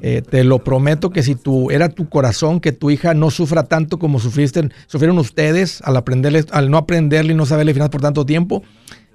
Eh, 0.00 0.22
te 0.22 0.44
lo 0.44 0.60
prometo 0.60 1.10
que 1.10 1.24
si 1.24 1.34
tú 1.34 1.72
era 1.72 1.88
tu 1.88 2.08
corazón 2.08 2.60
que 2.60 2.70
tu 2.70 2.90
hija 2.90 3.14
no 3.14 3.30
sufra 3.32 3.64
tanto 3.64 3.98
como 3.98 4.20
sufriste, 4.20 4.68
sufrieron 4.86 5.18
ustedes 5.18 5.82
al 5.82 5.96
aprenderle, 5.96 6.44
al 6.52 6.70
no 6.70 6.76
aprenderle 6.76 7.32
y 7.32 7.36
no 7.36 7.46
saberle 7.46 7.72
finanzas 7.72 7.90
por 7.90 8.02
tanto 8.02 8.24
tiempo, 8.24 8.62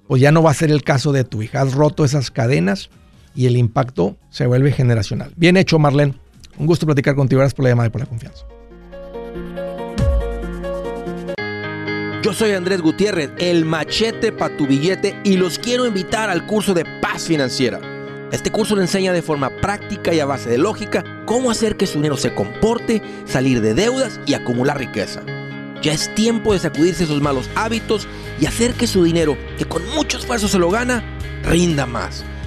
pues 0.08 0.22
ya 0.22 0.34
no 0.34 0.44
va 0.44 0.52
a 0.52 0.56
ser 0.56 0.72
el 0.72 0.84
caso 0.84 1.14
de 1.14 1.24
tu 1.24 1.42
hija. 1.42 1.62
Has 1.62 1.74
roto 1.74 2.04
esas 2.04 2.32
cadenas 2.32 2.90
y 3.34 3.46
el 3.46 3.56
impacto 3.56 4.18
se 4.30 4.46
vuelve 4.46 4.74
generacional. 4.74 5.32
Bien 5.38 5.56
hecho, 5.56 5.80
Marlene. 5.80 6.16
Un 6.58 6.66
gusto 6.66 6.86
platicar 6.86 7.16
contigo. 7.16 7.39
Gracias 7.39 7.56
por 7.56 7.64
la 7.64 7.70
llamada 7.70 7.88
y 7.88 7.89
por 7.91 8.01
la 8.01 8.08
confianza. 8.08 8.45
Yo 12.24 12.32
soy 12.32 12.51
Andrés 12.51 12.82
Gutiérrez, 12.82 13.32
el 13.38 13.66
machete 13.66 14.32
para 14.32 14.56
tu 14.56 14.66
billete 14.66 15.20
y 15.26 15.36
los 15.36 15.60
quiero 15.60 15.86
invitar 15.86 16.30
al 16.30 16.45
curso 16.45 16.74
de 16.74 16.86
paz 17.01 17.24
financiera. 17.28 17.82
Este 18.32 18.49
curso 18.49 18.76
le 18.76 18.84
enseña 18.84 19.12
de 19.12 19.22
forma 19.22 19.49
práctica 19.62 20.14
y 20.14 20.22
a 20.22 20.26
base 20.26 20.49
de 20.49 20.58
lógica 20.58 21.04
cómo 21.26 21.51
hacer 21.51 21.76
que 21.76 21.86
su 21.86 21.95
dinero 21.95 22.16
se 22.16 22.34
comporte, 22.34 23.01
salir 23.26 23.62
de 23.62 23.74
deudas 23.74 24.22
y 24.26 24.36
acumular 24.36 24.80
riqueza. 24.80 25.22
Ya 25.82 25.91
es 25.91 26.16
tiempo 26.16 26.54
de 26.54 26.60
sacudirse 26.60 27.04
esos 27.04 27.22
malos 27.22 27.49
hábitos 27.56 28.08
y 28.39 28.45
hacer 28.45 28.74
que 28.74 28.88
su 28.88 29.04
dinero, 29.04 29.38
que 29.58 29.66
con 29.66 29.86
mucho 29.89 30.18
esfuerzo 30.18 30.47
se 30.47 30.60
lo 30.60 30.70
gana, 30.72 31.04
rinda 31.43 31.86
más. 31.86 32.24